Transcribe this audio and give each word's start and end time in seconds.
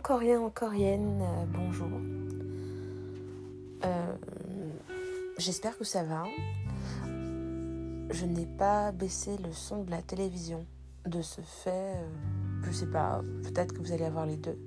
encore 0.00 0.20
rien, 0.20 0.40
encore 0.40 0.70
rien, 0.70 0.98
euh, 0.98 1.44
bonjour. 1.52 1.90
Euh, 3.84 4.14
J'espère 5.36 5.76
que 5.76 5.84
ça 5.84 6.04
va. 6.04 6.24
Je 8.10 8.24
n'ai 8.24 8.46
pas 8.46 8.92
baissé 8.92 9.36
le 9.44 9.52
son 9.52 9.84
de 9.84 9.90
la 9.90 10.00
télévision. 10.00 10.64
De 11.04 11.20
ce 11.20 11.42
fait, 11.42 11.96
euh, 11.96 12.08
je 12.62 12.72
sais 12.72 12.86
pas, 12.86 13.20
peut-être 13.42 13.74
que 13.74 13.80
vous 13.80 13.92
allez 13.92 14.06
avoir 14.06 14.24
les 14.24 14.38
deux. 14.38 14.58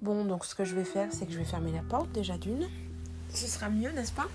Bon, 0.00 0.24
donc 0.24 0.46
ce 0.46 0.54
que 0.54 0.64
je 0.64 0.74
vais 0.74 0.84
faire, 0.84 1.08
c'est 1.12 1.26
que 1.26 1.32
je 1.32 1.38
vais 1.38 1.44
fermer 1.44 1.72
la 1.72 1.82
porte 1.82 2.10
déjà 2.12 2.38
d'une. 2.38 2.66
Ce 3.28 3.46
sera 3.46 3.68
mieux, 3.68 3.90
n'est-ce 3.90 4.12
pas? 4.12 4.28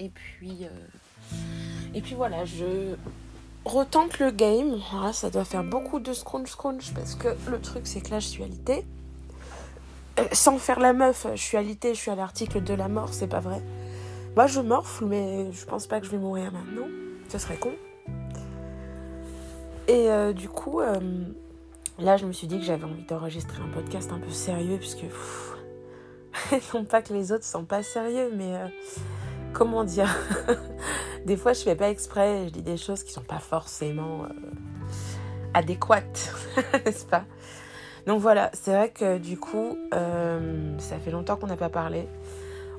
Et 0.00 0.08
puis, 0.08 0.64
euh, 0.64 1.38
et 1.94 2.00
puis 2.00 2.16
voilà, 2.16 2.44
je 2.44 2.96
retente 3.64 4.18
le 4.18 4.30
game. 4.30 4.78
Voilà, 4.92 5.12
ça 5.12 5.30
doit 5.30 5.44
faire 5.44 5.64
beaucoup 5.64 6.00
de 6.00 6.12
scrunch 6.12 6.50
scrunch 6.50 6.92
parce 6.94 7.14
que 7.14 7.28
le 7.50 7.60
truc 7.60 7.86
c'est 7.86 8.00
que 8.00 8.10
là 8.10 8.20
je 8.20 8.28
suis 8.28 8.42
alité. 8.42 8.84
Euh, 10.18 10.24
sans 10.32 10.58
faire 10.58 10.78
la 10.78 10.92
meuf, 10.92 11.26
je 11.34 11.40
suis 11.40 11.56
alité, 11.56 11.94
je 11.94 12.00
suis 12.00 12.10
à 12.10 12.14
l'article 12.14 12.62
de 12.62 12.74
la 12.74 12.88
mort, 12.88 13.12
c'est 13.12 13.26
pas 13.26 13.40
vrai. 13.40 13.62
Moi 14.36 14.46
je 14.46 14.60
morfle, 14.60 15.06
mais 15.06 15.50
je 15.52 15.64
pense 15.64 15.86
pas 15.86 16.00
que 16.00 16.06
je 16.06 16.10
vais 16.10 16.18
mourir 16.18 16.52
maintenant. 16.52 16.86
Ce 17.28 17.38
serait 17.38 17.56
con. 17.56 17.72
Et 19.88 20.10
euh, 20.10 20.32
du 20.32 20.48
coup, 20.48 20.80
euh, 20.80 21.00
là 21.98 22.16
je 22.16 22.26
me 22.26 22.32
suis 22.32 22.46
dit 22.46 22.58
que 22.58 22.64
j'avais 22.64 22.84
envie 22.84 23.04
d'enregistrer 23.04 23.60
un 23.62 23.72
podcast 23.72 24.10
un 24.12 24.18
peu 24.18 24.30
sérieux 24.30 24.78
puisque. 24.78 25.04
non 26.74 26.84
pas 26.84 27.00
que 27.00 27.12
les 27.12 27.32
autres 27.32 27.44
sont 27.44 27.64
pas 27.64 27.82
sérieux, 27.82 28.30
mais 28.34 28.54
comment 29.52 29.84
dire? 29.84 30.14
Des 31.24 31.38
fois, 31.38 31.54
je 31.54 31.62
fais 31.62 31.74
pas 31.74 31.88
exprès, 31.88 32.44
je 32.46 32.50
dis 32.50 32.62
des 32.62 32.76
choses 32.76 33.02
qui 33.02 33.12
sont 33.12 33.22
pas 33.22 33.38
forcément 33.38 34.24
euh, 34.24 34.28
adéquates, 35.54 36.34
n'est-ce 36.84 37.06
pas? 37.06 37.24
Donc 38.06 38.20
voilà, 38.20 38.50
c'est 38.52 38.72
vrai 38.74 38.90
que 38.90 39.16
du 39.16 39.38
coup, 39.38 39.78
euh, 39.94 40.78
ça 40.78 40.98
fait 40.98 41.10
longtemps 41.10 41.36
qu'on 41.36 41.46
n'a 41.46 41.56
pas 41.56 41.70
parlé. 41.70 42.06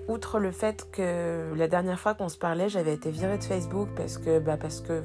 Outre 0.08 0.38
le 0.38 0.52
fait 0.52 0.88
que 0.92 1.54
la 1.56 1.68
dernière 1.68 2.00
fois 2.00 2.14
qu'on 2.14 2.30
se 2.30 2.38
parlait, 2.38 2.70
j'avais 2.70 2.94
été 2.94 3.10
virée 3.10 3.40
de 3.40 3.44
Facebook 3.44 3.90
parce 3.96 4.20
que, 4.20 4.38
bah, 4.38 4.58
parce 4.58 4.82
que 4.82 5.02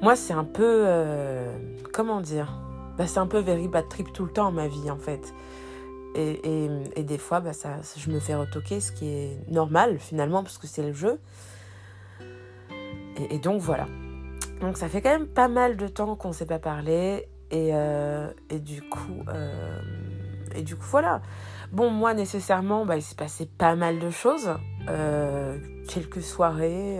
moi, 0.00 0.16
c'est 0.16 0.32
un 0.32 0.44
peu, 0.44 0.84
euh, 0.86 1.54
comment 1.92 2.22
dire? 2.22 2.58
Bah, 2.96 3.06
C'est 3.06 3.18
un 3.18 3.26
peu 3.26 3.40
very 3.40 3.68
bad 3.68 3.90
trip 3.90 4.10
tout 4.14 4.24
le 4.24 4.32
temps 4.32 4.50
ma 4.50 4.68
vie 4.68 4.90
en 4.90 4.96
fait. 4.96 5.34
Et 6.14 7.02
des 7.02 7.18
fois, 7.18 7.40
bah, 7.40 7.52
ça, 7.52 7.76
je 7.98 8.10
me 8.10 8.20
fais 8.20 8.34
retoquer, 8.34 8.80
ce 8.80 8.90
qui 8.90 9.06
est 9.06 9.38
normal 9.50 9.98
finalement, 9.98 10.42
parce 10.42 10.56
que 10.56 10.66
c'est 10.66 10.82
le 10.82 10.94
jeu. 10.94 11.18
Et, 13.16 13.38
donc 13.38 13.60
voilà. 13.60 13.86
Donc 14.60 14.76
ça 14.76 14.88
fait 14.88 15.00
quand 15.00 15.10
même 15.10 15.26
pas 15.26 15.48
mal 15.48 15.76
de 15.76 15.88
temps 15.88 16.16
qu'on 16.16 16.28
ne 16.28 16.32
s'est 16.34 16.46
pas 16.46 16.58
parlé. 16.58 17.28
Et, 17.50 17.70
euh, 17.72 18.28
et 18.50 18.58
du 18.58 18.82
coup, 18.82 19.22
euh, 19.28 19.80
et 20.54 20.62
du 20.62 20.76
coup 20.76 20.86
voilà. 20.90 21.22
Bon, 21.72 21.90
moi 21.90 22.14
nécessairement, 22.14 22.84
bah, 22.84 22.96
il 22.96 23.02
s'est 23.02 23.14
passé 23.14 23.46
pas 23.46 23.76
mal 23.76 23.98
de 23.98 24.10
choses. 24.10 24.50
Euh, 24.88 25.58
quelques 25.88 26.22
soirées. 26.22 26.98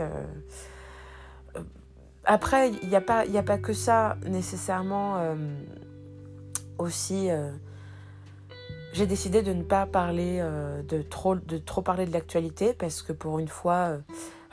Après, 2.24 2.70
il 2.82 2.88
n'y 2.88 2.96
a, 2.96 3.00
pas- 3.00 3.22
a 3.22 3.42
pas 3.42 3.58
que 3.58 3.72
ça 3.72 4.16
nécessairement 4.26 5.20
aussi. 6.78 7.28
j'ai 8.92 9.06
décidé 9.06 9.42
de 9.42 9.52
ne 9.52 9.62
pas 9.62 9.86
parler 9.86 10.44
de 10.88 11.02
trop 11.02 11.36
de 11.36 11.58
trop 11.58 11.82
parler 11.82 12.06
de 12.06 12.12
l'actualité 12.12 12.72
parce 12.72 13.02
que 13.02 13.12
pour 13.12 13.38
une 13.38 13.48
fois 13.48 13.98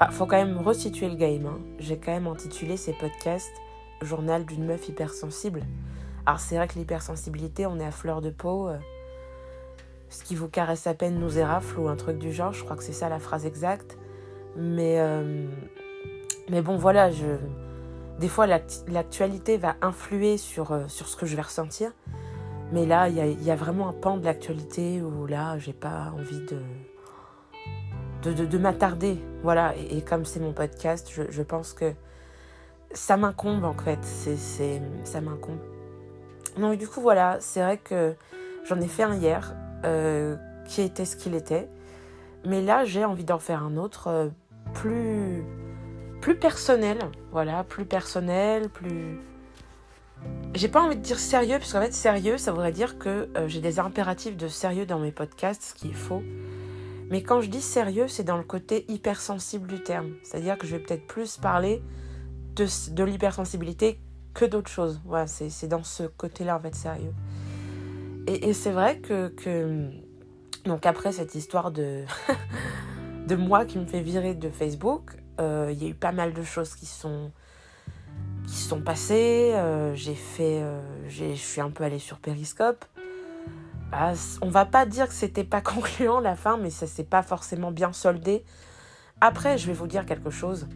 ah, 0.08 0.12
faut 0.12 0.26
quand 0.26 0.38
même 0.38 0.58
resituer 0.58 1.10
le 1.10 1.16
game 1.16 1.46
hein. 1.46 1.60
j'ai 1.80 1.98
quand 1.98 2.12
même 2.12 2.28
intitulé 2.28 2.78
ces 2.78 2.94
podcasts 2.94 3.54
journal 4.02 4.46
d'une 4.46 4.66
meuf 4.66 4.88
hypersensible 4.90 5.64
alors 6.26 6.40
c'est 6.40 6.56
vrai 6.56 6.68
que 6.68 6.76
l'hypersensibilité 6.76 7.66
on 7.66 7.80
est 7.80 7.86
à 7.86 7.92
fleur 7.92 8.22
de 8.22 8.30
peau 8.30 8.68
euh, 8.68 8.78
ce 10.14 10.24
qui 10.24 10.36
vous 10.36 10.48
caresse 10.48 10.86
à 10.88 10.94
peine 10.94 11.20
nous 11.20 11.40
érafle 11.40 11.80
ou 11.80 11.88
un 11.88 11.96
truc 11.96 12.20
du 12.20 12.32
genre 12.32 12.54
je 12.54 12.64
crois 12.64 12.76
que 12.76 12.84
c'est 12.84 12.94
ça 12.94 13.10
la 13.10 13.20
phrase 13.20 13.46
exacte. 13.46 13.98
Mais 14.56 15.00
euh, 15.00 15.48
bon 16.50 16.78
voilà 16.78 17.10
des 18.20 18.28
fois 18.28 18.46
l'act- 18.46 18.86
l'actualité 18.88 19.58
va 19.58 19.76
influer 19.82 20.38
sur 20.38 20.72
euh, 20.72 20.84
sur 20.88 21.08
ce 21.08 21.16
que 21.16 21.26
je 21.26 21.36
vais 21.36 21.42
ressentir. 21.42 21.92
Mais 22.72 22.86
là, 22.86 23.10
il 23.10 23.16
y 23.16 23.22
a, 23.22 23.28
il 23.28 23.44
y 23.44 23.52
a 23.52 23.56
vraiment 23.56 23.90
un 23.90 23.94
pan 23.94 24.18
de 24.18 24.26
l'actualité 24.26 25.02
où 25.02 25.28
là, 25.28 25.60
j'ai 25.60 25.74
pas 25.74 26.12
envie 26.18 26.40
de, 26.46 26.60
de, 28.24 28.34
de, 28.34 28.46
de 28.46 28.58
m'attarder. 28.58 29.18
Voilà, 29.44 29.74
et, 29.76 30.02
comme 30.02 30.26
c'est 30.26 30.40
mon 30.40 30.54
podcast, 30.54 31.12
je, 31.30 31.42
pense 31.42 31.74
que 31.74 31.94
ça 32.92 33.18
m'incombe 33.18 33.64
en 33.64 33.74
fait. 33.74 34.00
C'est, 34.04 34.38
c'est, 34.38 34.82
ça 35.04 35.22
m'incombe. 35.22 35.60
Donc, 36.58 36.78
du 36.78 36.88
coup, 36.88 37.02
voilà, 37.02 37.38
c'est 37.40 37.62
vrai 37.62 37.78
que 37.78 38.16
j'en 38.66 38.80
ai 38.80 38.88
fait 38.88 39.04
un 39.04 39.16
hier 39.16 39.56
euh, 39.86 40.36
qui 40.68 40.82
était 40.82 41.06
ce 41.06 41.16
qu'il 41.16 41.36
était. 41.36 41.68
Mais 42.46 42.62
là, 42.62 42.86
j'ai 42.86 43.06
envie 43.06 43.24
d'en 43.24 43.40
faire 43.40 43.64
un 43.64 43.78
autre 43.78 44.08
euh, 44.08 44.30
plus, 44.74 45.44
plus 46.22 46.36
personnel. 46.36 46.98
Voilà, 47.32 47.64
plus 47.64 47.86
personnel, 47.86 48.70
plus 48.70 49.20
j'ai 50.54 50.68
pas 50.68 50.82
envie 50.82 50.96
de 50.96 51.02
dire 51.02 51.20
sérieux, 51.20 51.58
parce 51.58 51.74
qu'en 51.74 51.82
fait, 51.82 51.94
sérieux, 51.94 52.38
ça 52.38 52.52
voudrait 52.52 52.72
dire 52.72 53.00
que 53.00 53.30
euh, 53.36 53.48
j'ai 53.48 53.60
des 53.60 53.80
impératifs 53.80 54.38
de 54.38 54.48
sérieux 54.48 54.86
dans 54.86 55.00
mes 55.00 55.12
podcasts, 55.12 55.64
ce 55.64 55.74
qui 55.74 55.90
est 55.90 55.94
faux. 55.94 56.22
Mais 57.10 57.22
quand 57.22 57.42
je 57.42 57.50
dis 57.50 57.62
sérieux, 57.62 58.08
c'est 58.08 58.24
dans 58.24 58.38
le 58.38 58.44
côté 58.44 58.86
hypersensible 58.88 59.68
du 59.68 59.82
terme. 59.84 60.14
C'est-à-dire 60.24 60.58
que 60.58 60.68
je 60.68 60.76
vais 60.76 60.84
peut-être 60.84 61.08
plus 61.08 61.38
parler 61.38 61.84
de, 62.56 63.04
l'hypersensibilité 63.04 64.00
que 64.34 64.46
d'autres 64.46 64.72
choses. 64.72 65.02
Voilà, 65.06 65.28
c'est 65.28 65.68
dans 65.68 65.84
ce 65.84 66.04
côté-là, 66.04 66.58
en 66.58 66.62
fait, 66.62 66.76
sérieux. 66.76 67.14
Et, 68.28 68.54
c'est 68.54 68.72
vrai 68.72 69.00
que. 69.00 69.34
Donc, 70.66 70.86
après 70.86 71.12
cette 71.12 71.36
histoire 71.36 71.72
de. 71.72 72.04
de 73.28 73.36
moi 73.36 73.66
qui 73.66 73.78
me 73.78 73.86
fait 73.86 74.02
virer 74.02 74.34
de 74.34 74.50
Facebook, 74.50 75.12
euh, 75.40 75.70
il 75.72 75.82
y 75.82 75.86
a 75.86 75.90
eu 75.90 75.94
pas 75.94 76.12
mal 76.12 76.34
de 76.34 76.44
choses 76.44 76.76
qui 76.76 76.86
sont 76.86 77.32
sont 78.48 78.82
passées. 78.82 79.52
Euh, 79.54 79.94
j'ai 79.96 80.16
fait, 80.16 80.62
euh, 80.62 80.82
je 81.08 81.34
suis 81.34 81.62
un 81.62 81.70
peu 81.70 81.84
allée 81.84 82.00
sur 82.00 82.20
Periscope. 82.20 82.86
C- 84.16 84.40
on 84.42 84.50
va 84.50 84.66
pas 84.66 84.86
dire 84.86 85.08
que 85.08 85.14
c'était 85.14 85.44
pas 85.44 85.62
concluant 85.62 86.20
la 86.20 86.36
fin, 86.36 86.58
mais 86.58 86.70
ça 86.70 86.88
s'est 86.88 87.04
pas 87.04 87.24
forcément 87.24 87.72
bien 87.72 87.94
soldé. 87.94 88.44
Après, 89.22 89.58
je 89.58 89.68
vais 89.68 89.74
vous 89.74 89.88
dire 89.88 90.06
quelque 90.06 90.30
chose. 90.30 90.68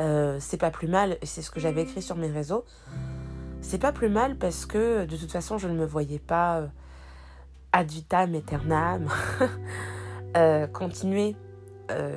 Euh, 0.00 0.38
c'est 0.40 0.56
pas 0.56 0.70
plus 0.70 0.88
mal, 0.88 1.18
c'est 1.22 1.42
ce 1.42 1.50
que 1.50 1.60
j'avais 1.60 1.82
écrit 1.82 2.02
sur 2.02 2.16
mes 2.16 2.30
réseaux. 2.30 2.64
C'est 3.60 3.78
pas 3.78 3.92
plus 3.92 4.08
mal 4.08 4.36
parce 4.36 4.64
que 4.64 5.04
de 5.04 5.16
toute 5.16 5.32
façon, 5.32 5.58
je 5.58 5.68
ne 5.68 5.74
me 5.74 5.84
voyais 5.84 6.20
pas 6.20 6.58
euh, 6.58 6.66
ad 7.72 7.90
vitam 7.90 8.34
aeternam 8.34 9.08
euh, 10.36 10.66
continuer 10.66 11.36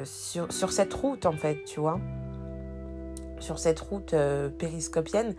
sur, 0.03 0.71
cette 0.71 0.93
route 0.93 1.25
en 1.25 1.31
fait, 1.31 1.63
tu 1.63 1.79
vois 1.79 1.99
sur 3.39 3.57
cette 3.57 3.79
route 3.79 4.13
périscopienne. 4.59 5.33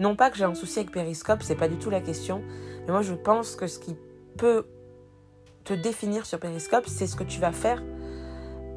Non 0.00 0.16
pas 0.16 0.30
que 0.30 0.36
j'ai 0.36 0.44
un 0.44 0.54
souci 0.54 0.78
avec 0.78 0.92
Périscope, 0.92 1.42
c'est 1.42 1.54
pas 1.56 1.68
du 1.68 1.76
tout 1.76 1.90
la 1.90 2.00
question. 2.00 2.42
Mais 2.86 2.92
moi, 2.92 3.02
je 3.02 3.14
pense 3.14 3.56
que 3.56 3.66
ce 3.66 3.78
qui 3.78 3.96
peut 4.36 4.66
te 5.64 5.72
définir 5.72 6.26
sur 6.26 6.38
Périscope, 6.38 6.84
c'est 6.86 7.06
ce 7.06 7.16
que 7.16 7.24
tu 7.24 7.40
vas 7.40 7.52
faire. 7.52 7.82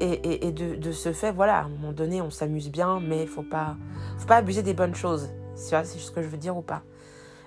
Et, 0.00 0.52
de, 0.52 0.92
ce 0.92 1.12
fait, 1.12 1.32
voilà, 1.32 1.58
à 1.58 1.62
un 1.64 1.68
moment 1.68 1.92
donné, 1.92 2.22
on 2.22 2.30
s'amuse 2.30 2.70
bien, 2.70 3.00
mais 3.00 3.26
faut 3.26 3.42
pas, 3.42 3.76
faut 4.16 4.28
pas 4.28 4.36
abuser 4.36 4.62
des 4.62 4.74
bonnes 4.74 4.94
choses. 4.94 5.28
C'est 5.56 5.84
ce 5.84 6.12
que 6.12 6.22
je 6.22 6.28
veux 6.28 6.36
dire 6.36 6.56
ou 6.56 6.62
pas. 6.62 6.82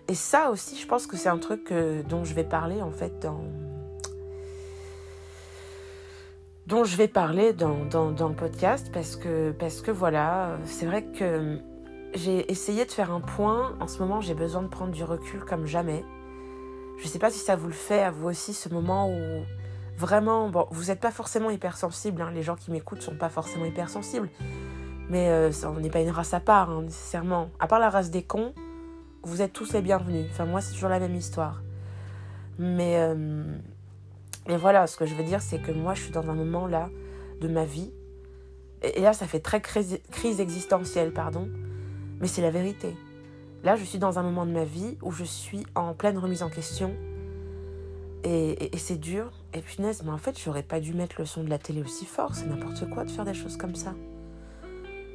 Et 0.10 0.16
ça 0.16 0.52
aussi, 0.52 0.76
je 0.76 0.86
pense 0.86 1.08
que 1.08 1.16
c'est 1.16 1.30
un 1.30 1.38
truc 1.38 1.72
euh, 1.72 2.04
dont 2.04 2.26
je 2.26 2.34
vais 2.34 2.44
parler 2.44 2.82
en 2.82 2.92
fait 2.92 3.20
dans, 3.22 3.46
dont 6.68 6.84
je 6.84 6.98
vais 6.98 7.08
parler 7.08 7.54
dans, 7.54 7.86
dans, 7.86 8.12
dans 8.12 8.28
le 8.28 8.36
podcast 8.36 8.92
parce 8.92 9.16
que, 9.16 9.52
parce 9.52 9.80
que 9.80 9.92
voilà, 9.92 10.58
c'est 10.66 10.86
vrai 10.86 11.06
que 11.06 11.60
j'ai 12.14 12.52
essayé 12.52 12.86
de 12.86 12.92
faire 12.92 13.12
un 13.12 13.22
point. 13.22 13.78
En 13.80 13.88
ce 13.88 14.00
moment, 14.00 14.20
j'ai 14.20 14.34
besoin 14.34 14.62
de 14.62 14.68
prendre 14.68 14.92
du 14.92 15.04
recul 15.04 15.46
comme 15.46 15.66
jamais. 15.66 16.04
Je 17.02 17.08
sais 17.08 17.20
pas 17.20 17.32
si 17.32 17.40
ça 17.40 17.56
vous 17.56 17.68
le 17.68 17.74
fait 17.74 18.02
à 18.02 18.12
vous 18.12 18.30
aussi, 18.30 18.54
ce 18.54 18.70
moment 18.70 19.10
où 19.10 19.44
vraiment, 19.98 20.50
bon, 20.50 20.68
vous 20.72 20.86
n'êtes 20.86 21.00
pas 21.00 21.12
forcément 21.12 21.50
hypersensible, 21.50 22.22
hein, 22.22 22.32
les 22.34 22.44
gens 22.44 22.56
qui 22.56 22.72
m'écoutent 22.72 23.02
sont 23.02 23.16
pas 23.16 23.30
forcément 23.30 23.66
hypersensibles, 23.66 24.30
mais 25.10 25.30
euh, 25.30 25.52
on 25.66 25.80
n'est 25.80 25.90
pas 25.90 26.02
une 26.02 26.10
race 26.10 26.34
à 26.34 26.40
part, 26.40 26.70
hein, 26.70 26.84
nécessairement. 26.84 27.50
À 27.60 27.68
part 27.68 27.80
la 27.80 27.90
race 27.90 28.12
des 28.12 28.24
cons, 28.24 28.54
vous 29.24 29.42
êtes 29.42 29.54
tous 29.54 29.74
les 29.74 29.82
bienvenus. 29.82 30.26
Enfin, 30.32 30.46
moi, 30.46 30.62
c'est 30.62 30.74
toujours 30.74 30.90
la 30.90 31.00
même 31.00 31.16
histoire. 31.16 31.62
Mais. 32.58 32.98
euh, 32.98 33.44
voilà, 34.48 34.88
ce 34.88 34.98
que 34.98 35.06
je 35.06 35.16
veux 35.16 35.24
dire, 35.24 35.42
c'est 35.42 35.60
que 35.60 35.72
moi, 35.72 35.94
je 35.94 36.02
suis 36.04 36.12
dans 36.12 36.30
un 36.30 36.34
moment 36.34 36.68
là 36.68 36.90
de 37.42 37.48
ma 37.48 37.66
vie. 37.66 37.92
Et, 38.82 39.02
là, 39.02 39.14
ça 39.14 39.28
fait 39.28 39.40
très 39.40 39.62
crise 39.62 40.40
existentielle, 40.40 41.14
pardon. 41.14 41.48
Mais 42.20 42.28
c'est 42.28 42.42
la 42.42 42.52
vérité. 42.52 42.96
Là, 43.64 43.76
je 43.76 43.84
suis 43.84 44.00
dans 44.00 44.18
un 44.18 44.24
moment 44.24 44.46
de 44.46 44.52
ma 44.52 44.64
vie 44.64 44.98
où 45.02 45.12
je 45.12 45.24
suis 45.24 45.66
en 45.76 45.94
pleine 45.94 46.18
remise 46.18 46.42
en 46.42 46.50
question. 46.50 46.96
Et, 48.24 48.72
c'est 48.78 49.00
dur. 49.00 49.32
Et 49.54 49.62
punaise, 49.62 50.02
mais 50.04 50.12
en 50.12 50.18
fait, 50.18 50.40
j'aurais 50.40 50.64
pas 50.64 50.80
dû 50.80 50.94
mettre 50.94 51.16
le 51.20 51.26
son 51.26 51.44
de 51.44 51.50
la 51.50 51.58
télé 51.58 51.82
aussi 51.82 52.06
fort. 52.06 52.34
C'est 52.34 52.48
n'importe 52.48 52.90
quoi 52.90 53.04
de 53.04 53.12
faire 53.12 53.26
des 53.26 53.34
choses 53.34 53.58
comme 53.58 53.76
ça. 53.76 53.94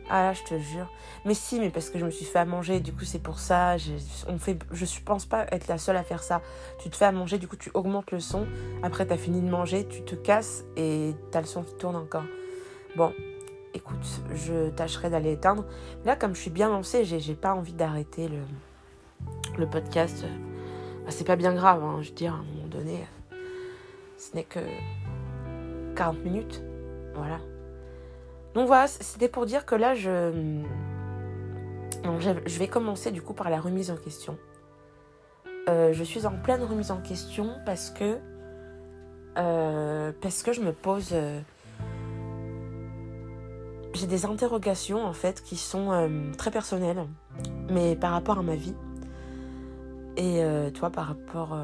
Ah 0.08 0.22
là, 0.22 0.32
je 0.32 0.44
te 0.44 0.58
jure. 0.58 0.88
Mais 1.24 1.34
si, 1.34 1.58
mais 1.58 1.70
parce 1.70 1.90
que 1.90 1.98
je 1.98 2.04
me 2.04 2.10
suis 2.10 2.24
fait 2.24 2.38
à 2.38 2.44
manger, 2.44 2.78
du 2.78 2.92
coup 2.92 3.04
c'est 3.04 3.18
pour 3.18 3.40
ça. 3.40 3.76
Je, 3.76 3.90
on 4.28 4.38
fait, 4.38 4.56
je 4.70 4.84
pense 5.04 5.26
pas 5.26 5.46
être 5.50 5.66
la 5.66 5.78
seule 5.78 5.96
à 5.96 6.04
faire 6.04 6.22
ça. 6.22 6.42
Tu 6.78 6.90
te 6.90 6.96
fais 6.96 7.06
à 7.06 7.12
manger, 7.12 7.38
du 7.38 7.48
coup 7.48 7.56
tu 7.56 7.72
augmentes 7.74 8.12
le 8.12 8.20
son. 8.20 8.46
Après 8.84 9.04
t'as 9.06 9.16
fini 9.16 9.40
de 9.40 9.48
manger, 9.48 9.84
tu 9.88 10.02
te 10.02 10.14
casses 10.14 10.64
et 10.76 11.16
t'as 11.32 11.40
le 11.40 11.46
son 11.46 11.64
qui 11.64 11.74
tourne 11.74 11.96
encore. 11.96 12.22
Bon, 12.94 13.12
écoute, 13.76 14.22
je 14.34 14.70
tâcherai 14.70 15.10
d'aller 15.10 15.32
éteindre. 15.32 15.64
Là, 16.04 16.16
comme 16.16 16.34
je 16.34 16.40
suis 16.40 16.50
bien 16.50 16.68
lancée, 16.68 17.04
j'ai 17.04 17.34
pas 17.34 17.54
envie 17.54 17.74
d'arrêter 17.74 18.28
le, 19.58 19.66
podcast. 19.66 20.24
Bah, 21.04 21.10
c'est 21.10 21.26
pas 21.26 21.36
bien 21.36 21.54
grave, 21.54 21.84
hein, 21.84 21.98
je 22.00 22.08
veux 22.08 22.14
dire, 22.14 22.32
à 22.32 22.38
un 22.38 22.42
moment 22.42 22.68
donné, 22.68 23.06
ce 24.18 24.34
n'est 24.34 24.44
que 24.44 24.60
40 25.94 26.24
minutes. 26.24 26.62
Voilà. 27.14 27.38
Donc 28.54 28.66
voilà, 28.66 28.86
c'était 28.86 29.28
pour 29.28 29.46
dire 29.46 29.66
que 29.66 29.74
là, 29.74 29.94
je... 29.94 30.62
je 32.02 32.58
vais 32.58 32.68
commencer 32.68 33.10
du 33.10 33.20
coup 33.20 33.34
par 33.34 33.50
la 33.50 33.60
remise 33.60 33.90
en 33.90 33.96
question. 33.96 34.38
Euh, 35.68 35.92
je 35.92 36.04
suis 36.04 36.26
en 36.26 36.36
pleine 36.38 36.62
remise 36.62 36.92
en 36.92 37.00
question 37.00 37.50
parce 37.66 37.90
que 37.90 38.18
euh, 39.36 40.12
parce 40.22 40.42
que 40.42 40.52
je 40.52 40.60
me 40.60 40.72
pose 40.72 41.10
euh, 41.12 41.40
j'ai 43.96 44.06
des 44.06 44.24
interrogations 44.26 45.04
en 45.04 45.12
fait 45.12 45.42
qui 45.42 45.56
sont 45.56 46.08
très 46.38 46.50
personnelles 46.50 47.06
mais 47.70 47.96
par 47.96 48.12
rapport 48.12 48.38
à 48.38 48.42
ma 48.42 48.56
vie 48.56 48.74
et 50.16 50.42
toi 50.74 50.90
par 50.90 51.06
rapport 51.06 51.58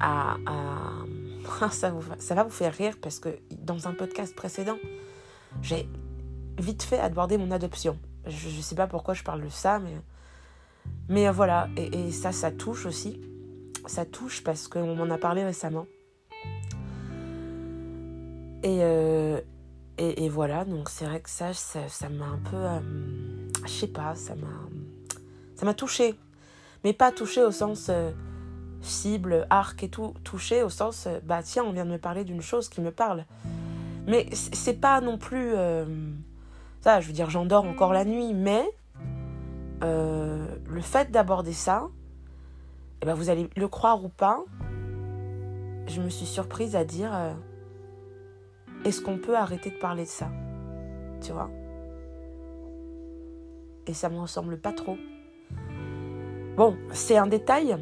à, 0.00 0.36
à... 0.46 1.68
ça, 1.70 1.92
ça 2.18 2.34
va 2.34 2.42
vous 2.42 2.50
faire 2.50 2.74
rire 2.74 2.94
parce 3.00 3.18
que 3.18 3.28
dans 3.62 3.88
un 3.88 3.92
podcast 3.92 4.34
précédent 4.34 4.76
j'ai 5.62 5.88
vite 6.58 6.82
fait 6.82 6.98
abordé 6.98 7.38
mon 7.38 7.50
adoption. 7.50 7.98
Je 8.26 8.48
ne 8.48 8.62
sais 8.62 8.74
pas 8.74 8.86
pourquoi 8.86 9.14
je 9.14 9.22
parle 9.22 9.42
de 9.42 9.48
ça, 9.48 9.78
mais, 9.78 9.96
mais 11.08 11.30
voilà. 11.30 11.68
Et, 11.76 12.10
ça, 12.10 12.32
ça 12.32 12.50
touche 12.50 12.86
aussi. 12.86 13.20
Ça 13.86 14.04
touche 14.04 14.42
parce 14.42 14.68
qu'on 14.68 14.96
m'en 14.96 15.10
a 15.10 15.18
parlé 15.18 15.44
récemment. 15.44 15.86
Et, 18.62 18.78
euh, 18.82 19.40
et, 19.98 20.28
voilà, 20.28 20.64
donc 20.64 20.88
c'est 20.88 21.06
vrai 21.06 21.20
que 21.20 21.30
ça, 21.30 21.52
ça 21.54 22.08
m'a 22.08 22.26
un 22.26 22.38
peu. 22.50 22.56
Euh, 22.56 22.80
je 23.64 23.70
sais 23.70 23.86
pas, 23.86 24.14
ça 24.14 24.34
m'a. 24.34 24.46
Ça 25.54 25.64
m'a 25.64 25.74
touché. 25.74 26.14
Mais 26.84 26.92
pas 26.92 27.12
touché 27.12 27.42
au 27.42 27.50
sens 27.50 27.86
euh, 27.88 28.12
cible, 28.82 29.46
arc 29.50 29.82
et 29.82 29.88
tout. 29.88 30.14
Touché 30.22 30.62
au 30.62 30.68
sens, 30.68 31.08
bah 31.24 31.42
tiens, 31.42 31.64
on 31.64 31.72
vient 31.72 31.86
de 31.86 31.90
me 31.90 31.98
parler 31.98 32.24
d'une 32.24 32.42
chose 32.42 32.68
qui 32.68 32.80
me 32.80 32.90
parle. 32.90 33.24
Mais 34.06 34.28
c'est 34.32 34.80
pas 34.80 35.00
non 35.00 35.18
plus. 35.18 35.52
Euh, 35.54 35.84
ça, 36.80 37.00
je 37.00 37.08
veux 37.08 37.12
dire, 37.12 37.30
j'endors 37.30 37.64
encore 37.64 37.92
la 37.92 38.04
nuit, 38.04 38.32
mais 38.32 38.64
euh, 39.82 40.46
le 40.68 40.80
fait 40.80 41.10
d'aborder 41.10 41.52
ça, 41.52 41.88
eh 43.02 43.06
ben 43.06 43.14
vous 43.14 43.28
allez 43.28 43.50
le 43.56 43.68
croire 43.68 44.04
ou 44.04 44.08
pas, 44.08 44.44
je 45.88 46.00
me 46.00 46.08
suis 46.08 46.26
surprise 46.26 46.76
à 46.76 46.84
dire 46.84 47.10
euh, 47.12 47.32
est-ce 48.86 49.00
qu'on 49.00 49.18
peut 49.18 49.36
arrêter 49.36 49.70
de 49.70 49.78
parler 49.78 50.04
de 50.04 50.08
ça? 50.08 50.28
Tu 51.20 51.32
vois? 51.32 51.50
Et 53.88 53.94
ça 53.94 54.08
me 54.08 54.20
ressemble 54.20 54.58
pas 54.58 54.72
trop. 54.72 54.96
Bon, 56.56 56.76
c'est 56.92 57.16
un 57.16 57.26
détail 57.26 57.76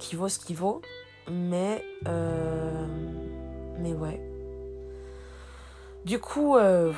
qui 0.00 0.16
vaut 0.16 0.28
ce 0.28 0.40
qu'il 0.40 0.56
vaut, 0.56 0.82
mais. 1.30 1.84
mais 3.78 3.92
ouais. 3.92 4.20
Du 6.04 6.18
coup, 6.18 6.56
euh, 6.56 6.92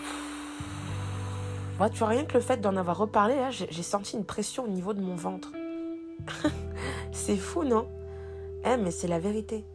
tu 1.93 1.99
vois, 1.99 2.09
rien 2.09 2.25
que 2.25 2.35
le 2.35 2.41
fait 2.41 2.63
d'en 2.63 2.77
avoir 2.77 2.97
reparlé, 2.97 3.37
là, 3.37 3.51
j'ai 3.51 3.83
senti 3.83 4.17
une 4.17 4.25
pression 4.25 4.65
au 4.65 4.69
niveau 4.69 4.95
de 4.95 5.03
mon 5.03 5.17
ventre. 5.17 5.53
c'est 7.13 7.37
fou, 7.37 7.63
non? 7.65 7.87
Eh, 8.65 8.79
mais 8.79 8.91
c'est 8.91 9.09
la 9.09 9.19
vérité. 9.19 9.67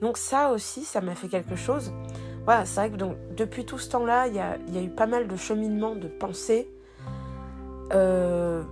Donc 0.00 0.18
ça 0.18 0.50
aussi, 0.50 0.84
ça 0.84 1.00
m'a 1.00 1.14
fait 1.14 1.28
quelque 1.28 1.56
chose. 1.56 1.92
Voilà, 2.44 2.66
c'est 2.66 2.80
vrai 2.80 2.90
que 2.90 2.96
donc, 2.96 3.16
depuis 3.36 3.64
tout 3.64 3.78
ce 3.78 3.88
temps-là, 3.90 4.26
il 4.26 4.34
y 4.34 4.38
a, 4.38 4.82
eu 4.82 4.90
pas 4.90 5.06
mal 5.06 5.26
de 5.28 5.36
cheminement 5.36 5.94
de 5.94 6.08
pensée. 6.08 6.68
Euh, 7.92 8.62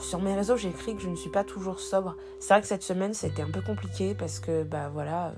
sur 0.00 0.20
mes 0.20 0.34
réseaux, 0.34 0.56
j'ai 0.56 0.68
écrit 0.68 0.94
que 0.96 1.02
je 1.02 1.08
ne 1.08 1.16
suis 1.16 1.30
pas 1.30 1.44
toujours 1.44 1.80
sobre. 1.80 2.16
C'est 2.40 2.54
vrai 2.54 2.60
que 2.62 2.66
cette 2.66 2.82
semaine, 2.82 3.12
c'était 3.12 3.42
un 3.42 3.50
peu 3.50 3.60
compliqué 3.60 4.14
parce 4.14 4.40
que, 4.40 4.62
bah 4.62 4.90
voilà, 4.92 5.32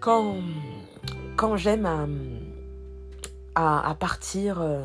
quand, 0.00 0.36
quand 1.36 1.56
j'aime 1.56 1.86
à, 3.54 3.88
à, 3.88 3.94
partir 3.94 4.60
euh, 4.60 4.82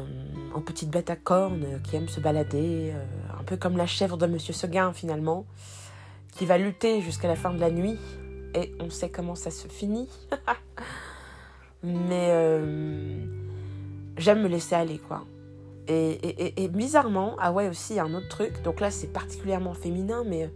en 0.54 0.62
petite 0.62 0.90
bête 0.90 1.10
à 1.10 1.18
cornes 1.18 1.82
qui 1.84 1.98
aime 1.98 2.08
se 2.08 2.22
balader, 2.22 2.94
euh, 2.94 3.06
un 3.38 3.44
peu 3.44 3.58
comme 3.58 3.76
la 3.76 3.88
chèvre 3.88 4.16
de 4.16 4.26
Monsieur 4.26 4.54
Seguin 4.54 4.94
finalement, 4.94 5.46
qui 6.32 6.46
va 6.46 6.58
lutter 6.58 7.02
jusqu'à 7.02 7.28
la 7.28 7.36
fin 7.36 7.52
de 7.52 7.60
la 7.60 7.72
nuit, 7.72 7.98
et 8.56 8.74
on 8.80 8.90
sait 8.90 9.10
comment 9.10 9.36
ça 9.36 9.52
se 9.52 9.68
finit. 9.68 10.10
Mais 11.84 12.30
euh, 12.32 13.26
j'aime 14.18 14.42
me 14.42 14.48
laisser 14.48 14.76
aller, 14.76 15.00
quoi. 15.00 15.26
Et, 15.88 16.68
bizarrement, 16.68 17.36
ah 17.40 17.52
ouais, 17.52 17.68
aussi, 17.68 18.00
un 18.00 18.14
autre 18.14 18.28
truc, 18.28 18.62
donc 18.62 18.80
là 18.80 18.92
c'est 18.92 19.08
particulièrement 19.08 19.74
féminin, 19.74 20.24
mais 20.24 20.52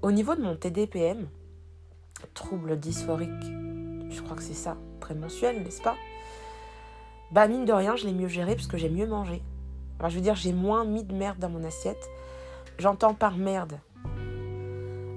au 0.00 0.12
niveau 0.12 0.36
de 0.36 0.42
mon 0.42 0.54
TDPM, 0.54 1.26
trouble 2.34 2.78
dysphorique, 2.78 3.30
je 4.10 4.22
crois 4.22 4.36
que 4.36 4.44
c'est 4.44 4.54
ça, 4.54 4.76
mensuel, 5.14 5.62
n'est-ce 5.62 5.82
pas? 5.82 5.96
Bah 7.32 7.46
mine 7.48 7.64
de 7.64 7.72
rien, 7.72 7.96
je 7.96 8.06
l'ai 8.06 8.12
mieux 8.12 8.28
géré 8.28 8.54
parce 8.54 8.66
que 8.66 8.76
j'ai 8.76 8.88
mieux 8.88 9.06
mangé. 9.06 9.42
Alors 9.98 10.10
je 10.10 10.16
veux 10.16 10.22
dire, 10.22 10.34
j'ai 10.34 10.52
moins 10.52 10.84
mis 10.84 11.04
de 11.04 11.14
merde 11.14 11.38
dans 11.38 11.48
mon 11.48 11.62
assiette. 11.64 12.08
J'entends 12.78 13.14
par 13.14 13.36
merde. 13.36 13.78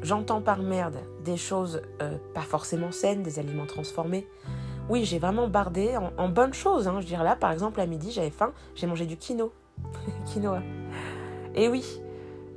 J'entends 0.02 0.42
par 0.42 0.60
merde 0.62 1.00
des 1.24 1.38
choses 1.38 1.82
euh, 2.02 2.18
pas 2.34 2.42
forcément 2.42 2.92
saines, 2.92 3.24
des 3.24 3.40
aliments 3.40 3.66
transformés. 3.66 4.28
Oui, 4.90 5.06
j'ai 5.06 5.20
vraiment 5.20 5.48
bardé 5.48 5.96
en, 6.18 6.30
bonnes 6.30 6.54
choses. 6.54 6.88
Hein. 6.88 7.00
Je 7.00 7.06
dire, 7.06 7.24
là, 7.24 7.36
par 7.36 7.52
exemple, 7.52 7.80
à 7.80 7.86
midi, 7.86 8.12
j'avais 8.12 8.30
faim, 8.30 8.52
j'ai 8.76 8.86
mangé 8.86 9.06
du 9.06 9.16
quinoa. 9.16 9.50
quinoa. 10.26 10.62
Et 11.56 11.70
oui, 11.70 12.02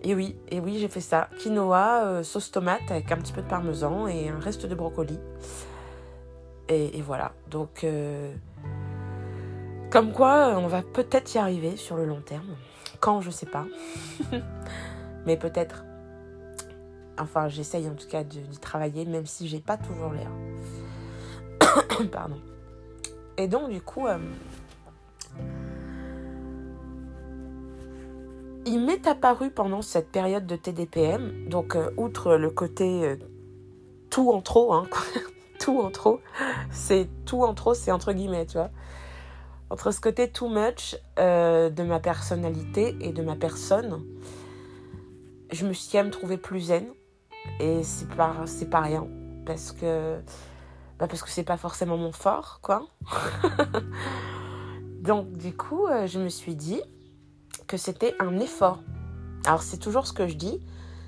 et 0.02 0.14
oui, 0.14 0.36
et 0.48 0.60
oui, 0.60 0.78
j'ai 0.78 0.88
fait 0.88 1.00
ça. 1.00 1.28
Quinoa, 1.38 2.04
euh, 2.04 2.22
sauce 2.22 2.50
tomate 2.50 2.90
avec 2.90 3.10
un 3.12 3.16
petit 3.16 3.32
peu 3.32 3.42
de 3.42 3.48
parmesan 3.48 4.06
et 4.06 4.28
un 4.28 4.38
reste 4.38 4.66
de 4.66 4.74
brocoli. 4.74 5.18
Et, 6.68 7.00
voilà. 7.00 7.32
Donc, 7.50 7.84
euh, 7.84 8.32
comme 9.90 10.12
quoi, 10.12 10.54
on 10.58 10.66
va 10.66 10.82
peut-être 10.82 11.34
y 11.34 11.38
arriver 11.38 11.76
sur 11.76 11.96
le 11.96 12.04
long 12.04 12.20
terme. 12.20 12.56
Quand, 13.00 13.20
je 13.20 13.30
sais 13.30 13.46
pas. 13.46 13.66
Mais 15.26 15.36
peut-être. 15.36 15.85
Enfin, 17.18 17.48
j'essaye 17.48 17.88
en 17.88 17.94
tout 17.94 18.08
cas 18.08 18.24
d'y 18.24 18.42
travailler, 18.60 19.04
même 19.04 19.26
si 19.26 19.48
j'ai 19.48 19.60
pas 19.60 19.76
toujours 19.76 20.12
l'air. 20.12 20.30
Pardon. 22.12 22.36
Et 23.38 23.48
donc, 23.48 23.70
du 23.70 23.80
coup, 23.80 24.06
euh, 24.06 24.18
il 28.66 28.80
m'est 28.80 29.06
apparu 29.06 29.50
pendant 29.50 29.82
cette 29.82 30.10
période 30.10 30.46
de 30.46 30.56
TDPM, 30.56 31.48
donc 31.48 31.76
euh, 31.76 31.90
outre 31.96 32.36
le 32.36 32.50
côté 32.50 33.16
tout 34.10 34.30
en 34.30 34.40
trop, 34.40 34.72
hein, 34.72 34.86
tout 35.58 35.78
en 35.80 35.90
trop. 35.90 36.20
C'est 36.70 37.08
tout 37.24 37.42
en 37.42 37.54
trop, 37.54 37.74
c'est 37.74 37.92
entre 37.92 38.12
guillemets, 38.12 38.46
tu 38.46 38.58
vois. 38.58 38.70
Entre 39.68 39.90
ce 39.90 40.00
côté 40.00 40.30
too 40.30 40.48
much 40.48 40.96
euh, 41.18 41.70
de 41.70 41.82
ma 41.82 41.98
personnalité 41.98 42.96
et 43.00 43.12
de 43.12 43.22
ma 43.22 43.34
personne, 43.34 44.04
je 45.50 45.66
me 45.66 45.72
suis 45.72 45.90
quand 45.90 46.04
même 46.04 46.12
trouvée 46.12 46.36
plus 46.36 46.60
zen. 46.60 46.86
Et 47.60 47.82
c'est 47.82 48.08
pas, 48.08 48.34
c'est 48.46 48.74
rien. 48.74 49.06
Parce 49.44 49.72
que, 49.72 50.18
bah 50.98 51.06
parce 51.06 51.22
que 51.22 51.30
c'est 51.30 51.44
pas 51.44 51.56
forcément 51.56 51.96
mon 51.96 52.12
fort, 52.12 52.60
quoi. 52.62 52.86
Donc, 55.00 55.32
du 55.36 55.56
coup, 55.56 55.86
euh, 55.86 56.06
je 56.06 56.18
me 56.18 56.28
suis 56.28 56.54
dit 56.54 56.80
que 57.66 57.76
c'était 57.76 58.14
un 58.18 58.38
effort. 58.38 58.80
Alors, 59.46 59.62
c'est 59.62 59.78
toujours 59.78 60.06
ce 60.06 60.12
que 60.12 60.26
je 60.26 60.34
dis. 60.34 60.60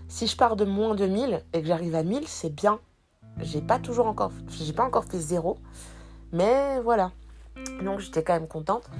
Si 0.08 0.26
je 0.26 0.36
pars 0.36 0.56
de 0.56 0.64
moins 0.64 0.94
de 0.94 1.06
1000 1.06 1.44
et 1.52 1.60
que 1.60 1.66
j'arrive 1.66 1.94
à 1.94 2.02
1000, 2.02 2.26
c'est 2.26 2.54
bien. 2.54 2.80
J'ai 3.40 3.60
pas 3.60 3.78
toujours 3.78 4.06
encore, 4.06 4.32
j'ai 4.50 4.72
pas 4.72 4.84
encore 4.84 5.04
fait 5.04 5.18
zéro, 5.18 5.58
mais 6.32 6.80
voilà. 6.80 7.12
Donc 7.82 8.00
j'étais 8.00 8.24
quand 8.24 8.34
même 8.34 8.48
contente. 8.48 8.90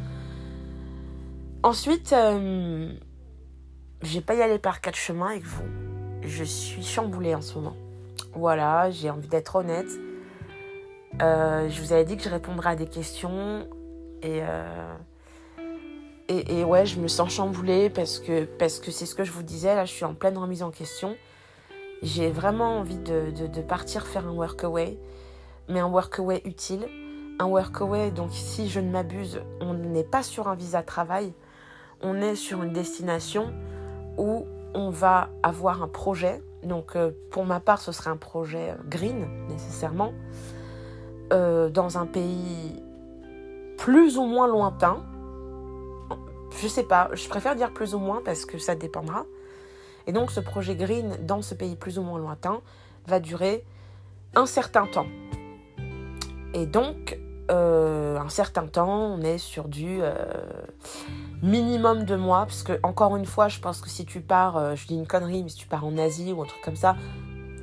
Ensuite, 1.62 2.12
euh, 2.12 2.92
je 4.02 4.14
vais 4.14 4.20
pas 4.20 4.34
y 4.34 4.42
aller 4.42 4.58
par 4.58 4.80
quatre 4.80 4.96
chemins 4.96 5.30
avec 5.30 5.44
vous. 5.44 5.64
Je 6.22 6.44
suis 6.44 6.82
chamboulée 6.82 7.34
en 7.34 7.42
ce 7.42 7.54
moment. 7.54 7.76
Voilà, 8.34 8.90
j'ai 8.90 9.10
envie 9.10 9.28
d'être 9.28 9.56
honnête. 9.56 9.88
Euh, 11.22 11.68
je 11.68 11.80
vous 11.80 11.92
avais 11.92 12.04
dit 12.04 12.16
que 12.16 12.22
je 12.22 12.28
répondrais 12.28 12.70
à 12.70 12.76
des 12.76 12.86
questions 12.86 13.66
et, 14.22 14.40
euh, 14.42 14.94
et, 16.28 16.60
et, 16.60 16.64
ouais, 16.64 16.86
je 16.86 17.00
me 17.00 17.08
sens 17.08 17.32
chamboulée 17.32 17.88
parce 17.90 18.18
que 18.18 18.44
parce 18.44 18.78
que 18.78 18.90
c'est 18.90 19.06
ce 19.06 19.14
que 19.14 19.24
je 19.24 19.32
vous 19.32 19.42
disais. 19.42 19.74
Là, 19.74 19.84
je 19.84 19.92
suis 19.92 20.04
en 20.04 20.14
pleine 20.14 20.36
remise 20.36 20.62
en 20.62 20.70
question. 20.70 21.16
J'ai 22.02 22.30
vraiment 22.30 22.78
envie 22.78 22.98
de, 22.98 23.30
de, 23.30 23.60
partir 23.60 24.06
faire 24.06 24.28
un 24.28 24.32
workaway, 24.32 24.98
mais 25.68 25.80
un 25.80 25.88
workaway 25.88 26.42
utile. 26.44 26.86
un 27.40 27.46
workaway, 27.46 28.12
donc 28.12 28.30
si 28.32 28.68
je 28.68 28.78
ne 28.78 28.90
m'abuse, 28.90 29.40
on 29.60 29.74
n'est 29.74 30.04
pas 30.04 30.22
sur 30.22 30.48
un 30.48 30.54
visa 30.54 30.82
travail, 30.82 31.32
on 32.00 32.20
est 32.20 32.36
sur 32.36 32.62
une 32.62 32.72
destination 32.72 33.52
où 34.16 34.46
on 34.74 34.90
va 34.90 35.30
avoir 35.42 35.82
un 35.82 35.88
projet. 35.88 36.42
Donc 36.62 36.96
euh, 36.96 37.12
pour 37.30 37.44
ma 37.44 37.60
part, 37.60 37.80
ce 37.80 37.92
serait 37.92 38.10
un 38.10 38.16
projet 38.16 38.74
green 38.88 39.26
nécessairement, 39.48 40.12
euh, 41.32 41.68
dans 41.68 41.98
un 41.98 42.06
pays 42.06 42.82
plus 43.76 44.18
ou 44.18 44.24
moins 44.24 44.48
lointain. 44.48 45.04
Je 46.60 46.66
sais 46.66 46.82
pas, 46.82 47.10
je 47.12 47.28
préfère 47.28 47.54
dire 47.54 47.72
plus 47.72 47.94
ou 47.94 47.98
moins 47.98 48.20
parce 48.24 48.44
que 48.44 48.58
ça 48.58 48.74
dépendra. 48.74 49.24
Et 50.06 50.12
donc 50.12 50.30
ce 50.30 50.40
projet 50.40 50.74
green 50.74 51.18
dans 51.22 51.42
ce 51.42 51.54
pays 51.54 51.76
plus 51.76 51.98
ou 51.98 52.02
moins 52.02 52.18
lointain 52.18 52.60
va 53.06 53.20
durer 53.20 53.64
un 54.34 54.46
certain 54.46 54.86
temps. 54.86 55.06
Et 56.54 56.66
donc, 56.66 57.18
euh, 57.50 58.18
un 58.18 58.28
certain 58.28 58.66
temps, 58.66 59.14
on 59.14 59.20
est 59.20 59.38
sur 59.38 59.68
du 59.68 60.00
minimum 61.42 62.04
de 62.04 62.16
mois, 62.16 62.46
parce 62.46 62.62
que 62.62 62.78
encore 62.82 63.16
une 63.16 63.26
fois, 63.26 63.48
je 63.48 63.60
pense 63.60 63.80
que 63.80 63.88
si 63.88 64.04
tu 64.04 64.20
pars, 64.20 64.56
euh, 64.56 64.74
je 64.74 64.86
dis 64.86 64.94
une 64.94 65.06
connerie, 65.06 65.42
mais 65.42 65.48
si 65.48 65.56
tu 65.56 65.66
pars 65.66 65.84
en 65.84 65.96
Asie 65.98 66.32
ou 66.32 66.42
un 66.42 66.46
truc 66.46 66.60
comme 66.62 66.76
ça, 66.76 66.96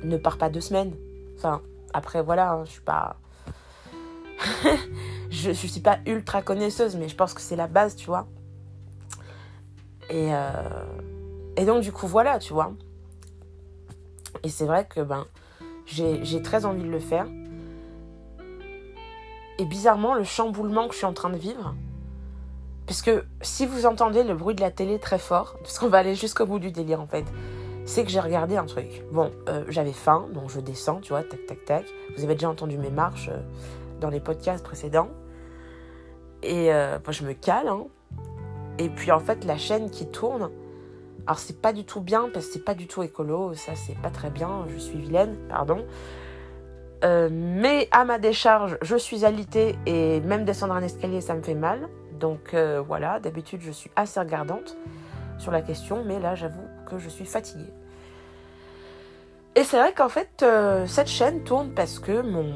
ne 0.02 0.16
pars 0.16 0.38
pas 0.38 0.48
deux 0.48 0.60
semaines. 0.60 0.94
Enfin, 1.36 1.62
après 1.92 2.22
voilà, 2.22 2.52
hein, 2.52 2.64
je 2.64 2.70
suis 2.70 2.80
pas, 2.80 3.16
je, 5.30 5.50
suis 5.50 5.80
pas 5.80 5.98
ultra 6.06 6.42
connaisseuse, 6.42 6.96
mais 6.96 7.08
je 7.08 7.16
pense 7.16 7.34
que 7.34 7.40
c'est 7.40 7.56
la 7.56 7.66
base, 7.66 7.96
tu 7.96 8.06
vois. 8.06 8.26
Et 10.08 10.30
et 11.56 11.64
donc 11.64 11.82
du 11.82 11.90
coup 11.90 12.06
voilà, 12.06 12.38
tu 12.38 12.52
vois. 12.52 12.72
Et 14.42 14.48
c'est 14.48 14.66
vrai 14.66 14.86
que 14.86 15.00
ben 15.00 15.26
j'ai 15.86 16.42
très 16.42 16.64
envie 16.64 16.82
de 16.82 16.88
le 16.88 16.98
faire. 16.98 17.26
Et 19.58 19.64
bizarrement, 19.64 20.14
le 20.14 20.24
chamboulement 20.24 20.86
que 20.86 20.92
je 20.92 20.98
suis 20.98 21.06
en 21.06 21.14
train 21.14 21.30
de 21.30 21.38
vivre, 21.38 21.74
parce 22.86 23.02
que 23.02 23.24
si 23.40 23.66
vous 23.66 23.86
entendez 23.86 24.22
le 24.22 24.34
bruit 24.34 24.54
de 24.54 24.60
la 24.60 24.70
télé 24.70 24.98
très 24.98 25.18
fort, 25.18 25.56
parce 25.60 25.78
qu'on 25.78 25.88
va 25.88 25.98
aller 25.98 26.14
jusqu'au 26.14 26.46
bout 26.46 26.58
du 26.58 26.70
délire 26.70 27.00
en 27.00 27.06
fait, 27.06 27.24
c'est 27.84 28.04
que 28.04 28.10
j'ai 28.10 28.20
regardé 28.20 28.56
un 28.56 28.66
truc. 28.66 29.04
Bon, 29.12 29.30
euh, 29.48 29.64
j'avais 29.68 29.92
faim, 29.92 30.26
donc 30.32 30.50
je 30.50 30.60
descends, 30.60 31.00
tu 31.00 31.10
vois, 31.10 31.22
tac, 31.22 31.46
tac, 31.46 31.64
tac. 31.64 31.84
Vous 32.16 32.24
avez 32.24 32.34
déjà 32.34 32.48
entendu 32.48 32.78
mes 32.78 32.90
marches 32.90 33.28
euh, 33.28 33.40
dans 34.00 34.10
les 34.10 34.20
podcasts 34.20 34.64
précédents. 34.64 35.08
Et 36.42 36.72
euh, 36.72 36.98
je 37.10 37.24
me 37.24 37.32
cale, 37.32 37.68
hein. 37.68 37.86
Et 38.78 38.88
puis 38.88 39.10
en 39.10 39.20
fait, 39.20 39.44
la 39.44 39.56
chaîne 39.56 39.90
qui 39.90 40.06
tourne, 40.06 40.50
alors 41.26 41.38
c'est 41.38 41.60
pas 41.60 41.72
du 41.72 41.84
tout 41.84 42.00
bien 42.00 42.28
parce 42.32 42.46
que 42.46 42.52
c'est 42.54 42.64
pas 42.64 42.74
du 42.74 42.86
tout 42.86 43.02
écolo, 43.02 43.54
ça 43.54 43.72
c'est 43.74 43.98
pas 43.98 44.10
très 44.10 44.30
bien, 44.30 44.66
je 44.68 44.78
suis 44.78 44.98
vilaine, 44.98 45.36
pardon. 45.48 45.84
Euh, 47.04 47.28
mais 47.30 47.88
à 47.90 48.04
ma 48.04 48.18
décharge, 48.18 48.78
je 48.82 48.96
suis 48.96 49.24
alitée 49.24 49.76
et 49.86 50.20
même 50.20 50.44
descendre 50.44 50.74
un 50.74 50.82
escalier, 50.82 51.20
ça 51.20 51.34
me 51.34 51.42
fait 51.42 51.54
mal. 51.54 51.88
Donc 52.18 52.54
euh, 52.54 52.80
voilà, 52.80 53.20
d'habitude, 53.20 53.60
je 53.62 53.70
suis 53.70 53.90
assez 53.96 54.18
regardante 54.20 54.76
sur 55.38 55.52
la 55.52 55.62
question, 55.62 56.04
mais 56.04 56.18
là, 56.18 56.34
j'avoue 56.34 56.66
que 56.86 56.98
je 56.98 57.08
suis 57.08 57.26
fatiguée. 57.26 57.72
Et 59.54 59.64
c'est 59.64 59.78
vrai 59.78 59.92
qu'en 59.94 60.08
fait, 60.08 60.42
euh, 60.42 60.86
cette 60.86 61.08
chaîne 61.08 61.44
tourne 61.44 61.72
parce 61.74 61.98
que 61.98 62.20
mon, 62.20 62.54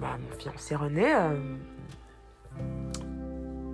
bah, 0.00 0.16
mon 0.18 0.38
fiancé 0.38 0.74
René 0.74 1.12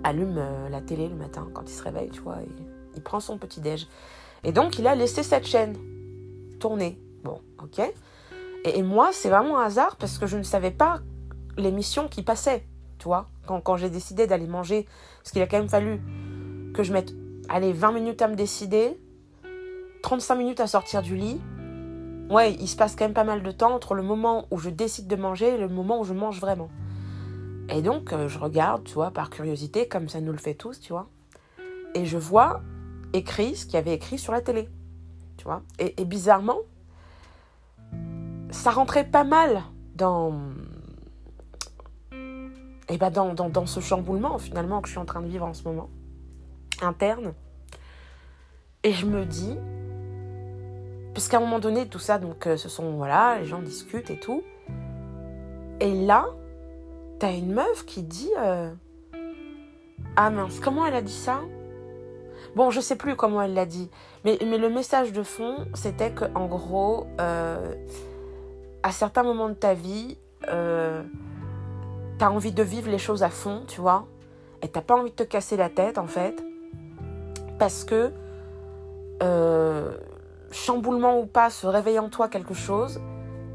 allume 0.03 0.41
la 0.69 0.81
télé 0.81 1.07
le 1.07 1.15
matin 1.15 1.47
quand 1.53 1.63
il 1.63 1.73
se 1.73 1.83
réveille, 1.83 2.09
tu 2.09 2.21
vois, 2.21 2.41
et 2.41 2.49
il 2.95 3.01
prend 3.01 3.19
son 3.19 3.37
petit 3.37 3.61
déj. 3.61 3.87
Et 4.43 4.51
donc, 4.51 4.77
il 4.77 4.87
a 4.87 4.95
laissé 4.95 5.23
cette 5.23 5.47
chaîne 5.47 5.77
tourner. 6.59 6.99
Bon, 7.23 7.39
ok. 7.61 7.81
Et, 8.65 8.81
moi, 8.81 9.09
c'est 9.11 9.29
vraiment 9.29 9.59
un 9.59 9.65
hasard 9.65 9.95
parce 9.97 10.17
que 10.17 10.27
je 10.27 10.37
ne 10.37 10.43
savais 10.43 10.71
pas 10.71 11.01
l'émission 11.57 12.07
qui 12.07 12.23
passait, 12.23 12.65
tu 12.97 13.05
vois, 13.05 13.29
quand, 13.45 13.77
j'ai 13.77 13.89
décidé 13.89 14.27
d'aller 14.27 14.47
manger. 14.47 14.85
Parce 15.19 15.31
qu'il 15.31 15.41
a 15.41 15.47
quand 15.47 15.57
même 15.57 15.69
fallu 15.69 16.01
que 16.73 16.83
je 16.83 16.93
mette, 16.93 17.13
allez, 17.49 17.73
20 17.73 17.91
minutes 17.91 18.21
à 18.21 18.27
me 18.27 18.35
décider, 18.35 18.99
35 20.01 20.35
minutes 20.35 20.59
à 20.59 20.67
sortir 20.67 21.01
du 21.01 21.15
lit. 21.15 21.41
Ouais, 22.29 22.53
il 22.53 22.67
se 22.67 22.75
passe 22.75 22.95
quand 22.95 23.05
même 23.05 23.13
pas 23.13 23.23
mal 23.23 23.43
de 23.43 23.51
temps 23.51 23.73
entre 23.73 23.95
le 23.95 24.03
moment 24.03 24.47
où 24.49 24.57
je 24.57 24.69
décide 24.69 25.07
de 25.07 25.15
manger 25.15 25.55
et 25.55 25.57
le 25.57 25.67
moment 25.67 25.99
où 25.99 26.03
je 26.03 26.13
mange 26.13 26.39
vraiment. 26.39 26.69
Et 27.69 27.81
donc, 27.81 28.11
euh, 28.13 28.27
je 28.27 28.39
regarde, 28.39 28.83
tu 28.83 28.93
vois, 28.93 29.11
par 29.11 29.29
curiosité, 29.29 29.87
comme 29.87 30.09
ça 30.09 30.19
nous 30.21 30.31
le 30.31 30.37
fait 30.37 30.53
tous, 30.53 30.79
tu 30.79 30.93
vois. 30.93 31.07
Et 31.95 32.05
je 32.05 32.17
vois 32.17 32.61
écrit 33.13 33.55
ce 33.55 33.65
qu'il 33.65 33.77
avait 33.77 33.93
écrit 33.93 34.17
sur 34.17 34.33
la 34.33 34.41
télé. 34.41 34.67
Tu 35.37 35.45
vois 35.45 35.61
et, 35.79 36.05
bizarrement, 36.05 36.59
ça 38.51 38.71
rentrait 38.71 39.05
pas 39.05 39.23
mal 39.23 39.63
dans, 39.95 40.33
et 42.93 42.97
bah 42.97 43.09
dans, 43.09 43.33
dans, 43.33 43.49
dans, 43.49 43.65
ce 43.65 43.79
chamboulement 43.79 44.37
finalement 44.37 44.79
que 44.79 44.87
je 44.87 44.91
suis 44.91 44.99
en 44.99 45.05
train 45.05 45.21
de 45.21 45.27
vivre 45.27 45.47
en 45.47 45.55
ce 45.55 45.63
moment, 45.63 45.89
interne. 46.79 47.33
Et 48.83 48.93
je 48.93 49.07
me 49.07 49.25
dis, 49.25 49.57
puisqu'à 51.13 51.37
un 51.37 51.39
moment 51.39 51.57
donné, 51.57 51.87
tout 51.87 51.97
ça, 51.97 52.19
donc 52.19 52.45
euh, 52.45 52.55
ce 52.55 52.69
sont, 52.69 52.91
voilà, 52.91 53.39
les 53.39 53.45
gens 53.45 53.63
discutent 53.63 54.11
et 54.11 54.19
tout. 54.19 54.43
Et 55.79 56.05
là, 56.05 56.27
t'as 57.17 57.33
une 57.33 57.51
meuf 57.51 57.83
qui 57.87 58.03
dit, 58.03 58.29
euh, 58.37 58.71
ah 60.15 60.29
mince, 60.29 60.59
comment 60.59 60.85
elle 60.85 60.95
a 60.95 61.01
dit 61.01 61.11
ça? 61.11 61.39
Bon, 62.55 62.69
je 62.69 62.79
sais 62.79 62.95
plus 62.95 63.15
comment 63.15 63.41
elle 63.41 63.55
l'a 63.55 63.65
dit, 63.65 63.89
mais, 64.23 64.37
mais 64.45 64.59
le 64.59 64.69
message 64.69 65.13
de 65.13 65.23
fond, 65.23 65.65
c'était 65.73 66.11
que 66.11 66.25
en 66.35 66.45
gros, 66.45 67.07
euh, 67.19 67.73
à 68.83 68.91
certains 68.91 69.23
moments 69.23 69.49
de 69.49 69.55
ta 69.55 69.73
vie, 69.73 70.19
t'as 72.17 72.29
envie 72.29 72.51
de 72.51 72.63
vivre 72.63 72.89
les 72.89 72.97
choses 72.97 73.23
à 73.23 73.29
fond, 73.29 73.63
tu 73.67 73.81
vois, 73.81 74.07
et 74.61 74.67
t'as 74.67 74.81
pas 74.81 74.95
envie 74.95 75.11
de 75.11 75.15
te 75.15 75.23
casser 75.23 75.57
la 75.57 75.69
tête 75.69 75.97
en 75.97 76.07
fait, 76.07 76.43
parce 77.59 77.83
que 77.83 78.11
euh, 79.21 79.97
chamboulement 80.51 81.19
ou 81.19 81.25
pas, 81.25 81.49
se 81.49 81.67
réveille 81.67 81.99
en 81.99 82.09
toi 82.09 82.27
quelque 82.27 82.53
chose, 82.53 82.99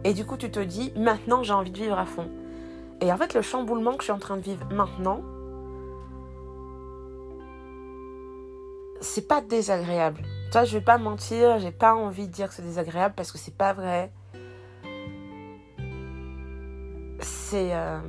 et 0.05 0.15
du 0.15 0.25
coup 0.25 0.37
tu 0.37 0.51
te 0.51 0.61
dis 0.61 0.93
maintenant 0.97 1.43
j'ai 1.43 1.53
envie 1.53 1.71
de 1.71 1.79
vivre 1.79 1.99
à 1.99 2.07
fond. 2.07 2.29
Et 3.01 3.13
en 3.13 3.17
fait, 3.17 3.35
le 3.35 3.43
chamboulement 3.43 3.93
que 3.93 4.01
je 4.01 4.05
suis 4.05 4.13
en 4.13 4.19
train 4.19 4.37
de 4.37 4.43
vivre 4.43 4.67
maintenant, 4.73 5.23
c'est 9.01 9.29
pas 9.29 9.41
désagréable. 9.41 10.23
Toi, 10.51 10.65
je 10.65 10.79
vais 10.79 10.85
pas 10.85 10.99
mentir, 10.99 11.61
j'ai 11.61 11.71
pas 11.71 11.95
envie 11.95 12.27
de 12.27 12.33
dire 12.33 12.49
que 12.49 12.55
c'est 12.55 12.63
désagréable 12.63 13.15
parce 13.17 13.31
que 13.31 13.39
c'est 13.39 13.55
pas 13.55 13.73
vrai. 13.73 14.11
C'est. 17.21 17.75
Euh, 17.75 18.01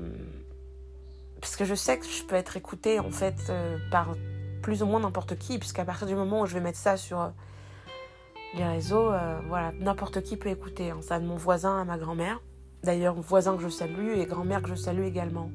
parce 1.39 1.55
que 1.55 1.65
je 1.65 1.75
sais 1.75 1.97
que 1.99 2.05
je 2.05 2.23
peux 2.23 2.35
être 2.35 2.57
écoutée 2.57 2.99
en 2.99 3.11
fait 3.11 3.35
euh, 3.49 3.77
par 3.91 4.15
plus 4.61 4.83
ou 4.83 4.85
moins 4.85 4.99
n'importe 4.99 5.37
qui, 5.37 5.57
puisqu'à 5.57 5.85
partir 5.85 6.07
du 6.07 6.15
moment 6.15 6.41
où 6.41 6.45
je 6.45 6.53
vais 6.53 6.59
mettre 6.59 6.77
ça 6.77 6.97
sur 6.97 7.21
euh, 7.21 7.29
les 8.55 8.65
réseaux, 8.65 9.11
voilà, 9.47 9.71
n'importe 9.79 10.21
qui 10.21 10.35
peut 10.35 10.49
écouter. 10.49 10.89
Hein. 10.89 10.99
Ça 11.01 11.19
de 11.19 11.25
mon 11.25 11.35
voisin 11.35 11.81
à 11.81 11.85
ma 11.85 11.97
grand-mère. 11.97 12.41
D'ailleurs, 12.83 13.13
voisin 13.15 13.55
que 13.55 13.61
je 13.61 13.69
salue 13.69 14.17
et 14.17 14.25
grand-mère 14.25 14.61
que 14.61 14.69
je 14.69 14.75
salue 14.75 15.03
également. 15.03 15.51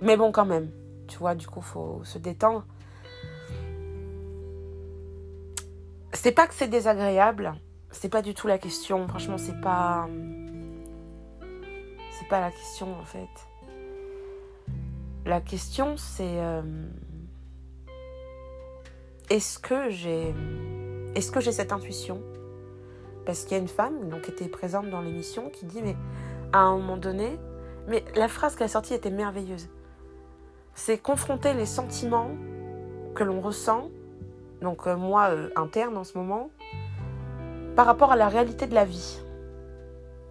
Mais 0.00 0.16
bon, 0.16 0.30
quand 0.30 0.46
même, 0.46 0.70
tu 1.08 1.18
vois, 1.18 1.34
du 1.34 1.46
coup, 1.46 1.60
faut 1.60 2.00
se 2.04 2.18
détendre. 2.18 2.64
C'est 6.12 6.32
pas 6.32 6.46
que 6.46 6.54
c'est 6.54 6.68
désagréable, 6.68 7.54
c'est 7.90 8.08
pas 8.08 8.22
du 8.22 8.34
tout 8.34 8.46
la 8.46 8.58
question. 8.58 9.08
Franchement, 9.08 9.38
c'est 9.38 9.60
pas. 9.60 10.08
C'est 12.12 12.28
pas 12.28 12.40
la 12.40 12.50
question 12.50 12.98
en 12.98 13.04
fait. 13.04 13.47
La 15.28 15.40
question 15.40 15.96
c'est. 15.96 16.42
Euh, 16.42 16.62
est-ce 19.30 19.60
que 19.60 19.90
j'ai. 19.90 20.34
Est-ce 21.14 21.30
que 21.30 21.40
j'ai 21.40 21.52
cette 21.52 21.72
intuition? 21.72 22.20
Parce 23.24 23.44
qu'il 23.44 23.52
y 23.52 23.60
a 23.60 23.62
une 23.62 23.68
femme 23.68 24.20
qui 24.22 24.30
était 24.32 24.48
présente 24.48 24.90
dans 24.90 25.02
l'émission 25.02 25.50
qui 25.50 25.66
dit 25.66 25.82
Mais 25.82 25.96
à 26.52 26.62
un 26.62 26.78
moment 26.78 26.96
donné. 26.96 27.38
Mais 27.86 28.04
la 28.16 28.26
phrase 28.26 28.56
qu'elle 28.56 28.64
a 28.64 28.68
sortie 28.68 28.94
était 28.94 29.10
merveilleuse. 29.10 29.68
C'est 30.74 30.98
confronter 30.98 31.54
les 31.54 31.66
sentiments 31.66 32.30
que 33.14 33.22
l'on 33.22 33.40
ressent 33.40 33.88
donc 34.60 34.86
euh, 34.86 34.96
moi 34.96 35.30
euh, 35.30 35.50
interne 35.56 35.96
en 35.96 36.04
ce 36.04 36.16
moment, 36.18 36.50
par 37.76 37.86
rapport 37.86 38.12
à 38.12 38.16
la 38.16 38.28
réalité 38.28 38.66
de 38.66 38.74
la 38.74 38.84
vie. 38.84 39.20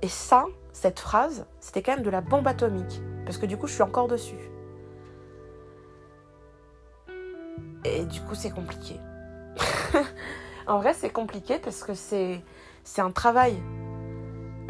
Et 0.01 0.09
ça, 0.09 0.45
cette 0.73 0.99
phrase, 0.99 1.45
c'était 1.59 1.81
quand 1.81 1.95
même 1.95 2.03
de 2.03 2.09
la 2.09 2.21
bombe 2.21 2.47
atomique, 2.47 3.01
parce 3.25 3.37
que 3.37 3.45
du 3.45 3.57
coup 3.57 3.67
je 3.67 3.73
suis 3.73 3.83
encore 3.83 4.07
dessus. 4.07 4.35
Et 7.87 8.05
du 8.05 8.21
coup 8.21 8.35
c'est 8.35 8.51
compliqué. 8.51 8.99
en 10.67 10.79
vrai 10.79 10.93
c'est 10.93 11.09
compliqué 11.09 11.59
parce 11.59 11.83
que 11.83 11.93
c'est, 11.93 12.43
c'est 12.83 13.01
un 13.01 13.11
travail. 13.11 13.57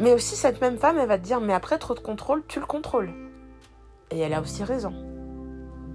Mais 0.00 0.12
aussi 0.12 0.36
cette 0.36 0.60
même 0.60 0.78
femme, 0.78 0.96
elle 0.98 1.08
va 1.08 1.18
te 1.18 1.24
dire, 1.24 1.40
mais 1.40 1.52
après 1.52 1.78
trop 1.78 1.94
de 1.94 2.00
contrôle, 2.00 2.44
tu 2.46 2.60
le 2.60 2.66
contrôles. 2.66 3.12
Et 4.10 4.18
elle 4.20 4.32
a 4.32 4.40
aussi 4.40 4.62
raison. 4.62 4.92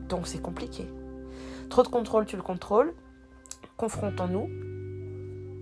Donc 0.09 0.27
c'est 0.27 0.41
compliqué. 0.41 0.87
Trop 1.69 1.83
de 1.83 1.87
contrôle, 1.87 2.25
tu 2.25 2.35
le 2.35 2.41
contrôles 2.43 2.93
confrontons-nous. 3.77 4.49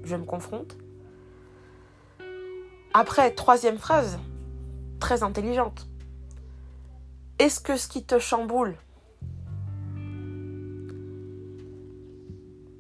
Je 0.03 0.15
me 0.15 0.25
confronte. 0.25 0.77
Après, 2.93 3.31
troisième 3.31 3.77
phrase, 3.77 4.19
très 4.99 5.23
intelligente. 5.23 5.87
Est-ce 7.39 7.59
que 7.59 7.77
ce 7.77 7.87
qui 7.87 8.03
te 8.03 8.19
chamboule, 8.19 8.75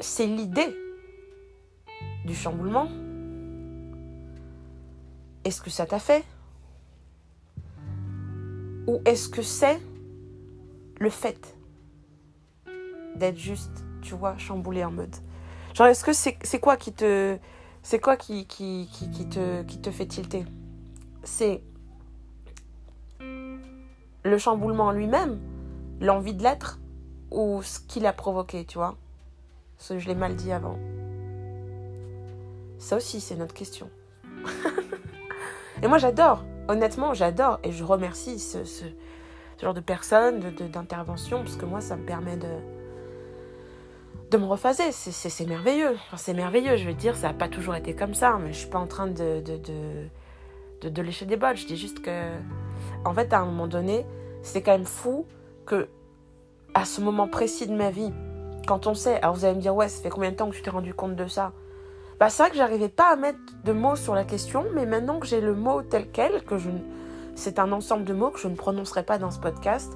c'est 0.01 0.27
l'idée 0.27 0.75
du 2.25 2.35
chamboulement. 2.35 2.89
Est-ce 5.43 5.61
que 5.61 5.69
ça 5.69 5.85
t'a 5.85 5.99
fait? 5.99 6.23
Ou 8.87 8.99
est-ce 9.05 9.29
que 9.29 9.41
c'est 9.41 9.79
le 10.99 11.09
fait 11.09 11.55
d'être 13.15 13.37
juste, 13.37 13.83
tu 14.01 14.15
vois, 14.15 14.37
chamboulé 14.37 14.83
en 14.83 14.91
mode? 14.91 15.15
Genre, 15.73 15.87
est-ce 15.87 16.03
que 16.03 16.13
c'est 16.13 16.59
quoi 16.59 16.77
qui 16.77 16.93
te. 16.93 17.37
C'est 17.83 17.99
quoi 17.99 18.17
te, 18.17 19.63
qui 19.63 19.81
te 19.81 19.91
fait 19.91 20.05
tilter? 20.05 20.45
C'est 21.23 21.63
le 23.19 24.37
chamboulement 24.37 24.91
lui-même, 24.91 25.39
l'envie 25.99 26.35
de 26.35 26.43
l'être, 26.43 26.79
ou 27.31 27.63
ce 27.63 27.79
qu'il 27.79 28.05
a 28.05 28.13
provoqué, 28.13 28.65
tu 28.65 28.77
vois? 28.77 28.97
Je 29.89 30.07
l'ai 30.07 30.15
mal 30.15 30.35
dit 30.35 30.51
avant. 30.51 30.77
Ça 32.77 32.97
aussi, 32.97 33.19
c'est 33.19 33.35
notre 33.35 33.53
question. 33.53 33.89
et 35.83 35.87
moi, 35.87 35.97
j'adore. 35.97 36.45
Honnêtement, 36.67 37.13
j'adore. 37.13 37.59
Et 37.63 37.71
je 37.71 37.83
remercie 37.83 38.39
ce, 38.39 38.59
genre 39.61 39.73
de 39.73 39.81
personnes, 39.81 40.39
d'intervention, 40.39 41.39
de, 41.39 41.43
parce 41.43 41.57
que 41.57 41.65
moi, 41.65 41.81
ça 41.81 41.95
me 41.95 42.05
permet 42.05 42.37
de, 42.37 42.47
de 44.29 44.37
me 44.37 44.45
refaser. 44.45 44.91
C'est 44.91 45.45
merveilleux. 45.45 45.97
c'est 46.15 46.33
merveilleux, 46.33 46.77
je 46.77 46.87
veux 46.87 46.93
dire, 46.93 47.15
ça 47.15 47.27
n'a 47.27 47.33
pas 47.33 47.49
toujours 47.49 47.75
été 47.75 47.95
comme 47.95 48.13
ça, 48.13 48.37
mais 48.41 48.53
je 48.53 48.59
suis 48.59 48.69
pas 48.69 48.79
en 48.79 48.87
train 48.87 49.07
de, 49.07 49.41
de, 49.41 49.57
de, 50.81 50.89
de, 50.89 51.01
lécher 51.01 51.25
des 51.25 51.37
bottes. 51.37 51.57
Je 51.57 51.67
dis 51.67 51.77
juste 51.77 52.01
que, 52.01 52.31
en 53.03 53.13
fait, 53.13 53.33
à 53.33 53.39
un 53.39 53.45
moment 53.45 53.67
donné, 53.67 54.05
c'est 54.43 54.61
quand 54.61 54.71
même 54.71 54.85
fou 54.85 55.25
que, 55.65 55.89
à 56.73 56.85
ce 56.85 57.01
moment 57.01 57.27
précis 57.27 57.67
de 57.67 57.75
ma 57.75 57.91
vie, 57.91 58.13
quand 58.67 58.87
on 58.87 58.93
sait, 58.93 59.21
alors 59.21 59.35
vous 59.35 59.45
allez 59.45 59.55
me 59.55 59.61
dire, 59.61 59.75
ouais, 59.75 59.89
ça 59.89 60.01
fait 60.01 60.09
combien 60.09 60.31
de 60.31 60.35
temps 60.35 60.49
que 60.49 60.55
tu 60.55 60.61
t'es 60.61 60.69
rendu 60.69 60.93
compte 60.93 61.15
de 61.15 61.27
ça? 61.27 61.53
Bah, 62.19 62.29
c'est 62.29 62.43
vrai 62.43 62.51
que 62.51 62.57
j'arrivais 62.57 62.89
pas 62.89 63.11
à 63.11 63.15
mettre 63.15 63.39
de 63.63 63.71
mots 63.71 63.95
sur 63.95 64.13
la 64.13 64.23
question, 64.23 64.65
mais 64.73 64.85
maintenant 64.85 65.19
que 65.19 65.27
j'ai 65.27 65.41
le 65.41 65.55
mot 65.55 65.81
tel 65.81 66.11
quel, 66.11 66.43
que 66.43 66.57
je, 66.57 66.69
c'est 67.35 67.59
un 67.59 67.71
ensemble 67.71 68.05
de 68.05 68.13
mots 68.13 68.29
que 68.29 68.39
je 68.39 68.47
ne 68.47 68.55
prononcerai 68.55 69.03
pas 69.03 69.17
dans 69.17 69.31
ce 69.31 69.39
podcast, 69.39 69.91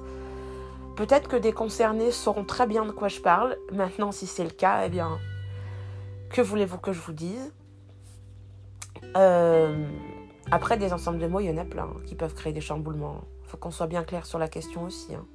Peut-être 0.96 1.28
que 1.28 1.36
des 1.36 1.52
concernés 1.52 2.10
sauront 2.10 2.44
très 2.44 2.66
bien 2.66 2.86
de 2.86 2.90
quoi 2.90 3.08
je 3.08 3.20
parle. 3.20 3.58
Maintenant, 3.70 4.12
si 4.12 4.26
c'est 4.26 4.44
le 4.44 4.50
cas, 4.50 4.86
eh 4.86 4.88
bien, 4.88 5.18
que 6.30 6.40
voulez-vous 6.40 6.78
que 6.78 6.94
je 6.94 7.00
vous 7.00 7.12
dise? 7.12 7.52
Euh, 9.14 9.86
Après, 10.50 10.78
des 10.78 10.94
ensembles 10.94 11.18
de 11.18 11.26
mots, 11.26 11.40
il 11.40 11.46
y 11.46 11.50
en 11.50 11.58
a 11.58 11.66
plein 11.66 11.90
qui 12.06 12.14
peuvent 12.14 12.34
créer 12.34 12.54
des 12.54 12.62
chamboulements. 12.62 13.20
Il 13.44 13.50
faut 13.50 13.58
qu'on 13.58 13.70
soit 13.70 13.86
bien 13.86 14.04
clair 14.04 14.24
sur 14.24 14.38
la 14.38 14.48
question 14.48 14.84
aussi. 14.84 15.14
Hein. 15.14 15.26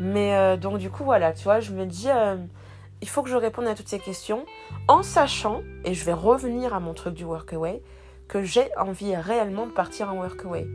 Mais 0.00 0.34
euh, 0.34 0.56
donc, 0.56 0.78
du 0.78 0.90
coup, 0.90 1.04
voilà, 1.04 1.32
tu 1.32 1.44
vois, 1.44 1.60
je 1.60 1.72
me 1.72 1.84
dis, 1.84 2.08
euh, 2.08 2.36
il 3.02 3.08
faut 3.08 3.22
que 3.22 3.28
je 3.28 3.36
réponde 3.36 3.66
à 3.66 3.74
toutes 3.74 3.88
ces 3.88 3.98
questions 3.98 4.46
en 4.88 5.02
sachant, 5.02 5.62
et 5.84 5.94
je 5.94 6.04
vais 6.04 6.14
revenir 6.14 6.74
à 6.74 6.80
mon 6.80 6.94
truc 6.94 7.14
du 7.14 7.24
workaway, 7.24 7.82
que 8.26 8.42
j'ai 8.42 8.74
envie 8.76 9.14
réellement 9.14 9.66
de 9.66 9.72
partir 9.72 10.10
en 10.10 10.16
workaway. 10.16 10.66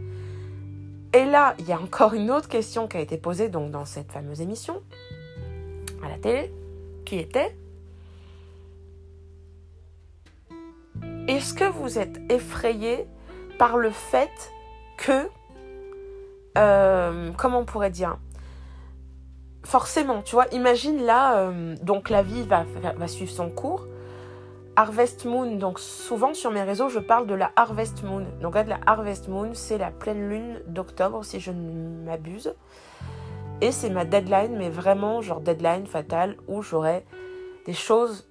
Et 1.14 1.26
là, 1.26 1.56
il 1.60 1.66
y 1.66 1.72
a 1.72 1.80
encore 1.80 2.14
une 2.14 2.30
autre 2.30 2.48
question 2.48 2.88
qui 2.88 2.98
a 2.98 3.00
été 3.00 3.18
posée 3.18 3.50
donc, 3.50 3.72
dans 3.72 3.86
cette 3.86 4.12
fameuse 4.12 4.42
émission 4.42 4.82
à 6.04 6.10
la 6.10 6.18
télé, 6.18 6.54
qui 7.06 7.18
était 7.18 7.56
Est-ce 11.28 11.56
que 11.56 11.64
vous 11.64 11.98
êtes 11.98 12.20
effrayé 12.30 13.08
par 13.58 13.78
le 13.78 13.90
fait 13.90 14.52
que, 14.98 15.28
euh, 16.58 17.32
comment 17.38 17.60
on 17.60 17.66
pourrait 17.66 17.90
dire, 17.90 18.18
forcément, 19.66 20.22
tu 20.22 20.36
vois, 20.36 20.48
imagine 20.52 21.04
là, 21.04 21.40
euh, 21.40 21.76
donc 21.82 22.10
la 22.10 22.24
vie 22.24 22.44
va, 22.44 22.66
suivre 23.08 23.32
son 23.32 23.50
cours, 23.50 23.88
Harvest 24.76 25.26
Moon. 25.26 25.58
Donc 25.58 25.80
souvent 25.80 26.34
sur 26.34 26.52
mes 26.52 26.64
réseaux, 26.64 26.90
je 26.90 27.00
parle 27.00 27.28
de 27.28 27.34
la 27.34 27.52
Harvest 27.56 28.04
Moon. 28.04 28.26
Donc 28.42 28.56
la 28.56 28.80
Harvest 28.86 29.28
Moon, 29.28 29.54
c'est 29.54 29.78
la 29.78 29.92
pleine 29.92 30.30
lune 30.30 30.62
d'octobre, 30.68 31.24
si 31.24 31.40
je 31.40 31.52
ne 31.52 32.06
m'abuse. 32.06 32.56
Et 33.62 33.72
c'est 33.72 33.90
ma 33.90 34.06
deadline, 34.06 34.56
mais 34.58 34.70
vraiment 34.70 35.22
genre 35.22 35.42
deadline 35.42 35.88
fatale, 35.88 36.38
où 36.48 36.62
j'aurai 36.62 37.06
des 37.66 37.74
choses 37.74 38.28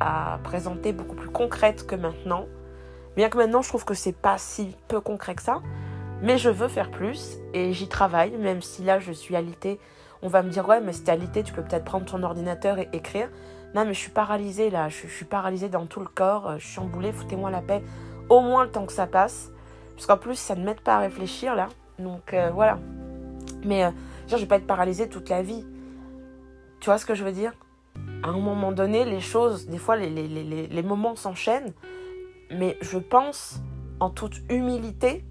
à 0.00 0.38
présenter 0.44 0.92
beaucoup 0.92 1.16
plus 1.16 1.30
concrètes 1.30 1.86
que 1.86 1.94
maintenant. 1.94 2.46
Bien 3.16 3.28
que 3.28 3.38
maintenant, 3.38 3.62
je 3.62 3.68
trouve 3.68 3.84
que 3.84 3.94
c'est 3.94 4.12
pas 4.16 4.38
si 4.38 4.76
peu 4.88 5.00
concret 5.00 5.34
que 5.34 5.42
ça. 5.42 5.62
Mais 6.22 6.38
je 6.38 6.48
veux 6.48 6.68
faire 6.68 6.90
plus 6.90 7.38
et 7.52 7.72
j'y 7.72 7.88
travaille, 7.88 8.32
même 8.32 8.62
si 8.62 8.82
là 8.82 8.98
je 8.98 9.12
suis 9.12 9.36
alitée. 9.36 9.78
On 10.24 10.28
va 10.28 10.42
me 10.42 10.48
dire, 10.48 10.66
ouais, 10.66 10.80
mais 10.80 10.94
si 10.94 11.04
t'es 11.04 11.12
alitée, 11.12 11.42
tu 11.42 11.52
peux 11.52 11.62
peut-être 11.62 11.84
prendre 11.84 12.06
ton 12.06 12.22
ordinateur 12.22 12.78
et 12.78 12.88
écrire. 12.94 13.28
Non, 13.74 13.84
mais 13.84 13.92
je 13.92 13.98
suis 13.98 14.10
paralysée 14.10 14.70
là, 14.70 14.88
je, 14.88 15.06
suis 15.06 15.26
paralysée 15.26 15.68
dans 15.68 15.84
tout 15.84 16.00
le 16.00 16.06
corps, 16.06 16.48
euh, 16.48 16.56
je 16.58 16.66
suis 16.66 16.78
emboulée, 16.78 17.12
foutez-moi 17.12 17.50
la 17.50 17.60
paix. 17.60 17.82
Au 18.30 18.40
moins 18.40 18.64
le 18.64 18.70
temps 18.70 18.86
que 18.86 18.92
ça 18.92 19.06
passe. 19.06 19.52
Parce 19.94 20.06
qu'en 20.06 20.16
plus, 20.16 20.36
ça 20.36 20.54
ne 20.54 20.64
m'aide 20.64 20.80
pas 20.80 20.96
à 20.96 21.00
réfléchir 21.00 21.54
là. 21.54 21.68
Donc 21.98 22.32
euh, 22.32 22.50
voilà. 22.50 22.78
Mais 23.66 23.84
euh, 23.84 23.90
je 24.26 24.36
vais 24.36 24.46
pas 24.46 24.56
être 24.56 24.66
paralysée 24.66 25.10
toute 25.10 25.28
la 25.28 25.42
vie. 25.42 25.66
Tu 26.80 26.86
vois 26.86 26.96
ce 26.96 27.04
que 27.04 27.14
je 27.14 27.22
veux 27.22 27.32
dire? 27.32 27.52
À 28.22 28.28
un 28.28 28.38
moment 28.38 28.72
donné, 28.72 29.04
les 29.04 29.20
choses, 29.20 29.66
des 29.66 29.78
fois, 29.78 29.96
les, 29.96 30.08
les, 30.08 30.82
moments 30.82 31.16
s'enchaînent. 31.16 31.74
Mais 32.50 32.78
je 32.80 32.96
pense, 32.96 33.60
en 34.00 34.08
toute 34.08 34.40
humilité, 34.50 35.22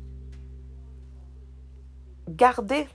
garder. 2.29 2.87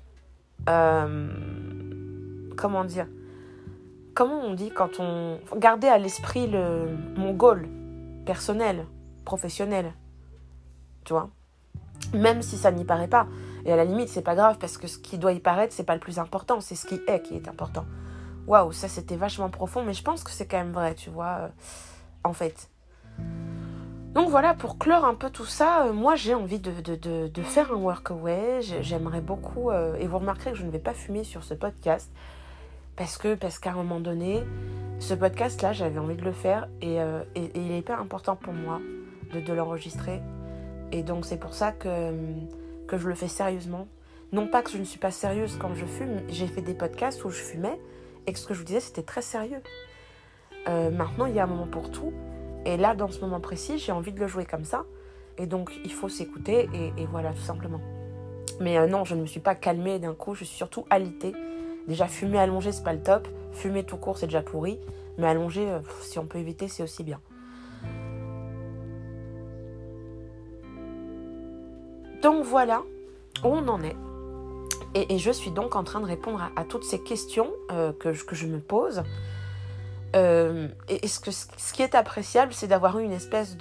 Comment 2.59 2.85
dire 2.85 3.07
comment 4.19 4.41
on 4.41 4.55
dit 4.55 4.71
quand 4.71 4.99
on... 4.99 5.39
Garder 5.59 5.87
à 5.87 5.97
l'esprit 5.97 6.49
le... 6.49 6.89
mon 7.17 7.33
goal 7.33 7.69
personnel, 8.27 8.85
professionnel. 9.25 9.93
Tu 11.05 11.13
vois 11.13 11.31
Même 12.13 12.43
si 12.43 12.57
ça 12.57 12.73
n'y 12.73 12.85
paraît 12.85 13.07
pas. 13.07 13.29
Et 13.65 13.73
à 13.73 13.77
la 13.77 13.85
limite, 13.85 14.09
c'est 14.09 14.23
pas 14.23 14.35
grave 14.35 14.59
parce 14.59 14.77
que 14.77 14.89
ce 14.89 14.99
qui 14.99 15.19
doit 15.19 15.33
y 15.33 15.39
paraître, 15.39 15.73
c'est 15.73 15.85
pas 15.85 15.95
le 15.95 16.01
plus 16.01 16.19
important, 16.19 16.61
c'est 16.61 16.75
ce 16.75 16.87
qui 16.87 17.01
est 17.07 17.23
qui 17.23 17.37
est 17.37 17.47
important. 17.47 17.85
Waouh, 18.49 18.73
ça 18.73 18.89
c'était 18.89 19.15
vachement 19.15 19.51
profond, 19.51 19.85
mais 19.85 19.93
je 19.93 20.03
pense 20.03 20.25
que 20.25 20.33
c'est 20.33 20.49
quand 20.49 20.59
même 20.59 20.73
vrai, 20.73 20.97
tu 20.97 21.11
vois, 21.11 21.39
euh, 21.43 21.49
en 22.25 22.33
fait. 22.33 22.71
Donc 24.15 24.31
voilà, 24.31 24.55
pour 24.55 24.79
clore 24.79 25.05
un 25.05 25.15
peu 25.15 25.31
tout 25.31 25.45
ça, 25.45 25.87
euh, 25.87 25.93
moi 25.93 26.17
j'ai 26.17 26.35
envie 26.35 26.59
de, 26.59 27.43
faire 27.43 27.73
un 27.73 27.77
workaway. 27.77 28.63
J'aimerais 28.81 29.21
beaucoup, 29.21 29.71
euh, 29.71 29.95
et 29.97 30.09
vous 30.09 30.19
remarquerez 30.19 30.51
que 30.53 30.57
je 30.57 30.65
ne 30.65 30.71
vais 30.71 30.81
pas 30.81 30.95
fumer 30.95 31.23
sur 31.23 31.45
ce 31.45 31.55
podcast. 31.55 32.11
Parce 32.99 33.17
que 33.17 33.37
parce 33.37 33.61
qu'à 33.61 33.71
un 33.71 33.75
moment 33.75 34.01
donné, 34.01 34.43
ce 34.99 35.15
podcast-là, 35.15 35.73
j'avais 35.73 36.01
envie 36.01 36.17
de 36.17 36.25
le 36.25 36.33
faire 36.33 36.69
et, 36.83 37.01
euh, 37.01 37.23
il 37.37 37.71
est 37.71 37.79
hyper 37.79 38.01
important 38.01 38.35
pour 38.35 38.53
moi 38.53 38.81
de, 39.33 39.53
l'enregistrer. 39.53 40.21
Et 40.91 41.05
donc 41.05 41.25
c'est 41.25 41.39
pour 41.39 41.55
ça 41.55 41.71
que, 41.71 42.13
que 42.89 42.99
je 42.99 43.09
le 43.09 43.15
fais 43.15 43.29
sérieusement. 43.29 43.87
Non 44.33 44.49
pas 44.49 44.63
que 44.63 44.71
je 44.71 44.79
ne 44.79 44.85
suis 44.85 44.99
pas 44.99 45.13
sérieuse 45.13 45.57
quand 45.61 45.75
je 45.75 45.87
fume, 45.87 46.23
j'ai 46.29 46.49
fait 46.49 46.61
des 46.61 46.75
podcasts 46.75 47.25
où 47.25 47.31
je 47.31 47.41
fumais 47.41 47.79
et 48.27 48.33
que 48.33 48.39
ce 48.39 48.47
que 48.49 48.53
je 48.53 48.59
vous 48.59 48.65
disais 48.65 48.81
c'était 48.81 49.05
très 49.05 49.23
sérieux. 49.23 49.63
Euh, 50.67 50.91
maintenant 50.91 51.27
il 51.27 51.37
y 51.37 51.39
a 51.39 51.45
un 51.45 51.47
moment 51.47 51.69
pour 51.69 51.93
tout 51.93 52.13
et 52.67 52.77
là 52.77 52.97
dans 52.97 53.09
ce 53.09 53.21
moment 53.21 53.39
précis 53.39 53.79
j'ai 53.79 53.93
envie 53.93 54.13
de 54.13 54.19
le 54.19 54.27
jouer 54.27 54.45
comme 54.45 54.65
ça 54.65 54.85
et 55.39 55.47
donc 55.47 55.71
il 55.85 55.93
faut 55.93 56.09
s'écouter 56.09 56.69
et, 56.75 57.07
voilà 57.07 57.33
tout 57.33 57.43
simplement. 57.43 57.81
Mais 58.61 58.77
euh, 58.77 58.89
non 58.89 59.05
je 59.05 59.15
ne 59.15 59.21
me 59.21 59.27
suis 59.27 59.41
pas 59.41 59.55
calmée 59.55 60.01
d'un 60.01 60.15
coup, 60.15 60.35
je 60.35 60.45
suis 60.45 60.57
surtout 60.57 60.85
alitée 60.91 61.33
Déjà, 61.89 62.07
fumer 62.07 62.39
allongé, 62.39 62.71
c'est 62.71 62.85
pas 62.85 62.93
le 62.93 63.03
top. 63.03 63.27
Fumer 63.53 63.83
tout 63.83 63.97
court, 63.97 64.19
c'est 64.19 64.27
déjà 64.27 64.43
pourri. 64.43 64.79
Mais 65.17 65.27
allongé, 65.27 65.69
euh, 65.69 65.81
si 66.03 66.19
on 66.19 66.27
peut 66.27 66.39
éviter, 66.39 66.69
c'est 66.69 66.83
aussi 66.83 67.03
bien. 67.03 67.19
Donc 72.23 72.45
voilà 72.45 72.83
où 73.43 73.49
on 73.49 73.67
en 73.69 73.83
est. 73.83 73.97
Et, 74.95 75.19
je 75.19 75.31
suis 75.31 75.51
donc 75.51 75.77
en 75.77 75.85
train 75.85 76.01
de 76.01 76.07
répondre 76.07 76.51
à, 76.57 76.65
toutes 76.65 76.85
ces 76.85 77.01
questions 77.01 77.51
euh, 77.71 77.93
que, 77.93 78.09
que, 78.09 78.35
je 78.35 78.47
me 78.47 78.59
pose. 78.59 79.03
Euh, 80.17 80.69
et, 80.89 81.07
ce, 81.07 81.21
que, 81.21 81.31
ce 81.31 81.73
qui 81.73 81.83
est 81.83 81.95
appréciable, 81.95 82.53
c'est 82.53 82.67
d'avoir 82.67 82.99
eu 82.99 83.05
une 83.05 83.13
espèce 83.13 83.57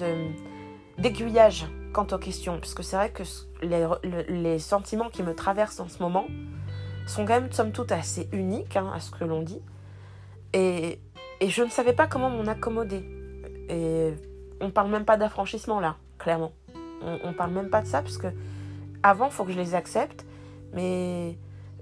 d'aiguillage 0.97 1.67
quant 1.93 2.07
aux 2.11 2.17
questions. 2.17 2.59
Parce 2.59 2.73
que 2.73 2.81
c'est 2.81 2.95
vrai 2.95 3.11
que 3.11 3.23
les, 3.61 3.87
les 4.29 4.59
sentiments 4.59 5.09
qui 5.09 5.21
me 5.21 5.35
traversent 5.35 5.79
en 5.79 5.89
ce 5.89 6.01
moment, 6.01 6.25
sont 7.07 7.25
quand 7.25 7.39
même, 7.39 7.51
somme 7.51 7.71
toute, 7.71 7.91
assez 7.91 8.27
uniques 8.31 8.75
hein, 8.75 8.91
à 8.93 8.99
ce 8.99 9.11
que 9.11 9.23
l'on 9.23 9.41
dit. 9.41 9.61
Et, 10.53 10.99
et, 11.39 11.49
je 11.49 11.63
ne 11.63 11.69
savais 11.69 11.93
pas 11.93 12.07
comment 12.07 12.29
m'en 12.29 12.45
accommoder. 12.47 13.03
Et 13.69 14.13
on 14.61 14.71
parle 14.71 14.89
même 14.89 15.05
pas 15.05 15.17
d'affranchissement 15.17 15.79
là, 15.79 15.97
clairement. 16.17 16.51
On, 17.01 17.19
on 17.23 17.33
parle 17.33 17.51
même 17.51 17.69
pas 17.69 17.81
de 17.81 17.87
ça 17.87 18.01
parce 18.01 18.17
que 18.17 18.27
avant, 19.03 19.27
il 19.27 19.31
faut 19.31 19.43
que 19.43 19.51
je 19.51 19.59
les 19.59 19.75
accepte. 19.75 20.25
Mais 20.73 21.37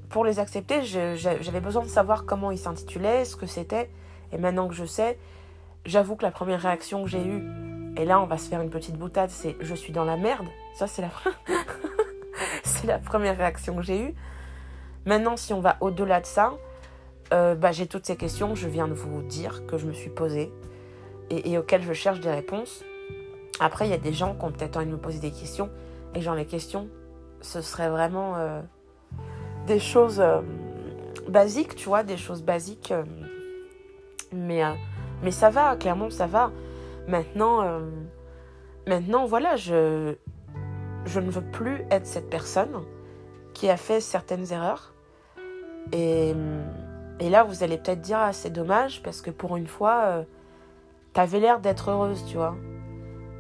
pour 0.09 0.25
les 0.25 0.39
accepter, 0.39 0.83
j'avais 0.83 1.59
besoin 1.59 1.83
de 1.83 1.89
savoir 1.89 2.25
comment 2.25 2.51
ils 2.51 2.57
s'intitulaient, 2.57 3.25
ce 3.25 3.35
que 3.35 3.45
c'était. 3.45 3.89
Et 4.31 4.38
maintenant 4.38 4.67
que 4.67 4.73
je 4.73 4.85
sais, 4.85 5.17
j'avoue 5.85 6.15
que 6.15 6.23
la 6.23 6.31
première 6.31 6.61
réaction 6.61 7.03
que 7.03 7.09
j'ai 7.09 7.25
eue, 7.25 7.43
et 7.97 8.05
là 8.05 8.19
on 8.19 8.25
va 8.25 8.38
se 8.38 8.49
faire 8.49 8.61
une 8.61 8.69
petite 8.69 8.97
boutade, 8.97 9.29
c'est 9.29 9.55
je 9.59 9.75
suis 9.75 9.93
dans 9.93 10.05
la 10.05 10.17
merde. 10.17 10.47
Ça, 10.75 10.88
c'est 10.88 11.01
la, 11.01 11.09
c'est 12.63 12.88
la 12.88 12.99
première 12.99 13.38
réaction 13.38 13.75
que 13.75 13.81
j'ai 13.81 14.01
eue. 14.01 14.15
Maintenant, 15.06 15.38
si 15.38 15.54
on 15.54 15.60
va 15.60 15.78
au-delà 15.82 16.20
de 16.20 16.26
ça, 16.26 16.54
euh, 17.34 17.56
bah, 17.56 17.72
j'ai 17.72 17.88
toutes 17.88 18.06
ces 18.06 18.15
questions, 18.15 18.56
je 18.56 18.68
viens 18.68 18.88
de 18.88 18.94
vous 18.94 19.22
dire 19.22 19.65
que 19.68 19.78
je 19.78 19.86
me 19.86 19.94
suis 19.94 20.10
posée 20.10 20.52
et, 21.30 21.58
auxquelles 21.58 21.84
je 21.84 21.94
cherche 21.94 22.20
des 22.20 22.32
réponses. 22.32 22.84
Après, 23.60 23.88
il 23.88 23.91
y 23.91 23.96
a 23.96 24.00
des 24.00 24.13
gens 24.13 24.36
qui 24.36 24.46
ont 24.46 24.52
peut-être 24.52 24.78
envie 24.78 24.88
de 24.88 24.91
me 24.91 24.98
poser 24.98 25.20
des 25.20 25.32
questions 25.32 25.70
et 26.13 26.22
genre 26.22 26.36
les 26.36 26.46
questions, 26.46 26.88
ce 27.41 27.62
serait 27.62 27.89
vraiment 27.89 28.36
euh, 28.38 28.62
des 29.68 29.80
choses 29.80 30.20
euh, 30.20 30.41
basiques, 31.28 31.76
tu 31.76 31.88
vois, 31.88 32.04
des 32.04 32.18
choses 32.18 32.44
basiques. 32.44 32.94
mais, 34.32 34.62
mais 35.24 35.32
ça 35.32 35.50
va, 35.50 35.76
clairement, 35.76 36.10
ça 36.10 36.28
va. 36.28 36.52
Maintenant, 37.08 37.80
maintenant 38.88 39.26
voilà, 39.26 39.56
je, 39.56 40.15
je 41.06 41.20
ne 41.20 41.30
veux 41.30 41.44
plus 41.44 41.84
être 41.91 42.08
cette 42.08 42.30
personne 42.30 42.84
qui 43.54 43.70
a 43.70 43.78
fait 43.78 44.02
certaines 44.02 44.52
erreurs. 44.52 44.94
Et, 45.91 46.34
là, 47.19 47.43
vous 47.43 47.63
allez 47.63 47.78
peut-être 47.78 48.02
dire, 48.02 48.17
ah, 48.19 48.34
c'est 48.34 48.50
dommage, 48.50 49.02
parce 49.04 49.21
que 49.21 49.32
pour 49.32 49.58
une 49.58 49.67
fois, 49.67 50.02
euh, 50.06 50.24
t'avais 51.13 51.39
l'air 51.39 51.60
d'être 51.60 51.89
heureuse, 51.89 52.24
tu 52.28 52.38
vois. 52.38 52.56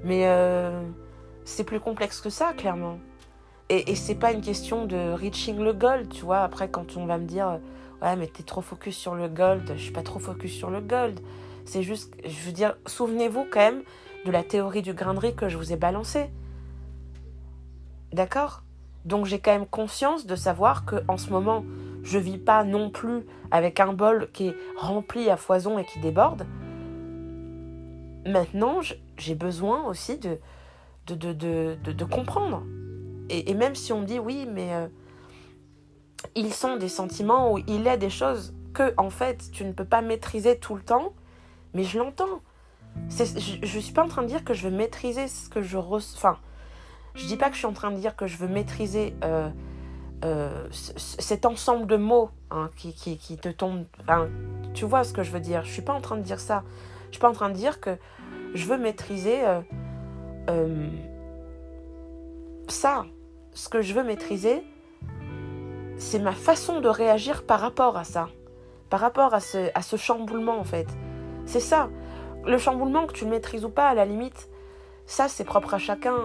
Mais 0.03 0.27
euh, 0.27 0.81
c'est 1.43 1.63
plus 1.63 1.79
complexe 1.79 2.21
que 2.21 2.29
ça, 2.29 2.53
clairement. 2.53 2.99
Et, 3.69 3.91
et 3.91 3.95
c'est 3.95 4.15
pas 4.15 4.31
une 4.31 4.41
question 4.41 4.85
de 4.85 5.11
reaching 5.13 5.59
le 5.59 5.73
gold, 5.73 6.09
tu 6.09 6.23
vois. 6.23 6.39
Après, 6.39 6.69
quand 6.69 6.97
on 6.97 7.05
va 7.05 7.17
me 7.17 7.25
dire, 7.25 7.59
ouais, 8.01 8.15
mais 8.15 8.27
t'es 8.27 8.43
trop 8.43 8.61
focus 8.61 8.95
sur 8.95 9.15
le 9.15 9.27
gold, 9.27 9.73
je 9.75 9.81
suis 9.81 9.91
pas 9.91 10.03
trop 10.03 10.19
focus 10.19 10.53
sur 10.53 10.69
le 10.69 10.81
gold. 10.81 11.19
C'est 11.65 11.81
juste, 11.81 12.13
je 12.23 12.45
veux 12.45 12.51
dire, 12.51 12.75
souvenez-vous 12.85 13.47
quand 13.51 13.59
même 13.59 13.81
de 14.25 14.31
la 14.31 14.43
théorie 14.43 14.81
du 14.81 14.93
grain 14.93 15.13
de 15.13 15.19
riz 15.19 15.35
que 15.35 15.49
je 15.49 15.57
vous 15.57 15.73
ai 15.73 15.75
balancée. 15.75 16.29
D'accord? 18.13 18.63
Donc 19.03 19.25
j'ai 19.25 19.39
quand 19.39 19.51
même 19.51 19.67
conscience 19.67 20.25
de 20.25 20.35
savoir 20.35 20.85
que 20.85 21.03
en 21.07 21.17
ce 21.17 21.29
moment, 21.29 21.63
je 22.05 22.19
vis 22.19 22.37
pas 22.37 22.63
non 22.63 22.89
plus 22.89 23.25
avec 23.51 23.79
un 23.79 23.91
bol 23.91 24.29
qui 24.31 24.47
est 24.47 24.55
rempli 24.77 25.29
à 25.29 25.37
foison 25.37 25.77
et 25.79 25.85
qui 25.85 25.99
déborde. 25.99 26.45
Maintenant, 28.25 28.79
j'ai 29.17 29.35
besoin 29.35 29.83
aussi 29.87 30.19
de, 30.19 30.39
comprendre. 32.05 32.63
Et, 33.29 33.53
même 33.55 33.75
si 33.75 33.91
on 33.91 34.03
dit 34.03 34.19
oui, 34.19 34.47
mais 34.49 34.73
euh, 34.73 34.87
ils 36.35 36.53
sont 36.53 36.77
des 36.77 36.89
sentiments 36.89 37.53
ou 37.53 37.57
il 37.67 37.87
est 37.87 37.97
des 37.97 38.11
choses 38.11 38.53
que, 38.73 38.93
en 38.97 39.09
fait, 39.09 39.49
tu 39.51 39.65
ne 39.65 39.71
peux 39.71 39.85
pas 39.85 40.01
maîtriser 40.01 40.59
tout 40.59 40.75
le 40.75 40.81
temps, 40.81 41.13
mais 41.73 41.83
je 41.83 41.97
l'entends. 41.97 42.41
Je 43.09 43.59
ne 43.61 43.81
suis 43.81 43.93
pas 43.93 44.03
en 44.03 44.07
train 44.07 44.21
de 44.21 44.27
dire 44.27 44.43
que 44.43 44.53
je 44.53 44.67
veux 44.67 44.75
maîtriser 44.75 45.27
ce 45.27 45.49
que 45.49 45.63
je 45.63 45.77
ressens. 45.77 46.17
Enfin, 46.17 46.37
je 47.15 47.25
dis 47.25 47.35
pas 47.35 47.47
que 47.47 47.53
je 47.53 47.59
suis 47.59 47.67
en 47.67 47.73
train 47.73 47.91
de 47.91 47.97
dire 47.97 48.15
que 48.15 48.27
je 48.27 48.37
veux 48.37 48.47
maîtriser 48.47 49.15
euh, 49.23 49.49
euh, 50.23 50.67
cet 50.71 51.45
ensemble 51.45 51.87
de 51.87 51.97
mots 51.97 52.29
hein, 52.49 52.69
qui, 52.75 52.93
qui, 52.93 53.37
te 53.37 53.49
tombent. 53.49 53.85
Tu 54.73 54.85
vois 54.85 55.03
ce 55.03 55.13
que 55.13 55.23
je 55.23 55.31
veux 55.31 55.39
dire. 55.39 55.63
Je 55.63 55.71
suis 55.71 55.81
pas 55.81 55.93
en 55.93 56.01
train 56.01 56.17
de 56.17 56.21
dire 56.21 56.39
ça. 56.39 56.63
Je 57.07 57.11
suis 57.11 57.21
pas 57.21 57.29
en 57.29 57.33
train 57.33 57.49
de 57.49 57.55
dire 57.55 57.79
que 57.79 57.97
je 58.53 58.65
veux 58.65 58.77
maîtriser 58.77 59.41
euh, 60.49 60.89
ça. 62.67 63.05
Ce 63.53 63.69
que 63.69 63.81
je 63.81 63.93
veux 63.93 64.03
maîtriser, 64.03 64.63
c'est 65.97 66.19
ma 66.19 66.33
façon 66.33 66.81
de 66.81 66.89
réagir 66.89 67.45
par 67.45 67.59
rapport 67.59 67.97
à 67.97 68.03
ça. 68.03 68.29
Par 68.89 68.99
rapport 68.99 69.33
à 69.33 69.39
ce, 69.39 69.69
à 69.75 69.81
ce 69.81 69.95
chamboulement, 69.95 70.59
en 70.59 70.63
fait. 70.63 70.87
C'est 71.45 71.59
ça. 71.59 71.89
Le 72.45 72.57
chamboulement, 72.57 73.07
que 73.07 73.13
tu 73.13 73.25
le 73.25 73.31
maîtrises 73.31 73.65
ou 73.65 73.69
pas, 73.69 73.89
à 73.89 73.93
la 73.93 74.05
limite, 74.05 74.49
ça, 75.05 75.27
c'est 75.27 75.43
propre 75.43 75.73
à 75.73 75.77
chacun 75.77 76.15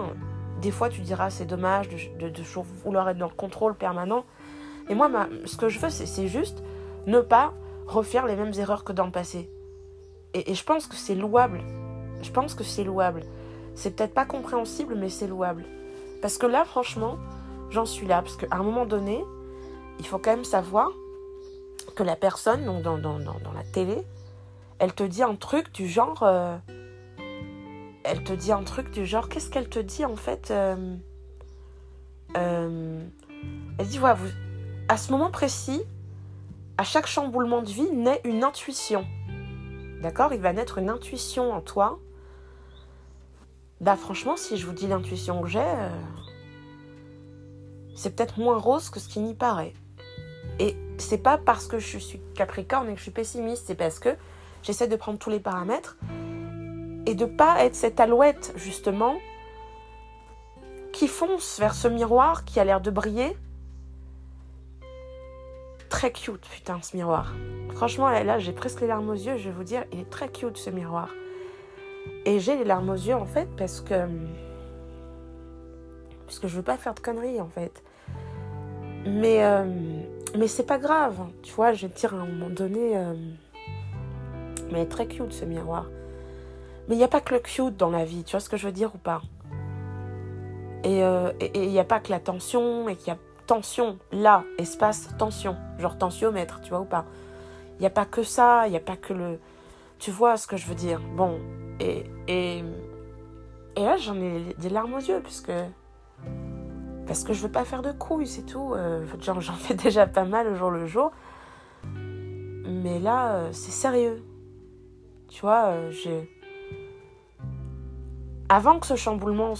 des 0.61 0.71
fois, 0.71 0.89
tu 0.89 1.01
diras, 1.01 1.29
c'est 1.29 1.45
dommage 1.45 1.89
de, 1.89 2.31
vouloir 2.83 3.09
être 3.09 3.17
dans 3.17 3.27
le 3.27 3.35
contrôle 3.35 3.75
permanent. 3.75 4.25
Et 4.89 4.95
moi, 4.95 5.09
ce 5.45 5.57
que 5.57 5.69
je 5.69 5.79
veux, 5.79 5.89
c'est 5.89 6.27
juste 6.27 6.63
ne 7.07 7.19
pas 7.19 7.53
refaire 7.87 8.27
les 8.27 8.35
mêmes 8.35 8.53
erreurs 8.57 8.83
que 8.83 8.93
dans 8.93 9.05
le 9.05 9.11
passé. 9.11 9.49
Et, 10.33 10.53
je 10.53 10.63
pense 10.63 10.87
que 10.87 10.95
c'est 10.95 11.15
louable. 11.15 11.61
Je 12.21 12.31
pense 12.31 12.53
que 12.53 12.63
c'est 12.63 12.83
louable. 12.83 13.23
C'est 13.73 13.95
peut-être 13.95 14.13
pas 14.13 14.25
compréhensible, 14.25 14.95
mais 14.95 15.09
c'est 15.09 15.27
louable. 15.27 15.65
Parce 16.21 16.37
que 16.37 16.45
là, 16.45 16.63
franchement, 16.63 17.17
j'en 17.71 17.85
suis 17.85 18.05
là. 18.05 18.21
Parce 18.21 18.37
qu'à 18.37 18.47
un 18.51 18.63
moment 18.63 18.85
donné, 18.85 19.23
il 19.99 20.05
faut 20.05 20.19
quand 20.19 20.31
même 20.31 20.45
savoir 20.45 20.91
que 21.95 22.03
la 22.03 22.15
personne, 22.15 22.65
donc 22.65 22.83
dans, 22.83 22.97
la 22.97 23.63
télé, 23.73 23.97
elle 24.77 24.93
te 24.93 25.03
dit 25.03 25.23
un 25.23 25.35
truc 25.35 25.71
du 25.73 25.87
genre... 25.87 26.21
Euh, 26.21 26.55
elle 28.03 28.23
te 28.23 28.33
dit 28.33 28.51
un 28.51 28.63
truc 28.63 28.91
du 28.91 29.05
genre, 29.05 29.29
qu'est-ce 29.29 29.49
qu'elle 29.49 29.69
te 29.69 29.79
dit 29.79 30.05
en 30.05 30.15
fait 30.15 30.51
euh, 30.51 30.95
euh, 32.37 33.01
Elle 33.77 33.87
dit, 33.87 33.97
voilà, 33.97 34.17
à 34.87 34.97
ce 34.97 35.11
moment 35.11 35.31
précis, 35.31 35.81
à 36.77 36.83
chaque 36.83 37.07
chamboulement 37.07 37.61
de 37.61 37.69
vie 37.69 37.91
naît 37.91 38.21
une 38.23 38.43
intuition. 38.43 39.05
D'accord? 40.01 40.33
Il 40.33 40.41
va 40.41 40.51
naître 40.53 40.79
une 40.79 40.89
intuition 40.89 41.53
en 41.53 41.61
toi. 41.61 41.99
Bah 43.81 43.95
franchement, 43.95 44.35
si 44.37 44.57
je 44.57 44.65
vous 44.65 44.73
dis 44.73 44.87
l'intuition 44.87 45.41
que 45.41 45.47
j'ai, 45.47 45.59
euh, 45.59 45.89
c'est 47.95 48.15
peut-être 48.15 48.39
moins 48.39 48.57
rose 48.57 48.89
que 48.89 48.99
ce 48.99 49.07
qui 49.07 49.19
n'y 49.19 49.33
paraît. 49.33 49.73
Et 50.59 50.75
c'est 50.97 51.17
pas 51.17 51.37
parce 51.37 51.67
que 51.67 51.79
je 51.79 51.97
suis 51.97 52.21
capricorne 52.35 52.89
et 52.89 52.93
que 52.93 52.97
je 52.97 53.03
suis 53.03 53.11
pessimiste, 53.11 53.65
c'est 53.67 53.75
parce 53.75 53.99
que 53.99 54.09
j'essaie 54.63 54.87
de 54.87 54.95
prendre 54.95 55.17
tous 55.17 55.29
les 55.29 55.39
paramètres 55.39 55.97
et 57.05 57.15
de 57.15 57.25
pas 57.25 57.63
être 57.63 57.75
cette 57.75 57.99
alouette 57.99 58.53
justement 58.55 59.15
qui 60.91 61.07
fonce 61.07 61.59
vers 61.59 61.73
ce 61.73 61.87
miroir 61.87 62.45
qui 62.45 62.59
a 62.59 62.65
l'air 62.65 62.81
de 62.81 62.91
briller. 62.91 63.35
Très 65.89 66.11
cute, 66.11 66.47
putain, 66.49 66.79
ce 66.81 66.95
miroir. 66.95 67.33
Franchement, 67.73 68.09
là, 68.09 68.39
j'ai 68.39 68.53
presque 68.53 68.81
les 68.81 68.87
larmes 68.87 69.09
aux 69.09 69.13
yeux, 69.13 69.37
je 69.37 69.49
vais 69.49 69.55
vous 69.55 69.63
dire, 69.63 69.83
il 69.91 69.99
est 69.99 70.09
très 70.09 70.29
cute 70.29 70.57
ce 70.57 70.69
miroir. 70.69 71.09
Et 72.25 72.39
j'ai 72.39 72.55
les 72.55 72.63
larmes 72.63 72.89
aux 72.89 72.93
yeux 72.93 73.15
en 73.15 73.25
fait 73.25 73.47
parce 73.57 73.81
que 73.81 74.07
parce 76.25 76.39
que 76.39 76.47
je 76.47 76.55
veux 76.55 76.63
pas 76.63 76.77
faire 76.77 76.93
de 76.93 76.99
conneries 76.99 77.41
en 77.41 77.47
fait. 77.47 77.83
Mais 79.05 79.43
euh, 79.43 79.65
mais 80.37 80.47
c'est 80.47 80.65
pas 80.65 80.77
grave, 80.77 81.17
tu 81.41 81.53
vois, 81.53 81.73
je 81.73 81.87
vais 81.87 81.93
te 81.93 81.99
dire 81.99 82.13
à 82.13 82.17
un 82.17 82.25
moment 82.25 82.49
donné 82.49 82.97
euh, 82.97 83.13
mais 84.71 84.85
très 84.85 85.07
cute 85.07 85.33
ce 85.33 85.45
miroir. 85.45 85.87
Mais 86.87 86.95
il 86.95 86.97
n'y 86.97 87.03
a 87.03 87.07
pas 87.07 87.21
que 87.21 87.33
le 87.33 87.39
cute 87.39 87.77
dans 87.77 87.89
la 87.89 88.05
vie, 88.05 88.23
tu 88.23 88.31
vois 88.31 88.39
ce 88.39 88.49
que 88.49 88.57
je 88.57 88.65
veux 88.65 88.71
dire 88.71 88.93
ou 88.95 88.97
pas? 88.97 89.21
Euh, 90.85 91.31
Et 91.39 91.63
il 91.63 91.69
n'y 91.69 91.79
a 91.79 91.83
pas 91.83 91.99
que 91.99 92.09
la 92.11 92.19
tension, 92.19 92.89
et 92.89 92.95
qu'il 92.95 93.09
y 93.09 93.11
a 93.11 93.17
tension, 93.47 93.99
là, 94.11 94.43
espace, 94.57 95.09
tension, 95.17 95.55
genre 95.77 95.97
tensiomètre, 95.97 96.61
tu 96.61 96.69
vois 96.69 96.81
ou 96.81 96.85
pas? 96.85 97.05
Il 97.77 97.81
n'y 97.81 97.87
a 97.87 97.91
pas 97.91 98.05
que 98.05 98.23
ça, 98.23 98.67
il 98.67 98.71
n'y 98.71 98.77
a 98.77 98.81
pas 98.81 98.97
que 98.97 99.13
le... 99.13 99.39
Tu 99.99 100.11
vois 100.11 100.37
ce 100.37 100.47
que 100.47 100.57
je 100.57 100.67
veux 100.67 100.75
dire? 100.75 101.01
Bon, 101.15 101.39
et, 101.79 102.03
et, 102.27 102.63
et 103.75 103.81
là 103.83 103.97
j'en 103.97 104.15
ai 104.15 104.55
des 104.57 104.69
larmes 104.69 104.93
aux 104.93 104.99
yeux, 104.99 105.21
puisque... 105.23 105.51
Parce 107.07 107.23
que 107.23 107.33
je 107.33 107.41
veux 107.41 107.51
pas 107.51 107.65
faire 107.65 107.81
de 107.81 107.91
couilles, 107.91 108.27
c'est 108.27 108.45
tout. 108.45 108.73
Euh, 108.73 109.05
j'en 109.21 109.53
fais 109.53 109.73
déjà 109.73 110.07
pas 110.07 110.23
mal 110.23 110.47
au 110.47 110.55
jour 110.55 110.69
le 110.71 110.85
jour. 110.85 111.11
Mais 111.83 112.99
là, 112.99 113.33
euh, 113.33 113.49
c'est 113.51 113.71
sérieux. 113.71 114.23
Tu 115.27 115.41
vois, 115.41 115.89
j'ai 115.89 116.29
avant 118.51 118.79
que 118.79 118.85
ce 118.87 118.97
chamboulement 118.97 119.53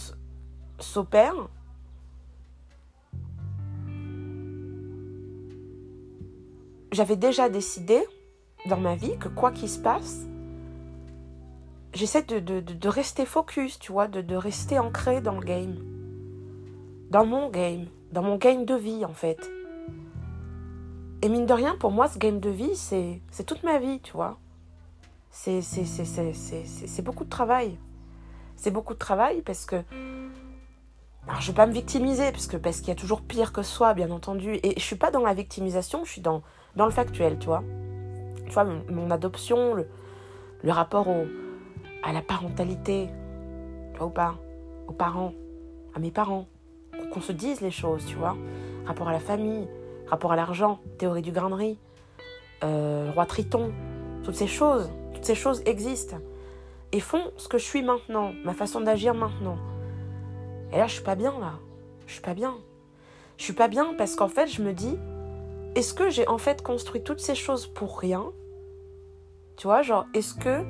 s'opère, 0.77 1.47
j'avais 6.91 7.15
déjà 7.15 7.47
décidé 7.47 8.03
dans 8.67 8.81
ma 8.81 8.95
vie 8.95 9.17
que 9.17 9.29
quoi 9.29 9.51
qu'il 9.51 9.69
se 9.69 9.79
passe, 9.79 10.27
j'essaie 11.93 12.23
de, 12.23 12.87
rester 12.89 13.25
focus, 13.25 13.79
tu 13.79 13.93
vois, 13.93 14.09
de, 14.09 14.35
rester 14.35 14.77
ancré 14.77 15.21
dans 15.21 15.39
le 15.39 15.45
game. 15.45 15.77
Dans 17.11 17.25
mon 17.25 17.49
game, 17.49 17.85
dans 18.11 18.23
mon 18.23 18.35
game 18.35 18.65
de 18.65 18.75
vie 18.75 19.05
en 19.05 19.13
fait. 19.13 19.39
Et 21.21 21.29
mine 21.29 21.45
de 21.45 21.53
rien, 21.53 21.77
pour 21.77 21.91
moi, 21.91 22.09
ce 22.09 22.17
game 22.17 22.41
de 22.41 22.49
vie, 22.49 22.75
c'est 22.75 23.45
toute 23.45 23.63
ma 23.63 23.79
vie, 23.79 24.01
tu 24.01 24.11
vois. 24.11 24.37
C'est 25.29 25.61
beaucoup 27.01 27.23
de 27.23 27.29
travail 27.29 27.77
c'est 28.61 28.71
beaucoup 28.71 28.93
de 28.93 28.99
travail 28.99 29.41
parce 29.41 29.65
que. 29.65 29.77
Alors, 31.27 31.41
je 31.41 31.47
vais 31.47 31.55
pas 31.55 31.65
me 31.65 31.73
victimiser 31.73 32.31
parce 32.31 32.47
que 32.47 32.57
parce 32.57 32.79
qu'il 32.79 32.89
y 32.89 32.91
a 32.91 32.95
toujours 32.95 33.21
pire 33.21 33.53
que 33.53 33.63
soi, 33.63 33.93
bien 33.93 34.11
entendu. 34.11 34.59
Et 34.63 34.73
je 34.77 34.83
suis 34.83 34.95
pas 34.95 35.11
dans 35.11 35.21
la 35.21 35.33
victimisation, 35.33 36.05
je 36.05 36.11
suis 36.11 36.21
dans, 36.21 36.43
le 36.75 36.89
factuel, 36.91 37.37
tu 37.39 37.47
vois. 37.47 37.63
Tu 38.45 38.51
vois, 38.51 38.63
mon, 38.63 39.09
adoption, 39.11 39.73
le, 39.73 39.87
rapport 40.71 41.07
à 42.03 42.13
la 42.13 42.21
parentalité, 42.21 43.09
tu 43.93 43.97
vois 43.97 44.07
ou 44.07 44.11
pas 44.11 44.35
Aux 44.87 44.93
parents, 44.93 45.33
à 45.95 45.99
mes 45.99 46.11
parents. 46.11 46.47
Qu'on 47.11 47.21
se 47.21 47.31
dise 47.31 47.61
les 47.61 47.71
choses, 47.71 48.05
tu 48.05 48.15
vois. 48.15 48.37
Rapport 48.85 49.07
à 49.07 49.11
la 49.11 49.19
famille, 49.19 49.67
rapport 50.07 50.31
à 50.31 50.35
l'argent, 50.35 50.79
théorie 50.97 51.21
du 51.21 51.31
grain 51.31 51.55
riz, 51.55 51.77
euh, 52.63 53.11
roi 53.13 53.25
Triton, 53.25 53.71
toutes 54.23 54.35
ces 54.35 54.47
choses, 54.47 54.91
toutes 55.13 55.25
ces 55.25 55.35
choses 55.35 55.61
existent 55.65 56.17
et 56.91 56.99
font 56.99 57.31
ce 57.37 57.47
que 57.47 57.57
je 57.57 57.63
suis 57.63 57.81
maintenant, 57.81 58.33
ma 58.43 58.53
façon 58.53 58.81
d'agir 58.81 59.13
maintenant. 59.13 59.57
Et 60.71 60.77
là, 60.77 60.87
je 60.87 60.93
suis 60.93 61.03
pas 61.03 61.15
bien 61.15 61.33
là. 61.39 61.53
Je 62.07 62.13
suis 62.13 62.21
pas 62.21 62.33
bien. 62.33 62.55
Je 63.37 63.43
suis 63.43 63.53
pas 63.53 63.67
bien 63.67 63.93
parce 63.97 64.15
qu'en 64.15 64.27
fait, 64.27 64.47
je 64.47 64.61
me 64.61 64.73
dis, 64.73 64.97
est-ce 65.75 65.93
que 65.93 66.09
j'ai 66.09 66.27
en 66.27 66.37
fait 66.37 66.61
construit 66.61 67.01
toutes 67.01 67.19
ces 67.19 67.35
choses 67.35 67.67
pour 67.67 67.99
rien? 67.99 68.25
Tu 69.57 69.67
vois, 69.67 69.81
genre, 69.81 70.05
est-ce 70.13 70.33
que 70.33 70.63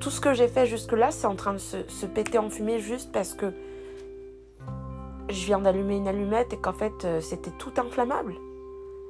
tout 0.00 0.10
ce 0.10 0.20
que 0.20 0.34
j'ai 0.34 0.48
fait 0.48 0.66
jusque-là, 0.66 1.10
c'est 1.10 1.26
en 1.26 1.36
train 1.36 1.52
de 1.52 1.58
se, 1.58 2.06
péter 2.06 2.38
en 2.38 2.50
fumée 2.50 2.80
juste 2.80 3.12
parce 3.12 3.34
que 3.34 3.52
je 5.28 5.46
viens 5.46 5.60
d'allumer 5.60 5.96
une 5.96 6.08
allumette 6.08 6.52
et 6.52 6.56
qu'en 6.56 6.72
fait, 6.72 7.04
euh, 7.04 7.20
c'était 7.20 7.52
tout 7.52 7.72
inflammable? 7.76 8.34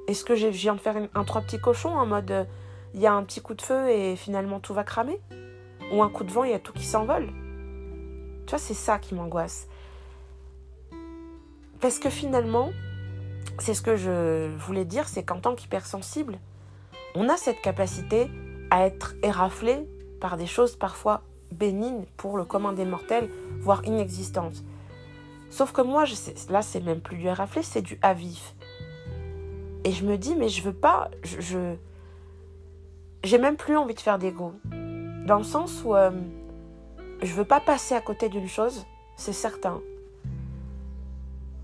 Est-ce 0.07 0.23
que 0.23 0.35
je 0.35 0.47
viens 0.47 0.75
de 0.75 0.79
faire 0.79 0.97
un 1.13 1.23
trois 1.23 1.41
petits 1.41 1.59
cochons 1.59 1.95
en 1.97 2.05
mode, 2.05 2.29
euh, 2.31 2.43
il 2.93 2.99
y 2.99 3.07
a 3.07 3.13
un 3.13 3.23
petit 3.23 3.41
coup 3.41 3.55
de 3.55 3.61
feu 3.61 3.89
et 3.89 4.15
finalement 4.15 4.59
tout 4.59 4.73
va 4.73 4.83
cramer? 4.83 5.19
Ou 5.91 6.01
un 6.01 6.09
coup 6.09 6.23
de 6.23 6.31
vent, 6.31 6.43
il 6.43 6.51
y 6.51 6.53
a 6.53 6.59
tout 6.59 6.73
qui 6.73 6.85
s'envole 6.85 7.27
Tu 8.45 8.51
vois, 8.51 8.59
c'est 8.59 8.73
ça 8.73 8.99
qui 8.99 9.15
m'angoisse. 9.15 9.67
Parce 11.79 11.99
que 11.99 12.09
finalement, 12.09 12.71
c'est 13.59 13.73
ce 13.73 13.81
que 13.81 13.95
je 13.95 14.47
voulais 14.57 14.85
dire, 14.85 15.07
c'est 15.07 15.23
qu'en 15.23 15.39
tant 15.39 15.55
qu'hypersensible, 15.55 16.39
on 17.15 17.29
a 17.29 17.37
cette 17.37 17.61
capacité 17.61 18.29
à 18.71 18.85
être 18.85 19.15
éraflé 19.21 19.87
par 20.19 20.37
des 20.37 20.47
choses 20.47 20.75
parfois 20.75 21.21
bénignes 21.51 22.05
pour 22.17 22.37
le 22.37 22.45
commun 22.45 22.73
des 22.73 22.85
mortels, 22.85 23.29
voire 23.59 23.85
inexistantes. 23.85 24.63
Sauf 25.49 25.71
que 25.71 25.81
moi, 25.81 26.05
là, 26.49 26.61
c'est 26.61 26.79
même 26.79 27.01
plus 27.01 27.17
du 27.17 27.27
éraflé, 27.27 27.61
c'est 27.61 27.81
du 27.81 27.99
avif. 28.01 28.55
Et 29.83 29.91
je 29.91 30.05
me 30.05 30.17
dis, 30.17 30.35
mais 30.35 30.49
je 30.49 30.63
veux 30.63 30.73
pas, 30.73 31.11
je, 31.23 31.75
j'ai 33.23 33.37
même 33.37 33.57
plus 33.57 33.77
envie 33.77 33.93
de 33.93 33.99
faire 33.99 34.17
d'ego, 34.17 34.53
dans 35.25 35.37
le 35.37 35.43
sens 35.43 35.83
où 35.85 35.95
euh, 35.95 36.11
je 37.21 37.33
veux 37.33 37.45
pas 37.45 37.59
passer 37.59 37.95
à 37.95 38.01
côté 38.01 38.29
d'une 38.29 38.47
chose, 38.47 38.85
c'est 39.15 39.33
certain. 39.33 39.81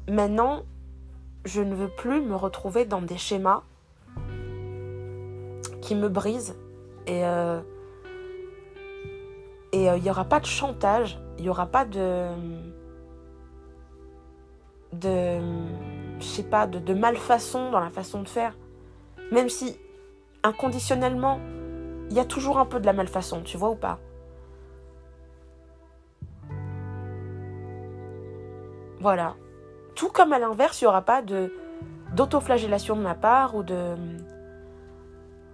Maintenant, 0.08 0.64
je 1.46 1.62
ne 1.62 1.76
veux 1.76 1.90
plus 1.90 2.22
me 2.22 2.36
retrouver 2.36 2.86
dans 2.86 3.02
des 3.02 3.18
schémas 3.18 3.64
qui 5.82 5.96
me 5.96 6.10
brisent. 6.10 6.56
Et 7.08 7.26
euh, 7.26 7.62
et 9.72 9.90
euh, 9.90 9.98
il 9.98 10.04
n'y 10.04 10.10
aura 10.10 10.26
pas 10.26 10.40
de 10.40 10.46
chantage, 10.46 11.20
il 11.38 11.44
n'y 11.44 11.50
aura 11.50 11.68
pas 11.68 11.86
de. 11.86 12.28
de. 14.94 15.40
je 16.20 16.26
sais 16.26 16.44
pas, 16.44 16.66
de 16.66 16.94
malfaçon 16.94 17.72
dans 17.72 17.80
la 17.80 17.90
façon 17.90 18.22
de 18.22 18.28
faire. 18.28 18.56
Même 19.32 19.50
si, 19.50 19.78
inconditionnellement, 20.44 21.40
il 22.10 22.16
y 22.16 22.20
a 22.20 22.26
toujours 22.26 22.58
un 22.58 22.66
peu 22.66 22.80
de 22.80 22.86
la 22.86 22.94
malfaçon, 22.94 23.42
tu 23.42 23.58
vois 23.58 23.70
ou 23.70 23.76
pas? 23.76 24.00
Voilà. 29.00 29.36
Tout 29.96 30.10
comme 30.10 30.34
à 30.34 30.40
l'inverse, 30.40 30.82
il 30.82 30.86
n'y 30.86 30.88
aura 30.88 31.02
pas 31.02 31.22
de 31.22 31.54
d'autoflagellation 32.16 32.96
de 32.96 33.02
ma 33.02 33.14
part 33.14 33.56
ou 33.56 33.64
de 33.64 33.96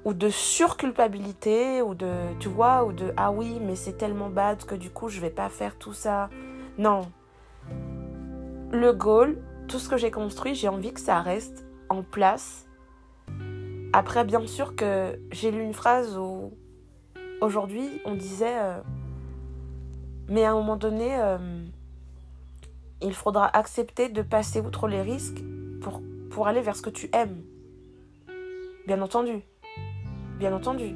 ou 0.06 0.14
de 0.14 0.30
surculpabilité 0.30 1.82
ou 1.82 1.96
de 1.96 2.12
tu 2.40 2.48
vois 2.48 2.86
ou 2.86 2.94
de 2.94 3.12
ah 3.18 3.32
oui 3.32 3.60
mais 3.62 3.76
c'est 3.76 3.98
tellement 3.98 4.30
bad 4.30 4.64
que 4.64 4.76
du 4.76 4.90
coup 4.90 5.10
je 5.10 5.20
vais 5.20 5.30
pas 5.30 5.50
faire 5.50 5.78
tout 5.78 5.94
ça. 5.94 6.30
Non. 6.78 7.02
Le 8.72 8.94
goal 8.94 9.38
tout 9.68 9.80
ce 9.80 9.90
que 9.90 9.98
j'ai 9.98 10.12
construit 10.12 10.56
j'ai 10.56 10.70
envie 10.70 10.94
que 10.94 11.00
ça 11.00 11.20
reste 11.22 11.66
en 11.90 12.04
place 12.04 12.65
après 13.96 14.26
bien 14.26 14.46
sûr 14.46 14.76
que 14.76 15.18
j'ai 15.32 15.52
lu 15.52 15.64
une 15.64 15.74
phrase 15.74 16.18
où 16.18 16.52
aujourd'hui 17.40 18.02
on 18.04 18.14
disait 18.14 18.60
euh, 18.60 18.82
mais 20.28 20.44
à 20.44 20.52
un 20.52 20.56
moment 20.56 20.76
donné 20.76 21.18
euh, 21.18 21.64
il 23.02 23.14
faudra 23.14 23.48
accepter 23.48 24.10
de 24.10 24.22
passer 24.22 24.60
outre 24.60 24.90
les 24.90 25.02
risques 25.02 25.42
pour, 26.30 26.46
aller 26.46 26.60
vers 26.60 26.76
ce 26.76 26.82
que 26.82 26.90
tu 26.90 27.10
aimes. 27.14 27.42
Bien 28.88 29.02
entendu. 29.02 29.42
Bien 30.38 30.52
entendu. 30.52 30.94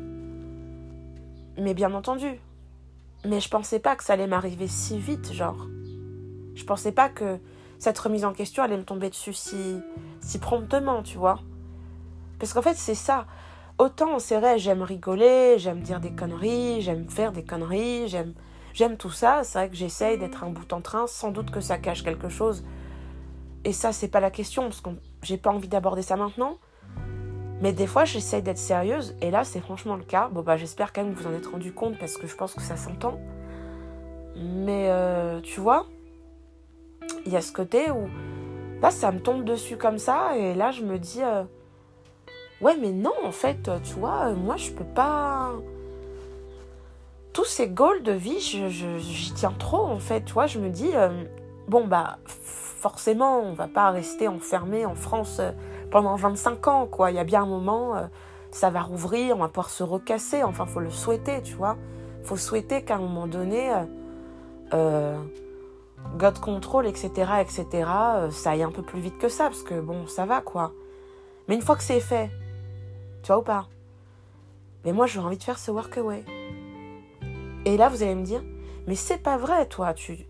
Mais 1.57 1.73
bien 1.73 1.93
entendu. 1.93 2.41
Mais 3.23 3.39
je 3.39 3.47
pensais 3.47 3.79
pas 3.79 3.95
que 3.95 4.03
ça 4.03 4.13
allait 4.13 4.27
m'arriver 4.27 4.67
si 4.67 4.99
vite, 4.99 5.31
genre. 5.31 5.67
Je 6.55 6.65
pensais 6.65 6.91
pas 6.91 7.07
que 7.07 7.39
cette 7.77 7.97
remise 7.97 8.25
en 8.25 8.33
question 8.33 8.63
allait 8.63 8.75
me 8.75 8.83
tomber 8.83 9.09
dessus 9.09 9.33
si 9.33 10.39
promptement, 10.41 11.03
tu 11.03 11.17
vois. 11.17 11.39
Parce 12.39 12.53
qu'en 12.53 12.61
fait, 12.61 12.75
c'est 12.75 12.95
ça. 12.95 13.25
Autant, 13.77 14.19
c'est 14.19 14.39
vrai, 14.39 14.57
j'aime 14.57 14.81
rigoler, 14.81 15.55
j'aime 15.57 15.81
dire 15.81 15.99
des 15.99 16.11
conneries, 16.11 16.81
j'aime 16.81 17.09
faire 17.09 17.31
des 17.31 17.43
conneries, 17.43 18.07
j'aime 18.07 18.33
J'aime 18.73 18.97
tout 18.97 19.09
ça, 19.09 19.41
c'est 19.43 19.59
vrai 19.59 19.69
que 19.69 19.75
j'essaye 19.75 20.17
d'être 20.17 20.43
un 20.43 20.49
bout 20.49 20.71
en 20.73 20.81
train, 20.81 21.07
sans 21.07 21.31
doute 21.31 21.51
que 21.51 21.59
ça 21.59 21.77
cache 21.77 22.03
quelque 22.03 22.29
chose. 22.29 22.63
Et 23.65 23.73
ça, 23.73 23.91
c'est 23.91 24.07
pas 24.07 24.19
la 24.19 24.31
question, 24.31 24.63
parce 24.63 24.81
que 24.81 24.89
j'ai 25.21 25.37
pas 25.37 25.49
envie 25.49 25.67
d'aborder 25.67 26.01
ça 26.01 26.15
maintenant. 26.15 26.57
Mais 27.61 27.73
des 27.73 27.87
fois, 27.87 28.05
j'essaye 28.05 28.41
d'être 28.41 28.57
sérieuse, 28.57 29.15
et 29.21 29.31
là, 29.31 29.43
c'est 29.43 29.59
franchement 29.59 29.95
le 29.95 30.03
cas. 30.03 30.29
Bon, 30.29 30.43
bah, 30.43 30.55
j'espère 30.55 30.93
quand 30.93 31.03
même 31.03 31.13
que 31.13 31.19
vous 31.19 31.27
en 31.27 31.33
êtes 31.33 31.47
rendu 31.47 31.73
compte, 31.73 31.97
parce 31.97 32.15
que 32.15 32.27
je 32.27 32.35
pense 32.35 32.53
que 32.53 32.61
ça 32.61 32.77
s'entend. 32.77 33.19
Mais, 34.37 34.87
euh, 34.89 35.41
tu 35.41 35.59
vois, 35.59 35.87
il 37.25 37.33
y 37.33 37.35
a 37.35 37.41
ce 37.41 37.51
côté 37.51 37.91
où, 37.91 38.07
là, 38.81 38.91
ça 38.91 39.11
me 39.11 39.19
tombe 39.19 39.43
dessus 39.43 39.75
comme 39.75 39.97
ça, 39.97 40.37
et 40.37 40.53
là, 40.53 40.71
je 40.71 40.83
me 40.83 40.97
dis, 40.97 41.21
euh, 41.21 41.43
ouais, 42.61 42.77
mais 42.77 42.91
non, 42.91 43.13
en 43.23 43.31
fait, 43.31 43.69
tu 43.83 43.93
vois, 43.95 44.31
moi, 44.33 44.57
je 44.57 44.71
peux 44.71 44.83
pas 44.83 45.53
tous 47.33 47.45
ces 47.45 47.67
goals 47.67 48.03
de 48.03 48.11
vie, 48.11 48.39
j'y 48.39 49.33
tiens 49.33 49.53
trop 49.57 49.85
en 49.85 49.99
fait. 49.99 50.25
Tu 50.25 50.33
vois, 50.33 50.47
je 50.47 50.59
me 50.59 50.69
dis, 50.69 50.89
euh, 50.93 51.23
bon, 51.67 51.87
bah, 51.87 52.17
forcément, 52.25 53.39
on 53.39 53.53
va 53.53 53.67
pas 53.67 53.91
rester 53.91 54.27
enfermé 54.27 54.85
en 54.85 54.95
France 54.95 55.37
euh, 55.39 55.51
pendant 55.91 56.15
25 56.15 56.67
ans, 56.67 56.87
quoi. 56.87 57.11
Il 57.11 57.15
y 57.15 57.19
a 57.19 57.23
bien 57.23 57.43
un 57.43 57.45
moment, 57.45 57.95
euh, 57.95 58.01
ça 58.51 58.69
va 58.69 58.81
rouvrir, 58.81 59.37
on 59.37 59.39
va 59.39 59.47
pouvoir 59.47 59.69
se 59.69 59.83
recasser. 59.83 60.43
Enfin, 60.43 60.65
faut 60.65 60.79
le 60.79 60.89
souhaiter, 60.89 61.41
tu 61.41 61.55
vois. 61.55 61.77
faut 62.23 62.37
souhaiter 62.37 62.83
qu'à 62.83 62.95
un 62.95 62.99
moment 62.99 63.27
donné, 63.27 63.71
God 66.17 66.39
control, 66.39 66.87
etc., 66.87 67.09
etc., 67.41 67.89
ça 68.31 68.51
aille 68.51 68.63
un 68.63 68.71
peu 68.71 68.81
plus 68.81 68.99
vite 68.99 69.17
que 69.17 69.29
ça, 69.29 69.45
parce 69.45 69.63
que 69.63 69.79
bon, 69.79 70.07
ça 70.07 70.25
va, 70.25 70.41
quoi. 70.41 70.73
Mais 71.47 71.55
une 71.55 71.61
fois 71.61 71.75
que 71.75 71.83
c'est 71.83 71.99
fait, 71.99 72.29
tu 73.21 73.27
vois 73.27 73.39
ou 73.39 73.43
pas? 73.43 73.67
Mais 74.85 74.93
moi, 74.93 75.07
j'aurais 75.07 75.27
envie 75.27 75.37
de 75.37 75.43
faire 75.43 75.59
ce 75.59 75.71
workaway. 75.71 76.23
Et 77.65 77.77
là, 77.77 77.89
vous 77.89 78.03
allez 78.03 78.15
me 78.15 78.23
dire, 78.23 78.41
mais 78.87 78.95
c'est 78.95 79.17
pas 79.17 79.37
vrai, 79.37 79.67
toi, 79.67 79.93
tu, 79.93 80.25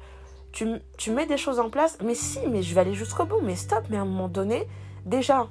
tu, 0.52 1.12
mets 1.12 1.26
des 1.26 1.38
choses 1.38 1.60
en 1.60 1.70
place, 1.70 1.98
mais 2.04 2.16
si, 2.16 2.40
mais 2.48 2.64
je 2.64 2.74
vais 2.74 2.82
aller 2.82 2.94
jusqu'au 2.94 3.26
bout, 3.26 3.42
mais 3.42 3.56
stop, 3.56 3.86
mais 3.90 3.98
à 3.98 4.02
un 4.02 4.06
moment 4.06 4.28
donné, 4.28 4.68
déjà, 5.06 5.48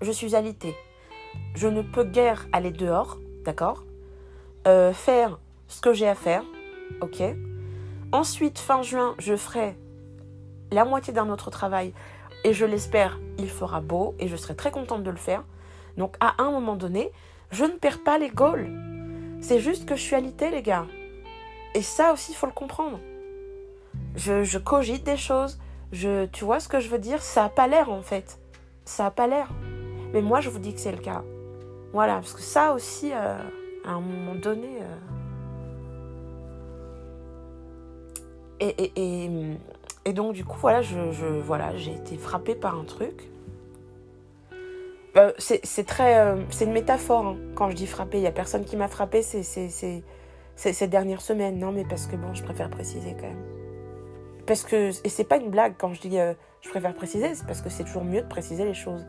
je 0.00 0.10
suis 0.10 0.34
alitée. 0.34 0.74
Je 1.54 1.68
ne 1.68 1.82
peux 1.82 2.04
guère 2.04 2.46
aller 2.52 2.72
dehors, 2.72 3.18
d'accord? 3.44 3.84
Euh, 4.66 4.92
Faire 4.92 5.38
ce 5.68 5.80
que 5.80 5.92
j'ai 5.94 6.08
à 6.08 6.14
faire, 6.14 6.42
ok? 7.00 7.22
Ensuite, 8.12 8.58
fin 8.58 8.82
juin, 8.82 9.14
je 9.18 9.36
ferai 9.36 9.76
la 10.70 10.84
moitié 10.84 11.12
d'un 11.12 11.30
autre 11.30 11.50
travail 11.50 11.94
et 12.44 12.52
je 12.52 12.64
l'espère, 12.64 13.18
il 13.38 13.48
fera 13.48 13.80
beau 13.80 14.14
et 14.18 14.28
je 14.28 14.36
serai 14.36 14.54
très 14.54 14.70
contente 14.70 15.02
de 15.02 15.10
le 15.10 15.16
faire. 15.16 15.44
Donc, 15.96 16.16
à 16.20 16.42
un 16.42 16.50
moment 16.50 16.76
donné, 16.76 17.10
je 17.50 17.64
ne 17.64 17.72
perds 17.72 18.02
pas 18.02 18.18
les 18.18 18.30
goals. 18.30 18.70
C'est 19.40 19.60
juste 19.60 19.86
que 19.86 19.96
je 19.96 20.00
suis 20.00 20.14
alité, 20.14 20.50
les 20.50 20.62
gars. 20.62 20.86
Et 21.74 21.82
ça 21.82 22.12
aussi, 22.12 22.32
il 22.32 22.34
faut 22.34 22.46
le 22.46 22.52
comprendre. 22.52 22.98
Je, 24.14 24.58
cogite 24.58 25.04
des 25.04 25.16
choses. 25.16 25.58
Je, 25.90 26.26
tu 26.26 26.44
vois 26.44 26.60
ce 26.60 26.68
que 26.68 26.80
je 26.80 26.88
veux 26.88 26.98
dire? 26.98 27.22
Ça 27.22 27.42
n'a 27.42 27.48
pas 27.48 27.66
l'air, 27.66 27.90
en 27.90 28.02
fait. 28.02 28.38
Ça 28.84 29.04
n'a 29.04 29.10
pas 29.10 29.26
l'air. 29.26 29.48
Mais 30.12 30.22
moi, 30.22 30.40
je 30.40 30.50
vous 30.50 30.58
dis 30.58 30.74
que 30.74 30.80
c'est 30.80 30.92
le 30.92 30.98
cas. 30.98 31.22
Voilà, 31.92 32.14
parce 32.14 32.32
que 32.32 32.40
ça 32.40 32.72
aussi, 32.72 33.12
euh, 33.12 33.36
à 33.84 33.90
un 33.90 34.00
moment 34.00 34.34
donné... 34.34 34.78
Euh, 34.80 34.96
et, 40.04 40.12
donc, 40.12 40.34
du 40.34 40.44
coup, 40.44 40.58
voilà, 40.60 40.82
voilà, 41.44 41.76
j'ai 41.76 41.94
été 41.94 42.16
frappée 42.16 42.54
par 42.54 42.78
un 42.78 42.84
truc. 42.84 43.28
Euh, 45.16 45.32
c'est 45.38 45.86
très. 45.86 46.18
Euh, 46.18 46.36
c'est 46.50 46.64
une 46.64 46.72
métaphore 46.72 47.26
hein. 47.26 47.36
quand 47.54 47.70
je 47.70 47.76
dis 47.76 47.86
frapper. 47.86 48.18
Il 48.18 48.22
n'y 48.22 48.26
a 48.26 48.32
personne 48.32 48.64
qui 48.64 48.76
m'a 48.76 48.88
frappé 48.88 49.22
ces, 49.22 50.88
dernières 50.88 51.20
semaines. 51.20 51.58
Non, 51.58 51.72
mais 51.72 51.84
parce 51.84 52.06
que 52.06 52.16
bon, 52.16 52.32
je 52.34 52.42
préfère 52.42 52.70
préciser 52.70 53.14
quand 53.14 53.28
même. 53.28 53.44
Parce 54.46 54.64
que. 54.64 54.90
Et 55.04 55.08
c'est 55.08 55.24
pas 55.24 55.36
une 55.36 55.50
blague 55.50 55.74
quand 55.78 55.92
je 55.92 56.00
dis 56.00 56.18
euh, 56.18 56.32
je 56.62 56.70
préfère 56.70 56.94
préciser, 56.94 57.34
c'est 57.34 57.46
parce 57.46 57.60
que 57.60 57.68
c'est 57.68 57.84
toujours 57.84 58.04
mieux 58.04 58.22
de 58.22 58.28
préciser 58.28 58.64
les 58.64 58.74
choses. 58.74 59.04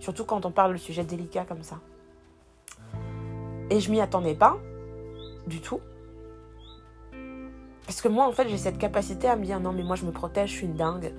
Surtout 0.00 0.24
quand 0.24 0.44
on 0.44 0.50
parle 0.50 0.72
de 0.72 0.78
sujets 0.78 1.04
délicats 1.04 1.44
comme 1.44 1.62
ça. 1.62 1.80
Et 3.70 3.80
je 3.80 3.90
m'y 3.90 4.00
attendais 4.00 4.34
pas, 4.34 4.56
du 5.46 5.60
tout. 5.60 5.80
Parce 7.84 8.00
que 8.00 8.08
moi, 8.08 8.26
en 8.26 8.32
fait, 8.32 8.48
j'ai 8.48 8.58
cette 8.58 8.78
capacité 8.78 9.28
à 9.28 9.36
me 9.36 9.44
dire 9.44 9.60
non, 9.60 9.72
mais 9.72 9.82
moi, 9.82 9.96
je 9.96 10.04
me 10.04 10.12
protège, 10.12 10.50
je 10.50 10.56
suis 10.56 10.66
une 10.66 10.74
dingue. 10.74 11.12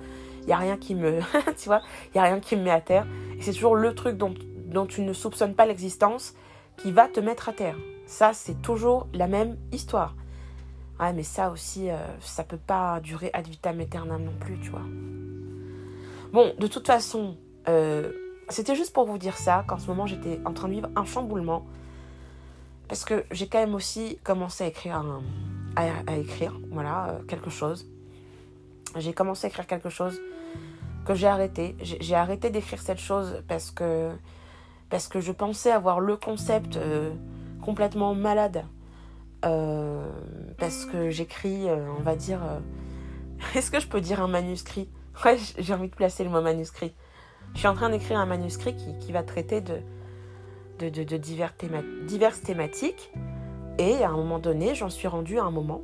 Il 0.48 0.52
n'y 0.52 0.54
a 0.54 0.58
rien 0.58 0.78
qui 0.78 0.96
me. 0.96 1.20
tu 1.58 1.68
vois, 1.68 1.82
a 2.16 2.22
rien 2.24 2.40
qui 2.40 2.56
me 2.56 2.64
met 2.64 2.72
à 2.72 2.80
terre. 2.80 3.06
Et 3.38 3.42
c'est 3.42 3.52
toujours 3.52 3.76
le 3.76 3.94
truc 3.94 4.16
dont, 4.16 4.34
dont 4.66 4.86
tu 4.86 5.02
ne 5.02 5.12
soupçonnes 5.12 5.56
pas 5.56 5.66
l'existence 5.66 6.34
qui 6.78 6.94
va 6.94 7.10
te 7.10 7.20
mettre 7.20 7.50
à 7.50 7.54
terre. 7.54 7.76
Ça, 8.06 8.32
c'est 8.34 8.62
toujours 8.62 9.08
la 9.14 9.28
même 9.28 9.58
histoire. 9.74 10.16
Ouais, 11.02 11.12
mais 11.12 11.24
ça 11.24 11.52
aussi, 11.52 11.90
euh, 11.90 11.98
ça 12.22 12.46
peut 12.46 12.58
pas 12.58 13.02
durer 13.02 13.30
ad 13.34 13.46
vitam 13.46 13.80
aeternam 13.82 14.24
non 14.24 14.34
plus, 14.40 14.58
tu 14.62 14.70
vois. 14.70 14.86
Bon, 16.32 16.54
de 16.58 16.68
toute 16.68 16.88
façon, 16.88 17.38
euh, 17.68 18.12
c'était 18.48 18.76
juste 18.76 18.94
pour 18.94 19.06
vous 19.06 19.18
dire 19.18 19.38
ça, 19.38 19.66
qu'en 19.68 19.78
ce 19.78 19.88
moment 19.88 20.08
j'étais 20.08 20.40
en 20.46 20.54
train 20.54 20.70
de 20.70 20.74
vivre 20.74 20.90
un 20.96 21.06
chamboulement. 21.06 21.66
Parce 22.88 23.04
que 23.04 23.26
j'ai 23.32 23.48
quand 23.48 23.60
même 23.60 23.76
aussi 23.76 24.18
commencé 24.24 24.64
à 24.64 24.68
écrire, 24.68 25.04
à, 25.76 26.18
écrire 26.18 26.58
voilà, 26.72 27.10
euh, 27.10 27.24
quelque 27.28 27.50
chose. 27.50 27.86
J'ai 28.96 29.14
commencé 29.14 29.46
à 29.46 29.50
écrire 29.50 29.68
quelque 29.68 29.90
chose 29.90 30.20
que 31.08 31.16
j'ai 31.16 31.28
arrêté. 31.28 31.76
J'ai 31.82 32.16
arrêté 32.16 32.50
d'écrire 32.50 32.82
cette 32.82 33.00
chose 33.00 33.42
parce 33.48 33.72
que, 33.72 34.12
parce 34.90 35.08
que 35.08 35.22
je 35.22 35.32
pensais 35.32 35.72
avoir 35.72 36.02
le 36.02 36.18
concept 36.18 36.76
euh, 36.76 37.14
complètement 37.64 38.14
malade. 38.14 38.66
Euh, 39.46 40.12
parce 40.58 40.86
que 40.86 41.10
j'écris, 41.10 41.68
on 41.98 42.02
va 42.02 42.16
dire... 42.16 42.42
Est-ce 43.56 43.72
que 43.72 43.80
je 43.80 43.88
peux 43.88 44.02
dire 44.02 44.22
un 44.22 44.28
manuscrit? 44.28 44.90
Ouais, 45.24 45.38
j'ai 45.58 45.74
envie 45.74 45.90
de 45.90 45.96
placer 45.96 46.24
le 46.24 46.30
mot 46.30 46.42
manuscrit. 46.42 46.94
Je 47.54 47.60
suis 47.60 47.68
en 47.68 47.76
train 47.76 47.90
d'écrire 47.90 48.20
un 48.20 48.26
manuscrit 48.26 48.76
qui, 48.76 48.98
qui 49.00 49.12
va 49.12 49.24
traiter 49.24 49.62
de, 49.62 49.78
de, 50.80 50.90
de, 50.90 51.18
divers 51.18 51.54
diverses 52.06 52.42
thématiques. 52.42 53.14
Et 53.78 54.04
à 54.04 54.10
un 54.10 54.18
moment 54.18 54.40
donné, 54.40 54.76
j'en 54.76 54.90
suis 54.90 55.08
rendue 55.08 55.40
à 55.40 55.44
un 55.44 55.52
moment 55.52 55.84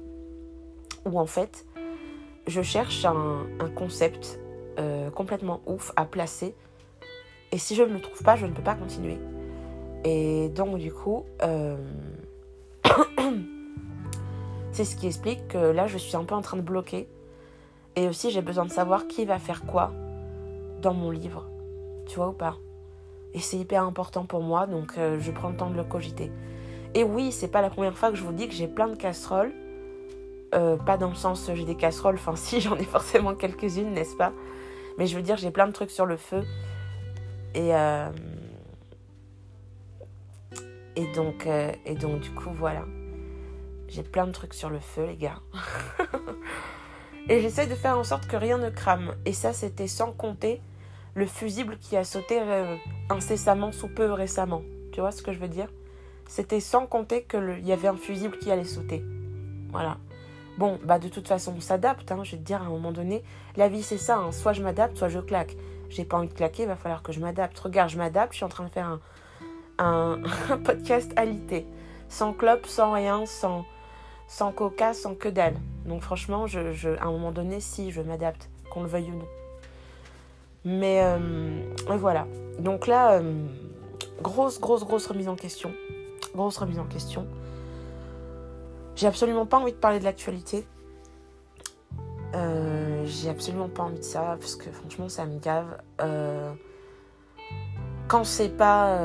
où 1.05 1.19
en 1.19 1.25
fait, 1.25 1.65
je 2.47 2.61
cherche 2.61 3.05
un 3.05 3.45
concept 3.75 4.42
euh, 4.79 5.11
complètement 5.11 5.61
ouf 5.67 5.91
à 5.95 6.05
placer. 6.05 6.55
Et 7.51 7.57
si 7.57 7.75
je 7.75 7.83
ne 7.83 7.93
le 7.93 8.01
trouve 8.01 8.23
pas, 8.23 8.35
je 8.35 8.45
ne 8.45 8.51
peux 8.53 8.63
pas 8.63 8.75
continuer. 8.75 9.19
Et 10.03 10.49
donc 10.49 10.77
du 10.77 10.91
coup, 10.91 11.25
euh... 11.43 11.77
c'est 14.71 14.85
ce 14.85 14.95
qui 14.95 15.07
explique 15.07 15.47
que 15.47 15.57
là, 15.57 15.85
je 15.87 15.97
suis 15.97 16.15
un 16.15 16.23
peu 16.23 16.33
en 16.33 16.41
train 16.41 16.57
de 16.57 16.63
bloquer. 16.63 17.07
Et 17.95 18.07
aussi, 18.07 18.31
j'ai 18.31 18.41
besoin 18.41 18.65
de 18.65 18.71
savoir 18.71 19.07
qui 19.07 19.25
va 19.25 19.37
faire 19.37 19.65
quoi 19.65 19.91
dans 20.81 20.95
mon 20.95 21.11
livre. 21.11 21.47
Tu 22.07 22.15
vois 22.15 22.29
ou 22.29 22.33
pas? 22.33 22.57
Et 23.35 23.39
c'est 23.39 23.57
hyper 23.57 23.83
important 23.83 24.25
pour 24.25 24.41
moi, 24.41 24.65
donc 24.65 24.97
euh, 24.97 25.19
je 25.19 25.31
prends 25.31 25.49
le 25.49 25.55
temps 25.55 25.69
de 25.69 25.77
le 25.77 25.83
cogiter. 25.83 26.31
Et 26.95 27.03
oui, 27.03 27.31
c'est 27.31 27.47
pas 27.47 27.61
la 27.61 27.69
première 27.69 27.95
fois 27.95 28.09
que 28.09 28.15
je 28.15 28.23
vous 28.23 28.33
dis 28.33 28.47
que 28.47 28.53
j'ai 28.53 28.67
plein 28.67 28.87
de 28.87 28.95
casseroles. 28.95 29.53
Pas 30.85 30.97
dans 30.97 31.09
le 31.09 31.15
sens 31.15 31.49
j'ai 31.51 31.65
des 31.65 31.73
casseroles, 31.73 32.13
enfin 32.15 32.35
si 32.35 32.61
j'en 32.61 32.75
ai 32.75 32.83
forcément 32.83 33.33
quelques-unes, 33.33 33.91
n'est-ce 33.93 34.15
pas? 34.15 34.33
Mais 34.97 35.07
je 35.07 35.15
veux 35.15 35.21
dire 35.21 35.37
j'ai 35.37 35.51
plein 35.51 35.67
de 35.67 35.71
trucs 35.71 35.91
sur 35.91 36.05
le 36.05 36.17
feu. 36.17 36.43
Et, 37.55 37.75
euh, 37.75 38.09
et, 40.95 41.11
donc, 41.13 41.47
et 41.85 41.95
donc 41.95 42.21
du 42.21 42.31
coup 42.31 42.51
voilà. 42.51 42.85
J'ai 43.87 44.03
plein 44.03 44.25
de 44.25 44.31
trucs 44.31 44.53
sur 44.53 44.69
le 44.69 44.79
feu 44.79 45.05
les 45.05 45.17
gars. 45.17 45.39
et 47.29 47.41
j'essaie 47.41 47.67
de 47.67 47.75
faire 47.75 47.97
en 47.97 48.03
sorte 48.03 48.27
que 48.27 48.35
rien 48.37 48.57
ne 48.57 48.69
crame. 48.69 49.15
Et 49.25 49.33
ça 49.33 49.53
c'était 49.53 49.87
sans 49.87 50.11
compter 50.11 50.61
le 51.15 51.25
fusible 51.25 51.77
qui 51.77 51.95
a 51.95 52.03
sauté 52.03 52.39
euh, 52.41 52.75
incessamment 53.09 53.71
sous 53.71 53.87
peu 53.87 54.11
récemment. 54.11 54.63
Tu 54.91 54.99
vois 54.99 55.11
ce 55.11 55.21
que 55.21 55.31
je 55.31 55.39
veux 55.39 55.47
dire? 55.47 55.67
C'était 56.27 56.59
sans 56.59 56.87
compter 56.87 57.23
qu'il 57.23 57.65
y 57.65 57.71
avait 57.71 57.87
un 57.87 57.97
fusible 57.97 58.37
qui 58.39 58.51
allait 58.51 58.63
sauter. 58.63 59.03
Voilà. 59.71 59.97
Bon, 60.57 60.79
bah 60.83 60.99
de 60.99 61.07
toute 61.07 61.27
façon, 61.27 61.53
on 61.57 61.61
s'adapte. 61.61 62.11
Hein, 62.11 62.23
je 62.23 62.31
vais 62.31 62.37
te 62.37 62.43
dire, 62.43 62.61
à 62.61 62.65
un 62.65 62.69
moment 62.69 62.91
donné, 62.91 63.23
la 63.55 63.67
vie 63.67 63.83
c'est 63.83 63.97
ça. 63.97 64.17
Hein. 64.17 64.31
soit 64.31 64.53
je 64.53 64.61
m'adapte, 64.61 64.97
soit 64.97 65.09
je 65.09 65.19
claque. 65.19 65.55
J'ai 65.89 66.05
pas 66.05 66.17
envie 66.17 66.27
de 66.27 66.33
claquer, 66.33 66.63
il 66.63 66.67
va 66.67 66.75
falloir 66.75 67.03
que 67.03 67.11
je 67.11 67.19
m'adapte. 67.19 67.57
Regarde, 67.59 67.89
je 67.89 67.97
m'adapte, 67.97 68.33
je 68.33 68.37
suis 68.37 68.45
en 68.45 68.49
train 68.49 68.63
de 68.63 68.69
faire 68.69 68.99
un, 69.79 70.19
podcast 70.63 71.11
alité. 71.15 71.65
Sans 72.09 72.33
clope, 72.33 72.65
sans 72.67 72.91
rien, 72.91 73.25
sans, 73.25 73.65
sans 74.27 74.51
coca, 74.51 74.93
sans 74.93 75.15
que 75.15 75.29
dalle. 75.29 75.55
Donc 75.85 76.01
franchement, 76.01 76.47
je, 76.47 76.73
je, 76.73 76.89
à 76.89 77.05
un 77.05 77.11
moment 77.11 77.31
donné, 77.31 77.59
si 77.59 77.91
je 77.91 78.01
m'adapte, 78.01 78.49
qu'on 78.71 78.83
le 78.83 78.87
veuille 78.87 79.11
ou 79.11 79.17
non. 79.17 79.27
Mais 80.65 81.01
euh, 81.03 81.17
voilà. 81.97 82.27
Donc 82.59 82.87
là, 82.87 83.13
euh, 83.13 83.45
grosse, 84.21 84.59
grosse, 84.59 84.85
grosse 84.85 85.07
remise 85.07 85.27
en 85.27 85.35
question. 85.35 85.71
Grosse 86.35 86.57
remise 86.57 86.79
en 86.79 86.85
question. 86.85 87.27
J'ai 88.95 89.07
absolument 89.07 89.45
pas 89.45 89.57
envie 89.57 89.71
de 89.71 89.77
parler 89.77 89.99
de 89.99 90.03
l'actualité. 90.03 90.65
Euh, 92.35 93.03
j'ai 93.05 93.29
absolument 93.29 93.69
pas 93.69 93.83
envie 93.83 93.99
de 93.99 94.03
ça 94.03 94.37
parce 94.39 94.55
que 94.55 94.71
franchement 94.71 95.07
ça 95.09 95.25
me 95.25 95.39
gave. 95.39 95.77
quand 98.07 98.23
c'est 98.23 98.49
pas 98.49 98.99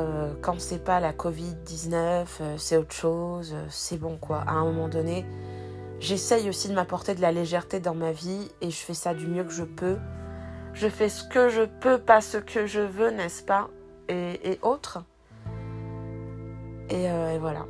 c'est 0.58 0.84
pas 0.84 1.00
la 1.00 1.12
Covid 1.12 1.54
19, 1.64 2.42
c'est 2.56 2.76
autre 2.76 2.94
chose, 2.94 3.54
c'est 3.68 3.98
bon 3.98 4.16
quoi. 4.16 4.38
À 4.46 4.52
un 4.52 4.64
moment 4.64 4.88
donné, 4.88 5.26
j'essaye 6.00 6.48
aussi 6.48 6.68
de 6.68 6.74
m'apporter 6.74 7.14
de 7.14 7.20
la 7.20 7.32
légèreté 7.32 7.80
dans 7.80 7.94
ma 7.94 8.12
vie 8.12 8.50
et 8.60 8.70
je 8.70 8.76
fais 8.76 8.94
ça 8.94 9.14
du 9.14 9.26
mieux 9.26 9.44
que 9.44 9.52
je 9.52 9.64
peux 9.64 9.98
je 10.78 10.88
fais 10.88 11.08
ce 11.08 11.24
que 11.24 11.48
je 11.48 11.62
peux, 11.62 11.98
pas 11.98 12.20
ce 12.20 12.38
que 12.38 12.66
je 12.66 12.80
veux, 12.80 13.10
n'est-ce 13.10 13.42
pas? 13.42 13.68
Et, 14.08 14.58
autres. 14.62 15.04
Euh, 16.92 17.34
et, 17.34 17.38
voilà. 17.38 17.66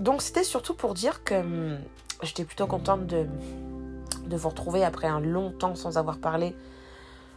Donc 0.00 0.22
c'était 0.22 0.44
surtout 0.44 0.74
pour 0.74 0.94
dire 0.94 1.22
que 1.22 1.34
hum, 1.34 1.78
j'étais 2.22 2.44
plutôt 2.44 2.66
contente 2.66 3.06
de, 3.06 3.26
de 4.26 4.36
vous 4.36 4.48
retrouver 4.48 4.82
après 4.82 5.06
un 5.06 5.20
long 5.20 5.52
temps 5.52 5.74
sans 5.74 5.98
avoir 5.98 6.18
parlé. 6.18 6.56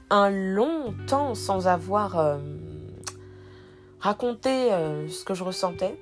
Un 0.09 0.29
long 0.29 0.93
temps 1.07 1.35
sans 1.35 1.67
avoir 1.67 2.17
euh, 2.17 2.37
raconté 3.99 4.71
euh, 4.71 5.07
ce 5.09 5.25
que 5.25 5.33
je 5.33 5.43
ressentais. 5.43 5.99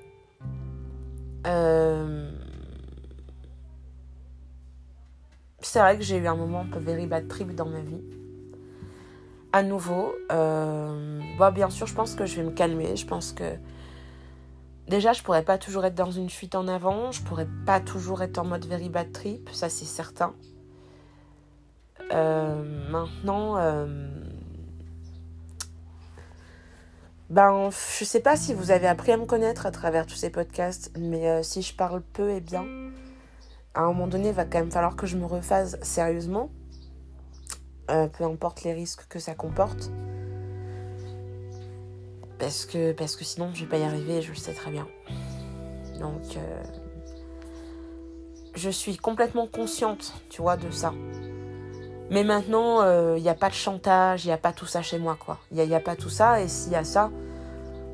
c'est 5.64 5.80
vrai 5.80 5.98
que 5.98 6.04
j'ai 6.04 6.18
eu 6.18 6.28
un 6.28 6.36
moment 6.36 6.62
un 6.62 6.66
peu 6.66 6.80
very 6.80 7.08
bad 7.08 7.28
trip 7.28 7.56
dans 7.56 7.66
ma 7.66 7.80
vie 7.80 8.02
à 9.54 9.64
nouveau. 9.64 10.14
Bah, 10.30 11.52
bien 11.52 11.70
sûr, 11.70 11.88
je 11.88 11.96
pense 11.96 12.14
que 12.14 12.26
je 12.26 12.36
vais 12.36 12.44
me 12.44 12.52
calmer. 12.52 12.96
Je 12.96 13.08
pense 13.08 13.32
que 13.32 13.56
déjà, 14.88 15.14
je 15.14 15.24
pourrais 15.24 15.44
pas 15.44 15.58
toujours 15.58 15.86
être 15.86 15.96
dans 15.96 16.12
une 16.12 16.30
fuite 16.30 16.56
en 16.56 16.68
avant. 16.68 17.12
Je 17.12 17.22
pourrais 17.22 17.48
pas 17.66 17.80
toujours 17.80 18.22
être 18.22 18.38
en 18.38 18.46
mode 18.46 18.66
very 18.66 18.90
bad 18.90 19.12
trip. 19.12 19.50
Ça, 19.52 19.70
c'est 19.70 19.86
certain. 19.86 20.34
Euh, 22.12 22.90
maintenant, 22.90 23.58
euh, 23.58 23.86
ben, 27.30 27.70
je 27.72 28.04
sais 28.04 28.20
pas 28.20 28.36
si 28.36 28.54
vous 28.54 28.72
avez 28.72 28.88
appris 28.88 29.14
à 29.14 29.18
me 29.18 29.26
connaître 29.26 29.66
à 29.66 29.72
travers 29.72 30.06
tous 30.06 30.16
ces 30.16 30.30
podcasts, 30.30 30.92
mais 31.00 31.30
euh, 31.30 31.44
si 31.44 31.62
je 31.62 31.74
parle 31.74 32.02
peu 32.02 32.30
et 32.32 32.42
bien, 32.42 32.66
à 33.74 33.84
un 33.84 33.88
moment 33.88 34.08
donné, 34.08 34.30
il 34.30 34.34
va 34.34 34.44
quand 34.44 34.60
même 34.60 34.72
falloir 34.72 34.98
que 34.98 35.08
je 35.08 35.16
me 35.16 35.26
refasse 35.26 35.78
sérieusement. 35.82 36.50
Euh, 37.90 38.08
peu 38.08 38.26
importe 38.26 38.64
les 38.64 38.74
risques 38.74 39.08
que 39.08 39.20
ça 39.20 39.34
comporte. 39.34 39.92
Parce 42.42 42.66
que, 42.66 42.92
parce 42.92 43.16
que 43.16 43.24
sinon, 43.24 43.52
je 43.54 43.62
vais 43.62 43.70
pas 43.70 43.78
y 43.78 43.84
arriver, 43.84 44.24
je 44.24 44.32
le 44.32 44.36
sais 44.36 44.54
très 44.54 44.72
bien. 44.72 44.88
Donc, 46.00 46.36
euh, 46.36 46.64
je 48.56 48.72
suis 48.72 48.98
complètement 48.98 49.46
consciente, 49.46 50.16
tu 50.32 50.42
vois, 50.42 50.58
de 50.58 50.72
ça. 50.72 50.92
Mais 52.10 52.24
maintenant, 52.24 52.82
il 52.82 52.88
euh, 52.88 53.20
n'y 53.20 53.30
a 53.30 53.36
pas 53.36 53.50
de 53.50 53.54
chantage, 53.54 54.26
il 54.26 54.30
n'y 54.30 54.34
a 54.34 54.40
pas 54.40 54.54
tout 54.54 54.66
ça 54.66 54.82
chez 54.82 54.98
moi, 54.98 55.16
quoi. 55.24 55.38
Il 55.52 55.64
n'y 55.64 55.76
a, 55.76 55.80
pas 55.80 55.96
tout 55.96 56.10
ça, 56.10 56.42
et 56.42 56.48
s'il 56.48 56.72
y 56.72 56.76
a 56.76 56.84
ça, 56.84 57.12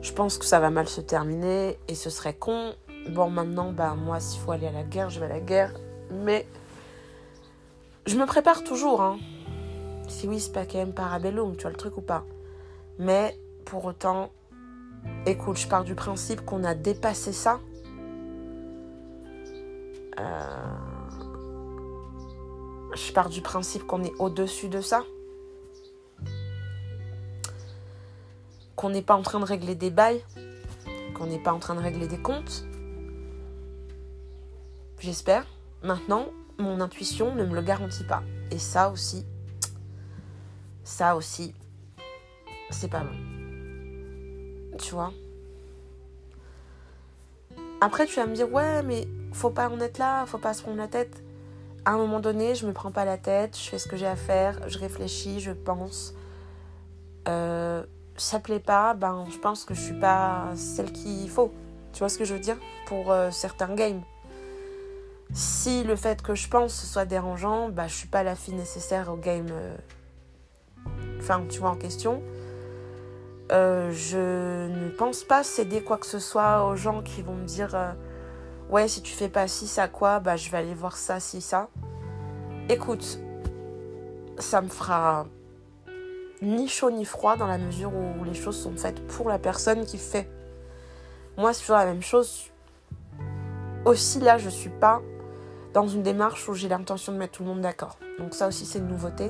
je 0.01 0.13
pense 0.13 0.37
que 0.37 0.45
ça 0.45 0.61
va 0.61 0.69
mal 0.69 0.87
se 0.87 1.01
terminer, 1.01 1.77
et 1.89 1.95
ce 1.95 2.09
serait 2.09 2.33
con. 2.33 2.73
Bon, 3.09 3.29
maintenant, 3.29 3.73
bah, 3.73 3.95
moi, 3.95 4.21
s'il 4.21 4.39
faut 4.39 4.53
aller 4.53 4.67
à 4.67 4.71
la 4.71 4.83
guerre, 4.83 5.09
je 5.09 5.19
vais 5.19 5.25
à 5.25 5.29
la 5.29 5.41
guerre. 5.41 5.73
Mais 6.09 6.47
je 8.05 8.15
me 8.15 8.25
prépare 8.25 8.63
toujours, 8.63 9.01
hein. 9.01 9.19
Si 10.07 10.25
oui, 10.25 10.39
c'est 10.39 10.53
pas 10.53 10.65
quand 10.65 10.77
même 10.77 10.93
parabellum, 10.93 11.57
tu 11.57 11.63
vois 11.63 11.71
le 11.71 11.75
truc 11.75 11.97
ou 11.97 12.01
pas. 12.01 12.23
Mais 12.97 13.37
pour 13.65 13.83
autant, 13.83 14.31
écoute, 15.25 15.57
je 15.57 15.67
pars 15.67 15.83
du 15.83 15.95
principe 15.95 16.41
qu'on 16.45 16.63
a 16.63 16.73
dépassé 16.73 17.33
ça. 17.33 17.59
Euh, 20.19 20.77
je 22.95 23.11
pars 23.11 23.29
du 23.29 23.41
principe 23.41 23.85
qu'on 23.85 24.03
est 24.03 24.13
au-dessus 24.19 24.69
de 24.69 24.81
ça. 24.81 25.03
Qu'on 28.75 28.89
n'est 28.89 29.01
pas 29.01 29.15
en 29.15 29.21
train 29.21 29.39
de 29.39 29.45
régler 29.45 29.75
des 29.75 29.89
bails. 29.89 30.23
Qu'on 31.15 31.27
n'est 31.27 31.41
pas 31.41 31.53
en 31.53 31.59
train 31.59 31.75
de 31.75 31.81
régler 31.81 32.07
des 32.07 32.19
comptes. 32.19 32.65
J'espère. 34.99 35.45
Maintenant, 35.83 36.27
mon 36.57 36.81
intuition 36.81 37.35
ne 37.35 37.45
me 37.45 37.53
le 37.53 37.61
garantit 37.61 38.03
pas. 38.03 38.23
Et 38.51 38.59
ça 38.59 38.89
aussi, 38.89 39.25
ça 40.83 41.15
aussi, 41.15 41.53
c'est 42.71 42.89
pas 42.89 43.01
bon. 43.01 43.36
Tu 44.77 44.93
vois 44.93 45.11
Après, 47.81 48.05
tu 48.05 48.15
vas 48.15 48.25
me 48.25 48.35
dire, 48.35 48.51
ouais, 48.51 48.83
mais 48.83 49.07
faut 49.33 49.49
pas 49.49 49.69
en 49.69 49.79
être 49.79 49.97
là, 49.97 50.25
faut 50.25 50.37
pas 50.37 50.53
se 50.53 50.61
prendre 50.61 50.77
la 50.77 50.87
tête. 50.87 51.23
À 51.85 51.91
un 51.91 51.97
moment 51.97 52.19
donné, 52.19 52.55
je 52.55 52.65
me 52.67 52.73
prends 52.73 52.91
pas 52.91 53.05
la 53.05 53.17
tête, 53.17 53.57
je 53.57 53.69
fais 53.69 53.77
ce 53.77 53.87
que 53.87 53.95
j'ai 53.95 54.07
à 54.07 54.15
faire, 54.15 54.59
je 54.67 54.77
réfléchis, 54.77 55.39
je 55.39 55.51
pense. 55.51 56.13
Euh, 57.27 57.83
ça 58.17 58.39
plaît 58.39 58.59
pas, 58.59 58.93
ben 58.93 59.25
je 59.31 59.37
pense 59.37 59.63
que 59.63 59.73
je 59.73 59.81
suis 59.81 59.99
pas 59.99 60.51
celle 60.55 60.91
qu'il 60.91 61.29
faut. 61.29 61.53
Tu 61.93 61.99
vois 61.99 62.09
ce 62.09 62.17
que 62.17 62.25
je 62.25 62.33
veux 62.33 62.39
dire? 62.39 62.57
Pour 62.87 63.11
euh, 63.11 63.31
certains 63.31 63.73
games. 63.73 64.01
Si 65.33 65.83
le 65.83 65.95
fait 65.95 66.21
que 66.21 66.35
je 66.35 66.47
pense 66.47 66.73
soit 66.73 67.05
dérangeant, 67.05 67.69
bah 67.69 67.87
je 67.87 67.95
suis 67.95 68.07
pas 68.07 68.23
la 68.23 68.35
fille 68.35 68.53
nécessaire 68.53 69.11
au 69.11 69.17
game 69.17 69.47
euh, 69.51 69.75
enfin 71.19 71.43
tu 71.49 71.59
vois 71.59 71.71
en 71.71 71.75
question. 71.75 72.21
Euh, 73.51 73.91
je 73.91 74.67
ne 74.67 74.89
pense 74.89 75.23
pas 75.23 75.41
céder 75.43 75.81
quoi 75.81 75.97
que 75.97 76.05
ce 76.05 76.19
soit 76.19 76.65
aux 76.65 76.75
gens 76.75 77.01
qui 77.01 77.21
vont 77.21 77.35
me 77.35 77.45
dire 77.45 77.75
euh, 77.75 77.93
Ouais, 78.69 78.89
si 78.89 79.01
tu 79.01 79.13
fais 79.13 79.29
pas 79.29 79.47
ci, 79.47 79.67
ça 79.67 79.87
quoi, 79.87 80.19
bah 80.19 80.35
je 80.35 80.49
vais 80.49 80.57
aller 80.57 80.73
voir 80.73 80.97
ça, 80.97 81.21
si, 81.21 81.39
ça. 81.39 81.69
Écoute, 82.67 83.19
ça 84.37 84.61
me 84.61 84.67
fera 84.67 85.25
ni 86.41 86.67
chaud 86.67 86.91
ni 86.91 87.05
froid 87.05 87.37
dans 87.37 87.47
la 87.47 87.57
mesure 87.57 87.91
où 87.95 88.23
les 88.25 88.33
choses 88.33 88.61
sont 88.61 88.75
faites 88.75 89.05
pour 89.07 89.29
la 89.29 89.39
personne 89.39 89.85
qui 89.85 89.97
fait. 89.97 90.29
Moi, 91.37 91.53
c'est 91.53 91.61
toujours 91.61 91.77
la 91.77 91.85
même 91.85 92.01
chose. 92.01 92.51
Aussi, 93.85 94.19
là, 94.19 94.37
je 94.37 94.49
suis 94.49 94.69
pas 94.69 95.01
dans 95.73 95.87
une 95.87 96.03
démarche 96.03 96.49
où 96.49 96.53
j'ai 96.53 96.67
l'intention 96.67 97.13
de 97.13 97.17
mettre 97.17 97.37
tout 97.37 97.43
le 97.43 97.49
monde 97.49 97.61
d'accord. 97.61 97.97
Donc, 98.19 98.33
ça 98.33 98.47
aussi, 98.47 98.65
c'est 98.65 98.79
une 98.79 98.87
nouveauté. 98.87 99.29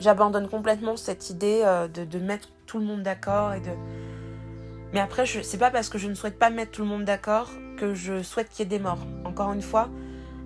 J'abandonne 0.00 0.48
complètement 0.48 0.96
cette 0.96 1.28
idée 1.28 1.62
euh, 1.64 1.86
de, 1.86 2.18
mettre 2.18 2.48
tout 2.66 2.78
le 2.78 2.86
monde 2.86 3.02
d'accord 3.02 3.52
et 3.52 3.60
de. 3.60 3.70
Mais 4.94 5.00
après, 5.00 5.26
c'est 5.26 5.58
pas 5.58 5.70
parce 5.70 5.90
que 5.90 5.98
je 5.98 6.08
ne 6.08 6.14
souhaite 6.14 6.38
pas 6.38 6.50
mettre 6.50 6.72
tout 6.72 6.82
le 6.82 6.88
monde 6.88 7.04
d'accord 7.04 7.50
que 7.76 7.94
je 7.94 8.22
souhaite 8.22 8.48
qu'il 8.48 8.60
y 8.60 8.62
ait 8.62 8.78
des 8.78 8.82
morts. 8.82 9.06
Encore 9.24 9.52
une 9.52 9.62
fois, 9.62 9.90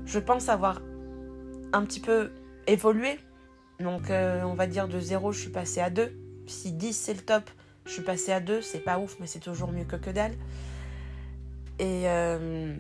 je 0.07 0.19
pense 0.19 0.49
avoir 0.49 0.83
un 1.73 1.85
petit 1.85 2.01
peu 2.01 2.33
évolué. 2.67 3.19
Donc, 3.79 4.11
euh, 4.11 4.43
on 4.43 4.55
va 4.55 4.67
dire 4.67 4.89
de 4.89 4.99
0, 4.99 5.33
je 5.33 5.41
suis 5.41 5.51
passée 5.51 5.81
à 5.81 5.89
2. 5.89 6.13
Si 6.47 6.73
10 6.73 6.93
c'est 6.93 7.15
le 7.15 7.21
top, 7.21 7.49
je 7.87 7.93
suis 7.93 8.03
passée 8.03 8.33
à 8.33 8.41
2. 8.41 8.61
C'est 8.61 8.81
pas 8.81 8.99
ouf, 8.99 9.17
mais 9.21 9.27
c'est 9.27 9.39
toujours 9.39 9.71
mieux 9.71 9.85
que 9.85 9.97
que 9.97 10.11
dalle. 10.11 10.35
Et, 11.79 12.09
euh, 12.09 12.75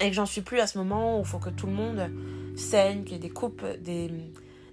et 0.00 0.08
que 0.08 0.14
j'en 0.14 0.26
suis 0.26 0.42
plus 0.42 0.60
à 0.60 0.68
ce 0.68 0.78
moment 0.78 1.18
où 1.18 1.22
il 1.22 1.26
faut 1.26 1.38
que 1.38 1.50
tout 1.50 1.66
le 1.66 1.72
monde 1.72 2.10
saigne, 2.56 3.02
qu'il 3.02 3.14
y 3.14 3.16
ait 3.16 3.18
des 3.18 3.30
coupes, 3.30 3.64
des, 3.80 4.10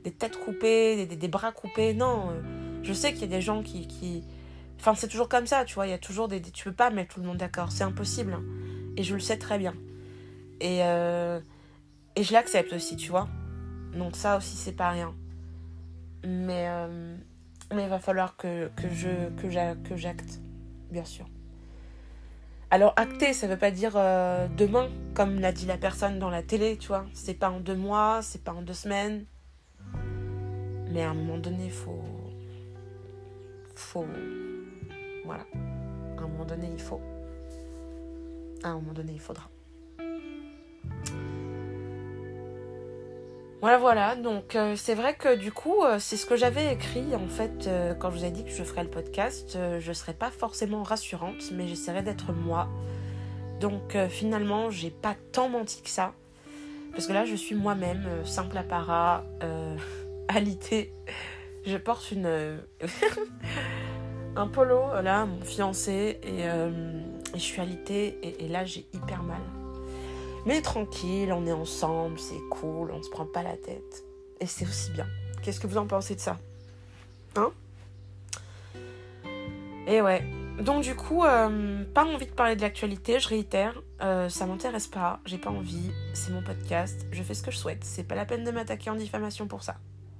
des 0.06 0.12
têtes 0.12 0.38
coupées, 0.39 0.95
des, 0.95 1.08
des, 1.08 1.16
des, 1.16 1.28
bras 1.28 1.51
coupés. 1.51 1.93
Non, 1.93 2.30
euh, 2.30 2.41
je 2.84 2.93
sais 2.93 3.12
qu'il 3.12 3.22
y 3.22 3.26
a 3.26 3.36
des 3.36 3.41
gens 3.41 3.64
qui. 3.64 3.88
qui... 3.88 4.24
Enfin, 4.80 4.93
c'est 4.93 5.08
toujours 5.08 5.28
comme 5.28 5.47
ça, 5.47 5.66
tu 5.66 5.74
vois. 5.74 5.88
Il 5.88 5.89
y 5.89 5.93
a 5.93 5.97
toujours 5.97 6.28
des. 6.28 6.41
Tu 6.41 6.64
peux 6.64 6.74
pas 6.74 6.91
mettre 6.91 7.16
tout 7.16 7.22
le 7.22 7.26
monde 7.28 7.38
d'accord. 7.38 7.72
C'est 7.72 7.84
impossible. 7.84 8.34
Hein. 8.34 8.43
Et 8.97 9.03
je 9.03 9.16
le 9.16 9.20
sais 9.20 9.38
très 9.38 9.58
bien. 9.58 9.74
Et, 10.62 10.84
euh, 10.84 11.39
et 12.16 12.24
je 12.24 12.32
l'accepte 12.34 12.72
aussi, 12.72 12.95
tu 12.95 13.10
vois. 13.10 13.28
Donc, 13.93 14.16
ça 14.16 14.38
aussi, 14.38 14.56
c'est 14.56 14.74
pas 14.74 14.91
rien. 14.91 15.14
Mais, 16.24 16.68
euh, 16.68 17.18
mais 17.74 17.84
il 17.84 17.89
va 17.89 17.99
falloir 17.99 18.38
que, 18.38 18.70
que 18.76 18.88
je 18.89 19.30
que 19.39 19.97
j'acte, 19.97 20.39
bien 20.91 21.03
sûr. 21.03 21.26
Alors, 22.70 22.93
acter, 22.95 23.34
ça 23.34 23.47
veut 23.47 23.58
pas 23.58 23.72
dire 23.72 23.93
demain, 24.58 24.89
comme 25.14 25.39
l'a 25.39 25.51
dit 25.51 25.66
la 25.66 25.78
personne 25.78 26.20
dans 26.20 26.30
la 26.30 26.43
télé, 26.43 26.78
tu 26.78 26.89
vois. 26.89 27.06
C'est 27.14 27.36
pas 27.36 27.49
en 27.49 27.60
deux 27.60 27.76
mois, 27.76 28.20
c'est 28.22 28.43
pas 28.43 28.53
en 28.53 28.62
deux 28.62 28.74
semaines. 28.74 29.26
Mais 30.96 31.04
à 31.04 31.10
un 31.10 31.14
moment 31.14 31.38
donné, 31.38 31.66
il 31.66 31.72
faut. 31.72 32.00
Faut. 33.76 34.06
Voilà. 35.26 35.46
À 36.18 36.22
un 36.22 36.28
moment 36.28 36.46
donné, 36.46 36.70
il 36.72 36.80
faut. 36.80 37.02
À 38.64 38.70
un 38.70 38.76
moment 38.76 38.93
donné, 38.93 39.12
il 39.12 39.20
faudra. 39.20 39.50
Voilà, 43.60 43.78
voilà. 43.78 44.16
Donc, 44.16 44.56
euh, 44.56 44.78
c'est 44.78 44.93
vrai 44.93 45.16
que 45.16 45.36
du 45.36 45.52
coup, 45.52 45.84
euh, 45.84 46.00
c'est 46.00 46.16
ce 46.16 46.26
que 46.26 46.38
j'avais 46.38 46.72
écrit 46.72 47.14
en 47.14 47.28
fait 47.28 47.68
euh, 47.68 47.93
quand 47.93 48.10
je 48.12 48.20
vous 48.20 48.26
ai 48.26 48.32
dit 48.32 48.46
que 48.46 48.52
je 48.52 48.64
ferais 48.64 48.84
le 48.84 48.89
podcast. 48.89 49.58
je 49.80 49.88
ne 49.89 49.93
serais 49.93 50.14
pas 50.14 50.32
forcément 50.32 50.82
rassurante, 50.84 51.52
mais 51.52 51.68
j'essaierai 51.68 52.04
d'être 52.04 52.32
moi. 52.32 52.70
Donc, 53.60 53.98
finalement, 54.08 54.70
j'ai 54.70 54.91
pas 54.91 55.16
tant 55.34 55.50
menti 55.50 55.82
que 55.82 55.89
ça. 55.89 56.14
Parce 56.91 57.06
que 57.06 57.12
là, 57.12 57.26
je 57.26 57.36
suis 57.36 57.56
moi-même, 57.56 58.06
simple 58.24 58.58
apparat, 58.58 59.26
alité. 60.28 60.93
Je 61.65 61.78
porte 61.78 62.11
une. 62.11 62.59
un 64.36 64.47
polo, 64.47 65.01
là, 65.01 65.26
mon 65.26 65.41
fiancé, 65.41 66.19
et, 66.23 66.41
et 66.41 67.38
je 67.38 67.39
suis 67.39 67.61
alité, 67.61 68.17
et, 68.21 68.45
et 68.45 68.47
là, 68.49 68.65
j'ai 68.65 68.86
hyper 68.93 69.23
mal. 69.23 69.41
Mais 70.45 70.61
tranquille, 70.61 71.34
on 71.34 71.47
est 71.47 71.51
ensemble, 71.51 72.19
c'est 72.19 72.39
cool, 72.51 72.91
on 72.91 73.01
se 73.01 73.09
prend 73.09 73.26
pas 73.26 73.41
la 73.41 73.57
tête. 73.57 74.03
Et 74.39 74.45
c'est 74.45 74.65
aussi 74.65 74.91
bien. 74.91 75.07
Qu'est-ce 75.41 75.59
que 75.59 75.65
vous 75.65 75.78
en 75.78 75.88
pensez 75.88 76.15
de 76.15 76.19
ça? 76.19 76.38
Hein? 77.36 77.51
Et 79.88 80.01
ouais. 80.01 80.23
Donc 80.59 80.84
du 80.84 80.95
coup, 80.95 81.23
euh, 81.23 81.84
pas 81.93 82.05
envie 82.05 82.28
de 82.28 82.32
parler 82.32 82.55
de 82.55 82.61
l'actualité, 82.61 83.19
je 83.19 83.28
réitère, 83.28 83.82
euh, 84.01 84.30
ça 84.30 84.45
m'intéresse 84.45 84.88
pas, 84.88 85.19
j'ai 85.26 85.38
pas 85.38 85.49
envie, 85.49 85.91
c'est 86.13 86.32
mon 86.32 86.41
podcast, 86.41 87.05
je 87.11 87.21
fais 87.23 87.34
ce 87.34 87.43
que 87.43 87.51
je 87.51 87.57
souhaite, 87.57 87.84
c'est 87.84 88.05
pas 88.05 88.15
la 88.15 88.23
peine 88.23 88.45
de 88.45 88.51
m'attaquer 88.51 88.89
en 88.89 88.95
diffamation 88.95 89.47
pour 89.47 89.63
ça. 89.63 89.76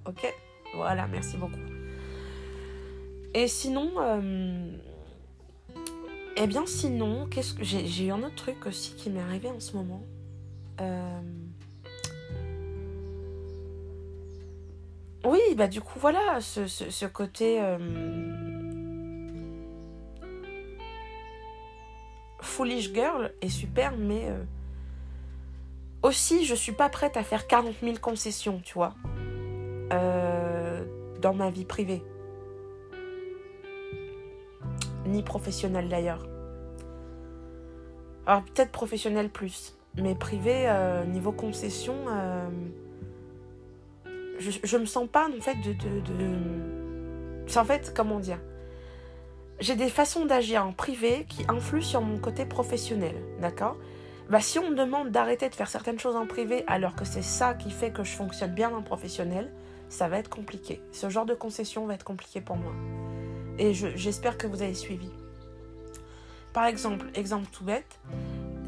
Ok 0.06 0.34
Voilà, 0.76 1.08
merci 1.08 1.38
beaucoup. 1.38 1.60
Et 3.34 3.48
sinon, 3.48 3.92
euh, 3.98 4.72
eh 6.38 6.48
bien 6.48 6.66
sinon, 6.66 7.28
qu'est-ce 7.28 7.54
que 7.54 7.64
j'ai 7.64 8.06
eu 8.06 8.12
un 8.12 8.24
autre 8.24 8.36
truc 8.36 8.66
aussi 8.66 8.96
qui 8.96 9.10
m'est 9.10 9.22
arrivé 9.22 9.50
en 9.50 9.60
ce 9.60 9.76
moment. 9.76 10.04
Euh... 10.80 11.22
Oui, 15.26 15.40
bah 15.56 15.68
du 15.68 15.82
coup, 15.82 16.00
voilà, 16.00 16.40
ce, 16.40 17.06
côté... 17.08 17.60
Euh... 17.62 17.78
Foolish 22.42 22.94
girl 22.94 23.34
est 23.42 23.50
super, 23.50 23.98
mais... 23.98 24.30
Aussi, 26.04 26.46
je 26.46 26.54
suis 26.54 26.72
pas 26.72 26.88
prête 26.88 27.18
à 27.18 27.24
faire 27.24 27.48
40 27.48 27.74
000 27.82 27.98
concessions, 28.00 28.62
tu 28.64 28.76
vois. 28.76 28.94
Euh, 29.92 30.84
dans 31.22 31.34
ma 31.34 31.50
vie 31.50 31.66
privée. 31.66 32.04
Ni 35.06 35.24
professionnelle 35.24 35.90
d'ailleurs. 35.90 36.28
Alors 38.26 38.44
peut-être 38.44 38.72
professionnelle 38.72 39.30
plus. 39.30 39.76
Mais 39.98 40.16
privé, 40.16 40.66
euh, 40.68 41.06
niveau 41.06 41.32
concession, 41.32 41.96
euh, 42.10 42.48
je, 44.40 44.52
je 44.64 44.78
me 44.78 44.86
sens 44.86 45.08
pas 45.08 45.28
en 45.30 45.42
fait 45.42 45.56
de. 45.56 45.74
de, 45.74 46.00
de... 46.02 46.36
C'est 47.48 47.60
en 47.60 47.66
fait, 47.66 47.94
comment 47.96 48.20
dire? 48.20 48.40
J'ai 49.60 49.76
des 49.76 49.90
façons 49.90 50.26
d'agir 50.26 50.66
en 50.66 50.74
privé 50.74 51.26
qui 51.30 51.46
influent 51.48 51.82
sur 51.82 52.02
mon 52.02 52.18
côté 52.18 52.46
professionnel, 52.46 53.16
d'accord? 53.40 53.78
Bah, 54.30 54.42
si 54.42 54.60
on 54.60 54.72
me 54.72 54.76
demande 54.76 55.12
d'arrêter 55.12 55.48
de 55.48 55.56
faire 55.56 55.70
certaines 55.70 56.00
choses 56.00 56.16
en 56.16 56.26
privé 56.26 56.64
alors 56.68 56.96
que 56.96 57.06
c'est 57.06 57.22
ça 57.22 57.54
qui 57.54 57.70
fait 57.70 57.92
que 57.92 58.04
je 58.04 58.12
fonctionne 58.12 58.54
bien 58.54 58.76
en 58.76 58.82
professionnel, 58.82 59.52
ça 59.90 60.08
va 60.08 60.18
être 60.18 60.30
compliqué. 60.30 60.82
Ce 60.92 61.10
genre 61.10 61.26
de 61.26 61.34
concession 61.34 61.86
va 61.86 61.94
être 61.94 62.04
compliqué 62.04 62.42
pour 62.42 62.56
moi. 62.56 62.74
Et 63.58 63.74
j'espère 63.74 64.38
que 64.38 64.48
vous 64.48 64.62
avez 64.62 64.74
suivi. 64.74 65.10
Par 66.54 66.66
exemple, 66.66 67.08
exemple 67.16 67.48
tout 67.52 67.64
bête, 67.64 68.00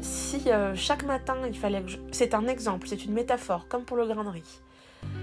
si 0.00 0.50
euh, 0.50 0.74
chaque 0.74 1.04
matin 1.04 1.36
il 1.46 1.56
fallait 1.56 1.82
que 1.82 1.88
je... 1.88 1.98
C'est 2.12 2.34
un 2.34 2.46
exemple, 2.46 2.86
c'est 2.86 3.04
une 3.04 3.12
métaphore, 3.12 3.66
comme 3.68 3.84
pour 3.84 3.96
le 3.96 4.06
grain 4.06 4.24
de 4.24 4.28
riz. 4.28 4.60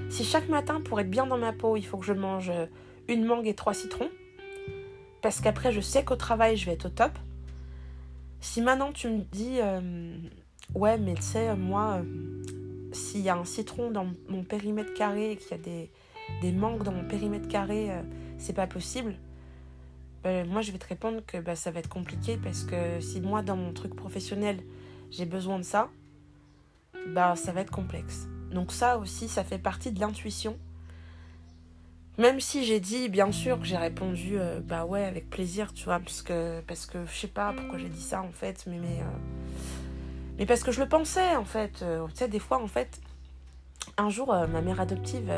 Si 0.09 0.23
chaque 0.23 0.49
matin, 0.49 0.81
pour 0.81 0.99
être 0.99 1.09
bien 1.09 1.27
dans 1.27 1.37
ma 1.37 1.53
peau, 1.53 1.77
il 1.77 1.83
faut 1.83 1.97
que 1.97 2.05
je 2.05 2.13
mange 2.13 2.49
euh, 2.49 2.65
une 3.07 3.25
mangue 3.25 3.47
et 3.47 3.53
trois 3.53 3.73
citrons, 3.73 4.09
parce 5.21 5.41
qu'après 5.41 5.71
je 5.71 5.81
sais 5.81 6.03
qu'au 6.03 6.15
travail 6.15 6.57
je 6.57 6.65
vais 6.65 6.73
être 6.73 6.85
au 6.85 6.89
top. 6.89 7.11
Si 8.41 8.61
maintenant 8.61 8.91
tu 8.91 9.09
me 9.09 9.21
dis, 9.31 9.59
euh, 9.61 10.17
ouais, 10.73 10.97
mais 10.97 11.15
tu 11.15 11.21
sais, 11.21 11.55
moi, 11.55 12.01
s'il 12.95 13.21
y 13.21 13.29
a 13.29 13.35
un 13.35 13.45
citron 13.45 13.91
dans 13.91 14.07
mon 14.29 14.43
périmètre 14.43 14.93
carré 14.93 15.31
et 15.31 15.37
qu'il 15.37 15.51
y 15.51 15.53
a 15.53 15.57
des, 15.57 15.91
des 16.41 16.51
mangues 16.51 16.83
dans 16.83 16.91
mon 16.91 17.07
périmètre 17.07 17.47
carré, 17.47 17.91
euh, 17.91 18.01
c'est 18.37 18.53
pas 18.53 18.67
possible. 18.67 19.15
Ben, 20.23 20.47
moi, 20.47 20.61
je 20.61 20.71
vais 20.71 20.79
te 20.79 20.87
répondre 20.87 21.21
que 21.25 21.37
ben, 21.37 21.55
ça 21.55 21.69
va 21.69 21.79
être 21.79 21.89
compliqué 21.89 22.37
parce 22.41 22.63
que 22.63 22.99
si 22.99 23.21
moi, 23.21 23.41
dans 23.41 23.55
mon 23.55 23.73
truc 23.73 23.95
professionnel, 23.95 24.59
j'ai 25.11 25.25
besoin 25.25 25.59
de 25.59 25.63
ça, 25.63 25.89
bah 27.13 27.35
ça 27.35 27.51
va 27.51 27.61
être 27.61 27.71
complexe. 27.71 28.27
Donc 28.51 28.71
ça 28.71 28.97
aussi, 28.97 29.27
ça 29.27 29.43
fait 29.43 29.59
partie 29.59 29.91
de 29.91 29.99
l'intuition. 29.99 30.57
Même 32.17 32.39
si 32.39 32.63
j'ai 32.63 32.79
dit, 32.79 33.09
bien 33.09 33.31
sûr, 33.31 33.59
que 33.59 33.65
j'ai 33.65 33.77
répondu, 33.77 34.39
euh, 34.39 34.61
bah 34.61 34.85
ouais, 34.85 35.03
avec 35.03 35.29
plaisir, 35.29 35.73
tu 35.73 35.83
vois, 35.83 35.99
parce 35.99 36.21
que, 36.21 36.61
parce 36.61 36.85
que 36.85 37.05
je 37.05 37.13
sais 37.13 37.27
pas 37.27 37.51
pourquoi 37.51 37.77
j'ai 37.77 37.89
dit 37.89 38.01
ça 38.01 38.21
en 38.21 38.31
fait, 38.31 38.63
mais, 38.67 38.79
mais, 38.79 39.01
euh, 39.01 39.17
mais 40.37 40.45
parce 40.45 40.63
que 40.63 40.71
je 40.71 40.81
le 40.81 40.87
pensais 40.87 41.35
en 41.35 41.45
fait. 41.45 41.81
Euh, 41.81 42.05
tu 42.07 42.17
sais, 42.17 42.27
des 42.27 42.39
fois, 42.39 42.61
en 42.61 42.67
fait, 42.67 42.99
un 43.97 44.09
jour, 44.09 44.27
ma 44.27 44.61
mère 44.61 44.81
adoptive, 44.81 45.31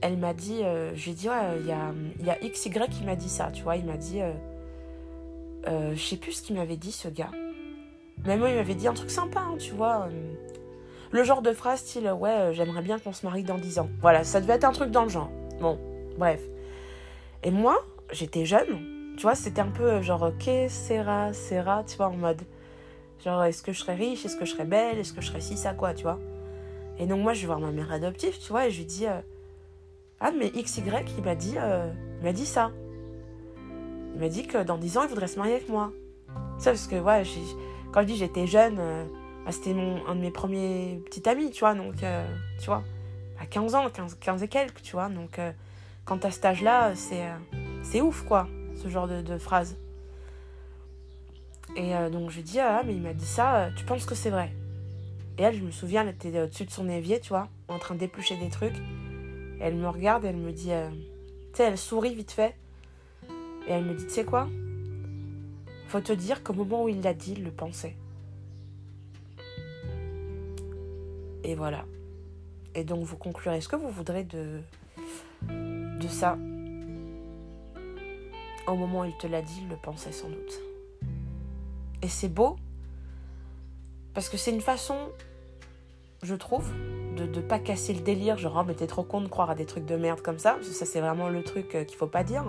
elle 0.00 0.16
m'a 0.16 0.34
dit, 0.34 0.62
j'ai 0.94 1.12
dit, 1.12 1.28
ouais, 1.28 1.58
il 1.60 1.66
y 1.66 1.72
a, 1.72 1.92
y 2.22 2.30
a 2.30 2.36
XY 2.36 2.70
qui 2.90 3.04
m'a 3.04 3.16
dit 3.16 3.28
ça, 3.28 3.50
tu 3.52 3.62
vois, 3.62 3.76
il 3.76 3.84
m'a 3.84 3.96
dit, 3.96 4.20
je 5.66 6.00
sais 6.00 6.16
plus 6.16 6.32
ce 6.32 6.42
qu'il 6.42 6.56
m'avait 6.56 6.76
dit 6.76 6.92
ce 6.92 7.08
gars. 7.08 7.30
Mais 8.24 8.36
moi, 8.36 8.50
il 8.50 8.56
m'avait 8.56 8.74
dit 8.74 8.86
un 8.86 8.94
truc 8.94 9.10
sympa, 9.10 9.40
hein, 9.40 9.56
tu 9.58 9.72
vois. 9.72 10.08
Le 11.10 11.24
genre 11.24 11.40
de 11.40 11.52
phrase 11.52 11.80
style 11.80 12.10
ouais, 12.10 12.30
euh, 12.30 12.52
j'aimerais 12.52 12.82
bien 12.82 12.98
qu'on 12.98 13.14
se 13.14 13.24
marie 13.24 13.42
dans 13.42 13.56
10 13.56 13.78
ans. 13.78 13.88
Voilà, 14.02 14.24
ça 14.24 14.40
devait 14.40 14.54
être 14.54 14.64
un 14.64 14.72
truc 14.72 14.90
dans 14.90 15.04
le 15.04 15.08
genre. 15.08 15.30
Bon, 15.60 15.78
bref. 16.18 16.40
Et 17.42 17.50
moi, 17.50 17.78
j'étais 18.12 18.44
jeune, 18.44 19.14
tu 19.16 19.22
vois, 19.22 19.34
c'était 19.34 19.62
un 19.62 19.70
peu 19.70 19.84
euh, 19.84 20.02
genre 20.02 20.22
ok, 20.22 20.50
sera, 20.68 21.32
sera, 21.32 21.82
tu 21.84 21.96
vois, 21.96 22.08
en 22.08 22.16
mode 22.16 22.42
genre 23.24 23.44
est-ce 23.44 23.62
que 23.62 23.72
je 23.72 23.80
serais 23.80 23.94
riche, 23.94 24.24
est-ce 24.24 24.36
que 24.36 24.44
je 24.44 24.52
serais 24.52 24.64
belle, 24.64 24.98
est-ce 24.98 25.12
que 25.12 25.20
je 25.20 25.28
serais 25.28 25.40
ci, 25.40 25.56
ça, 25.56 25.74
quoi, 25.74 25.94
tu 25.94 26.02
vois. 26.02 26.18
Et 26.98 27.06
donc 27.06 27.20
moi, 27.20 27.32
je 27.32 27.40
vais 27.42 27.46
voir 27.46 27.60
ma 27.60 27.70
mère 27.70 27.92
adoptive, 27.92 28.38
tu 28.38 28.48
vois, 28.48 28.66
et 28.66 28.70
je 28.70 28.78
lui 28.78 28.84
dis 28.84 29.06
euh, 29.06 29.20
Ah, 30.20 30.32
mais 30.32 30.50
XY, 30.50 30.82
il 31.16 31.24
m'a 31.24 31.34
dit, 31.34 31.54
euh, 31.56 31.90
dit 32.32 32.46
ça. 32.46 32.72
Il 34.14 34.20
m'a 34.20 34.28
dit 34.28 34.46
que 34.46 34.62
dans 34.62 34.78
10 34.78 34.98
ans, 34.98 35.02
il 35.04 35.08
voudrait 35.08 35.28
se 35.28 35.38
marier 35.38 35.54
avec 35.54 35.68
moi. 35.68 35.92
Ça, 36.58 36.70
parce 36.72 36.88
que, 36.88 36.96
ouais, 36.96 37.22
quand 37.92 38.00
je 38.02 38.06
dis 38.06 38.16
j'étais 38.16 38.46
jeune, 38.46 38.78
euh, 38.80 39.04
bah, 39.44 39.52
c'était 39.52 39.74
un 40.06 40.14
de 40.14 40.20
mes 40.20 40.30
premiers 40.30 41.00
petits 41.04 41.28
amis, 41.28 41.50
tu 41.50 41.60
vois. 41.60 41.74
Donc, 41.74 41.94
tu 42.60 42.66
vois, 42.66 42.82
à 43.40 43.46
15 43.46 43.74
ans, 43.76 43.88
15, 43.88 44.16
15 44.20 44.42
et 44.42 44.48
quelques, 44.48 44.82
tu 44.82 44.92
vois. 44.92 45.08
Donc, 45.08 45.40
quand 46.04 46.24
à 46.24 46.30
cet 46.30 46.44
âge-là, 46.44 46.94
c'est, 46.96 47.28
c'est 47.82 48.00
ouf, 48.00 48.24
quoi, 48.24 48.48
ce 48.82 48.88
genre 48.88 49.06
de, 49.06 49.22
de 49.22 49.38
phrase. 49.38 49.76
Et 51.80 51.92
donc, 52.10 52.30
je 52.30 52.36
lui 52.36 52.42
dis, 52.42 52.58
ah, 52.58 52.82
mais 52.84 52.92
il 52.92 53.00
m'a 53.00 53.14
dit 53.14 53.24
ça, 53.24 53.68
tu 53.76 53.84
penses 53.84 54.04
que 54.04 54.16
c'est 54.16 54.30
vrai? 54.30 54.52
Et 55.38 55.42
elle, 55.42 55.54
je 55.54 55.62
me 55.62 55.70
souviens, 55.70 56.02
elle 56.02 56.08
était 56.08 56.40
au-dessus 56.40 56.64
de 56.64 56.72
son 56.72 56.88
évier, 56.88 57.20
tu 57.20 57.28
vois, 57.28 57.48
en 57.68 57.78
train 57.78 57.94
d'éplucher 57.94 58.36
des 58.36 58.48
trucs. 58.48 58.74
elle 59.60 59.76
me 59.76 59.88
regarde 59.88 60.24
elle 60.24 60.36
me 60.36 60.50
dit, 60.50 60.72
tu 60.72 61.56
sais, 61.56 61.62
elle 61.62 61.78
sourit 61.78 62.16
vite 62.16 62.32
fait. 62.32 62.56
Et 63.68 63.72
elle 63.72 63.84
me 63.84 63.94
dit, 63.94 64.06
tu 64.06 64.10
sais 64.10 64.24
quoi? 64.24 64.48
Faut 65.86 66.00
te 66.00 66.12
dire 66.12 66.42
qu'au 66.42 66.52
moment 66.52 66.82
où 66.82 66.88
il 66.88 67.00
l'a 67.00 67.14
dit, 67.14 67.34
il 67.36 67.44
le 67.44 67.52
pensait. 67.52 67.94
Et 71.44 71.54
voilà. 71.54 71.84
Et 72.74 72.82
donc 72.82 73.04
vous 73.04 73.16
conclurez 73.16 73.60
ce 73.60 73.68
que 73.68 73.76
vous 73.76 73.90
voudrez 73.90 74.24
de, 74.24 74.60
de 75.48 76.08
ça? 76.08 76.36
Au 78.66 78.74
moment 78.74 79.02
où 79.02 79.04
il 79.04 79.16
te 79.16 79.28
l'a 79.28 79.42
dit, 79.42 79.60
il 79.62 79.68
le 79.68 79.76
pensait 79.76 80.12
sans 80.12 80.28
doute. 80.28 80.67
Et 82.02 82.08
c'est 82.08 82.28
beau, 82.28 82.56
parce 84.14 84.28
que 84.28 84.36
c'est 84.36 84.50
une 84.52 84.60
façon, 84.60 84.96
je 86.22 86.34
trouve, 86.34 86.72
de 87.16 87.24
ne 87.24 87.40
pas 87.40 87.58
casser 87.58 87.92
le 87.92 88.00
délire, 88.00 88.38
genre, 88.38 88.58
oh, 88.60 88.64
mais 88.66 88.74
t'es 88.74 88.86
trop 88.86 89.02
con 89.02 89.20
de 89.20 89.28
croire 89.28 89.50
à 89.50 89.54
des 89.54 89.66
trucs 89.66 89.84
de 89.84 89.96
merde 89.96 90.20
comme 90.20 90.38
ça, 90.38 90.54
parce 90.54 90.68
que 90.68 90.74
ça, 90.74 90.86
c'est 90.86 91.00
vraiment 91.00 91.28
le 91.28 91.42
truc 91.42 91.74
euh, 91.74 91.84
qu'il 91.84 91.96
faut 91.96 92.06
pas 92.06 92.22
dire. 92.24 92.44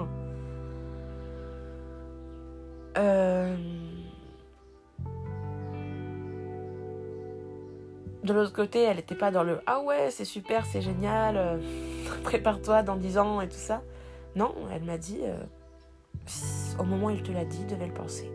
Euh, 2.97 3.55
de 8.23 8.33
l'autre 8.33 8.53
côté, 8.53 8.83
elle 8.83 8.97
n'était 8.97 9.15
pas 9.15 9.31
dans 9.31 9.43
le 9.43 9.61
Ah 9.65 9.81
ouais, 9.81 10.11
c'est 10.11 10.25
super, 10.25 10.65
c'est 10.65 10.81
génial, 10.81 11.37
euh, 11.37 11.57
prépare-toi 12.23 12.83
dans 12.83 12.95
10 12.95 13.17
ans 13.17 13.41
et 13.41 13.47
tout 13.47 13.55
ça. 13.55 13.81
Non, 14.35 14.53
elle 14.71 14.83
m'a 14.83 14.99
dit 14.99 15.21
Au 16.77 16.83
moment 16.83 17.07
où 17.07 17.09
il 17.09 17.23
te 17.23 17.31
l'a 17.31 17.45
dit, 17.45 17.59
il 17.61 17.67
devait 17.67 17.87
le 17.87 17.93
penser. 17.93 18.29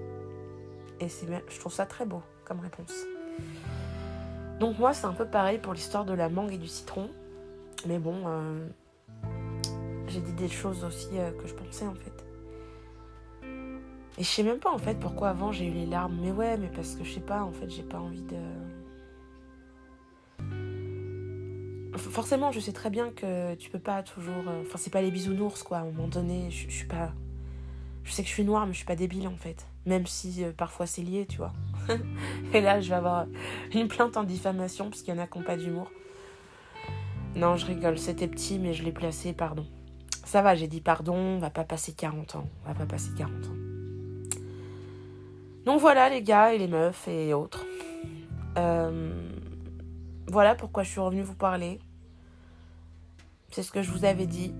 Je 1.08 1.60
trouve 1.60 1.72
ça 1.72 1.86
très 1.86 2.06
beau 2.06 2.22
comme 2.44 2.60
réponse. 2.60 2.92
Donc, 4.60 4.78
moi, 4.78 4.92
c'est 4.92 5.06
un 5.06 5.12
peu 5.12 5.26
pareil 5.26 5.58
pour 5.58 5.74
l'histoire 5.74 6.04
de 6.04 6.14
la 6.14 6.28
mangue 6.28 6.52
et 6.52 6.58
du 6.58 6.68
citron. 6.68 7.10
Mais 7.86 7.98
bon, 7.98 8.24
j'ai 10.08 10.20
dit 10.20 10.32
des 10.32 10.48
choses 10.48 10.84
aussi 10.84 11.08
que 11.08 11.46
je 11.46 11.54
pensais 11.54 11.86
en 11.86 11.94
fait. 11.94 12.24
Et 14.16 14.22
je 14.22 14.28
sais 14.28 14.44
même 14.44 14.58
pas 14.58 14.70
en 14.70 14.78
fait 14.78 14.98
pourquoi 14.98 15.30
avant 15.30 15.50
j'ai 15.50 15.66
eu 15.66 15.72
les 15.72 15.86
larmes. 15.86 16.16
Mais 16.22 16.30
ouais, 16.30 16.56
mais 16.56 16.68
parce 16.68 16.94
que 16.94 17.04
je 17.04 17.14
sais 17.14 17.20
pas, 17.20 17.42
en 17.42 17.52
fait, 17.52 17.68
j'ai 17.68 17.82
pas 17.82 17.98
envie 17.98 18.22
de. 18.22 18.36
Forcément, 21.96 22.52
je 22.52 22.60
sais 22.60 22.72
très 22.72 22.90
bien 22.90 23.10
que 23.10 23.54
tu 23.54 23.70
peux 23.70 23.78
pas 23.78 24.02
toujours. 24.02 24.48
Euh, 24.48 24.62
enfin, 24.62 24.78
c'est 24.78 24.92
pas 24.92 25.02
les 25.02 25.10
bisounours 25.10 25.62
quoi. 25.62 25.78
À 25.78 25.80
un 25.80 25.86
moment 25.86 26.08
donné, 26.08 26.50
je, 26.50 26.68
suis 26.70 26.86
pas. 26.86 27.12
Je 28.04 28.12
sais 28.12 28.22
que 28.22 28.28
je 28.28 28.34
suis 28.34 28.44
noire, 28.44 28.66
mais 28.66 28.72
je 28.72 28.78
suis 28.78 28.86
pas 28.86 28.96
débile 28.96 29.26
en 29.28 29.36
fait. 29.36 29.66
Même 29.86 30.06
si 30.06 30.44
euh, 30.44 30.52
parfois 30.56 30.86
c'est 30.86 31.02
lié, 31.02 31.26
tu 31.26 31.38
vois. 31.38 31.52
Et 32.52 32.60
là, 32.60 32.80
je 32.80 32.88
vais 32.88 32.94
avoir 32.94 33.26
une 33.74 33.88
plainte 33.88 34.16
en 34.16 34.24
diffamation 34.24 34.88
parce 34.90 35.02
qu'il 35.02 35.14
y 35.14 35.16
en 35.16 35.20
a 35.20 35.26
qui 35.26 35.38
n'ont 35.38 35.44
pas 35.44 35.56
d'humour. 35.56 35.90
Non, 37.34 37.56
je 37.56 37.66
rigole, 37.66 37.98
c'était 37.98 38.28
petit, 38.28 38.58
mais 38.58 38.74
je 38.74 38.84
l'ai 38.84 38.92
placé, 38.92 39.32
pardon. 39.32 39.66
Ça 40.24 40.40
va, 40.40 40.54
j'ai 40.54 40.68
dit 40.68 40.80
pardon, 40.80 41.16
on 41.16 41.38
va 41.38 41.50
pas 41.50 41.64
passer 41.64 41.92
40 41.92 42.36
ans. 42.36 42.48
On 42.64 42.68
va 42.68 42.74
pas 42.74 42.86
passer 42.86 43.10
40 43.16 43.32
ans. 43.46 43.64
Donc 45.64 45.80
voilà 45.80 46.08
les 46.10 46.22
gars 46.22 46.52
et 46.52 46.58
les 46.58 46.68
meufs 46.68 47.08
et 47.08 47.32
autres. 47.32 47.64
Euh, 48.58 49.12
voilà 50.28 50.54
pourquoi 50.54 50.82
je 50.82 50.90
suis 50.90 51.00
revenue 51.00 51.22
vous 51.22 51.34
parler. 51.34 51.80
C'est 53.50 53.62
ce 53.62 53.70
que 53.70 53.82
je 53.82 53.90
vous 53.90 54.04
avais 54.04 54.26
dit, 54.26 54.52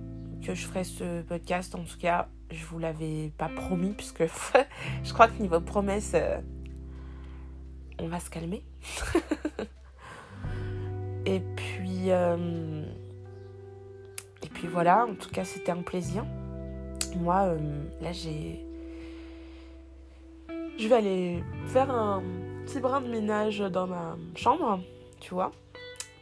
que 0.44 0.54
je 0.54 0.66
ferais 0.66 0.84
ce 0.84 1.22
podcast. 1.22 1.74
En 1.74 1.84
tout 1.84 1.98
cas, 1.98 2.28
je 2.54 2.64
vous 2.66 2.78
l'avais 2.78 3.32
pas 3.36 3.48
promis, 3.48 3.92
puisque 3.92 4.24
je 5.04 5.12
crois 5.12 5.28
que 5.28 5.40
niveau 5.40 5.60
promesse, 5.60 6.12
euh, 6.14 6.40
on 7.98 8.08
va 8.08 8.20
se 8.20 8.30
calmer. 8.30 8.64
et 11.26 11.40
puis, 11.40 12.10
euh, 12.10 12.84
et 14.42 14.48
puis 14.48 14.68
voilà, 14.68 15.06
en 15.06 15.14
tout 15.14 15.30
cas, 15.30 15.44
c'était 15.44 15.72
un 15.72 15.82
plaisir. 15.82 16.24
Moi, 17.16 17.56
là, 18.00 18.12
j'ai 18.12 18.64
je 20.76 20.88
vais 20.88 20.96
aller 20.96 21.44
faire 21.68 21.90
un 21.90 22.22
petit 22.66 22.80
brin 22.80 23.00
de 23.00 23.08
ménage 23.08 23.60
dans 23.60 23.86
ma 23.86 24.16
chambre, 24.34 24.80
tu 25.20 25.34
vois. 25.34 25.52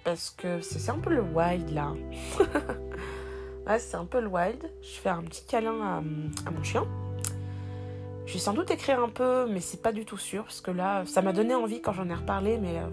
Parce 0.04 0.30
que 0.30 0.60
c'est 0.60 0.90
un 0.90 0.98
peu 0.98 1.10
le 1.10 1.22
wild 1.22 1.70
là. 1.70 1.94
ouais, 3.66 3.78
c'est 3.78 3.96
un 3.96 4.04
peu 4.04 4.20
le 4.20 4.28
wild. 4.28 4.70
Je 4.80 5.00
fais 5.00 5.08
un 5.08 5.22
petit 5.22 5.44
câlin 5.44 5.80
à, 5.80 6.50
mon 6.50 6.62
chien. 6.62 6.86
Je 8.26 8.34
vais 8.34 8.38
sans 8.38 8.52
doute 8.52 8.70
écrire 8.70 9.00
un 9.00 9.08
peu, 9.08 9.46
mais 9.50 9.60
c'est 9.60 9.82
pas 9.82 9.92
du 9.92 10.04
tout 10.04 10.18
sûr. 10.18 10.44
Parce 10.44 10.60
que 10.60 10.70
là, 10.70 11.04
ça 11.06 11.22
m'a 11.22 11.32
donné 11.32 11.54
envie 11.54 11.80
quand 11.80 11.92
j'en 11.92 12.08
ai 12.08 12.14
reparlé, 12.14 12.58
mais 12.58 12.78
euh, 12.78 12.86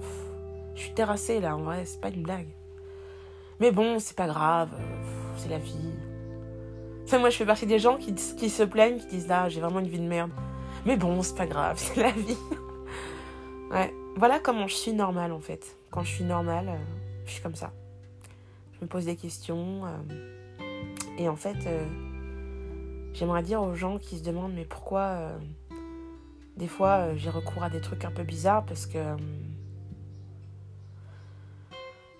je 0.76 0.82
suis 0.82 0.93
terrassée 0.93 1.39
là, 1.39 1.55
en 1.55 1.61
vrai, 1.61 1.86
c'est 1.86 2.01
pas 2.01 2.09
une 2.09 2.24
blague. 2.24 2.47
Mais 3.59 3.72
bon, 3.72 3.99
c'est 3.99 4.15
pas 4.15 4.28
grave, 4.28 4.70
c'est 5.38 5.49
la 5.49 5.59
vie. 5.59 5.76
moi, 7.20 7.30
je 7.30 7.38
fais 7.38 7.45
partie 7.45 7.65
des 7.65 7.80
gens 7.80 7.97
qui, 7.97 8.13
qui 8.13 8.49
se 8.49 8.63
plaignent, 8.63 8.99
qui 8.99 9.07
disent 9.07 9.28
là, 9.28 9.49
j'ai 9.49 9.59
vraiment 9.59 9.80
une 9.80 9.88
vie 9.88 9.99
de 9.99 10.07
merde. 10.07 10.32
Mais 10.86 10.95
bon, 10.95 11.22
c'est 11.22 11.36
pas 11.36 11.45
grave, 11.45 11.78
c'est 11.80 12.01
la 12.01 12.11
vie. 12.11 12.38
ouais, 13.72 13.93
voilà 14.15 14.39
comment 14.39 14.67
je 14.67 14.76
suis 14.76 14.93
normale 14.93 15.32
en 15.32 15.41
fait. 15.41 15.76
Quand 15.91 16.03
je 16.03 16.15
suis 16.15 16.24
normale, 16.24 16.70
euh, 16.70 16.78
je 17.26 17.32
suis 17.32 17.41
comme 17.41 17.55
ça. 17.55 17.72
Je 18.74 18.86
me 18.86 18.88
pose 18.88 19.05
des 19.05 19.15
questions. 19.15 19.86
Euh, 19.86 20.38
et 21.17 21.27
en 21.30 21.36
fait, 21.36 21.57
euh, 21.67 21.86
j'aimerais 23.13 23.43
dire 23.43 23.61
aux 23.61 23.75
gens 23.75 23.97
qui 23.97 24.17
se 24.17 24.23
demandent 24.23 24.53
mais 24.53 24.65
pourquoi 24.65 25.32
des 26.57 26.67
fois 26.67 27.15
j'ai 27.15 27.30
recours 27.30 27.63
à 27.63 27.69
des 27.69 27.82
trucs 27.82 28.05
un 28.05 28.11
peu 28.11 28.23
bizarres 28.23 28.65
parce 28.65 28.86
que. 28.86 28.99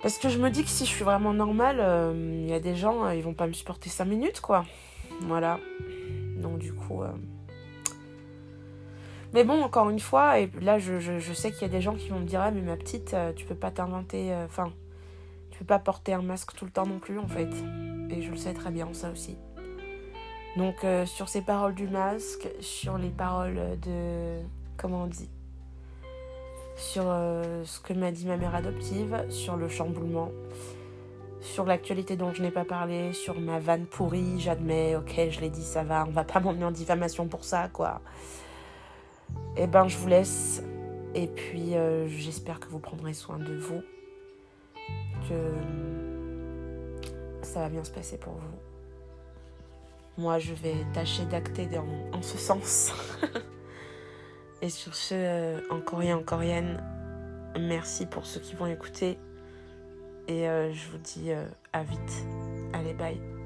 Parce 0.01 0.18
que 0.18 0.30
je 0.30 0.39
me 0.39 0.49
dis 0.49 0.64
que 0.64 0.70
si 0.70 0.86
je 0.86 0.89
suis 0.89 1.03
vraiment 1.03 1.34
normale, 1.34 1.84
il 2.16 2.49
y 2.49 2.53
a 2.53 2.62
des 2.62 2.76
gens, 2.76 3.10
ils 3.10 3.22
vont 3.22 3.34
pas 3.34 3.47
me 3.47 3.53
supporter 3.53 3.89
5 3.89 4.05
minutes, 4.05 4.39
quoi. 4.39 4.64
Voilà. 5.24 5.60
Donc 6.38 6.60
du 6.60 6.74
coup, 6.74 7.03
mais 9.34 9.43
bon, 9.43 9.62
encore 9.62 9.89
une 9.89 9.99
fois, 9.99 10.39
et 10.39 10.49
là 10.62 10.80
je, 10.80 11.34
sais 11.34 11.51
qu'il 11.51 11.62
y 11.62 11.66
a 11.66 11.70
des 11.70 11.82
gens 11.82 11.95
qui 11.95 12.10
vont 12.10 12.20
me 12.20 12.26
dire 12.26 12.41
Ah, 12.41 12.51
mais 12.51 12.62
ma 12.62 12.76
petite, 12.76 13.14
euh, 13.14 13.32
tu 13.34 13.45
peux 13.45 13.55
pas 13.55 13.72
t'inventer. 13.72 14.34
Euh, 14.34 14.47
peux 15.60 15.66
pas 15.66 15.80
porter 15.80 16.14
un 16.14 16.22
masque 16.22 16.55
tout 16.55 16.66
le 16.66 16.72
temps 16.72 16.86
non 16.86 16.99
plus, 16.99 17.20
en 17.20 17.28
fait. 17.28 17.49
Et 18.10 18.22
je 18.22 18.32
le 18.32 18.38
sais 18.38 18.53
très 18.53 18.72
bien, 18.72 18.88
ça 18.93 19.12
aussi. 19.12 19.38
Donc, 20.57 20.84
euh, 20.84 21.05
sur 21.05 21.30
ces 21.30 21.41
paroles 21.41 21.76
du 21.76 21.88
masque, 21.88 22.49
sur 22.60 22.97
les 22.97 23.10
paroles 23.10 23.80
de. 23.82 24.39
Comment 24.78 25.03
on 25.03 25.07
dit 25.07 25.30
Sur 26.76 27.03
ce 27.03 27.80
que 27.82 27.93
m'a 27.93 28.12
dit 28.12 28.26
ma 28.26 28.38
mère 28.38 28.55
adoptive, 28.55 29.26
sur 29.30 29.57
le 29.57 29.68
chamboulement, 29.68 30.32
sur 31.41 31.66
l'actualité 31.66 32.16
dont 32.16 32.34
je 32.34 32.41
n'ai 32.41 32.51
pas 32.51 32.66
parlé, 32.66 33.14
sur 33.14 33.39
ma 33.39 33.60
vanne 33.60 33.86
pourrie, 33.86 34.39
j'admets, 34.39 34.95
ok, 34.95 35.30
je 35.30 35.39
l'ai 35.41 35.49
dit, 35.49 35.64
ça 35.64 35.84
va, 35.84 36.05
on 36.07 36.12
va 36.12 36.24
pas 36.24 36.39
m'emmener 36.39 36.66
en 36.66 36.72
diffamation 36.72 37.28
pour 37.28 37.43
ça, 37.43 37.70
quoi. 37.70 38.01
Eh 39.57 39.68
ben, 39.68 39.88
je 39.88 39.97
vous 39.97 40.07
laisse. 40.07 40.64
Et 41.16 41.28
puis, 41.28 41.76
euh, 41.76 42.07
j'espère 42.07 42.60
que 42.60 42.68
vous 42.68 42.80
prendrez 42.80 43.14
soin 43.14 43.38
de 43.39 43.55
vous. 43.55 43.82
Que 45.30 45.36
ça 47.44 47.60
va 47.60 47.70
bien 47.70 47.84
se 47.84 47.92
passer 47.92 48.18
pour 48.18 48.34
vous. 48.34 48.58
Moi, 50.18 50.40
je 50.40 50.54
vais 50.54 50.76
tâcher 50.94 51.24
d'acter 51.26 51.70
en 51.78 52.22
ce 52.22 52.38
sens. 52.38 52.92
et 54.62 54.70
sur 54.70 54.96
ce, 54.96 55.14
euh, 55.14 55.62
en 55.70 55.80
coréen, 55.82 56.18
en 56.18 56.24
coréenne, 56.24 56.84
merci 57.60 58.08
pour 58.08 58.26
ceux 58.26 58.40
qui 58.40 58.56
vont 58.56 58.66
écouter. 58.66 59.20
Et 60.28 60.50
euh, 60.50 60.74
je 60.74 60.90
vous 60.90 60.98
dis 60.98 61.32
à 61.74 61.84
vite. 61.84 62.26
Allez, 62.74 62.94
bye. 62.94 63.39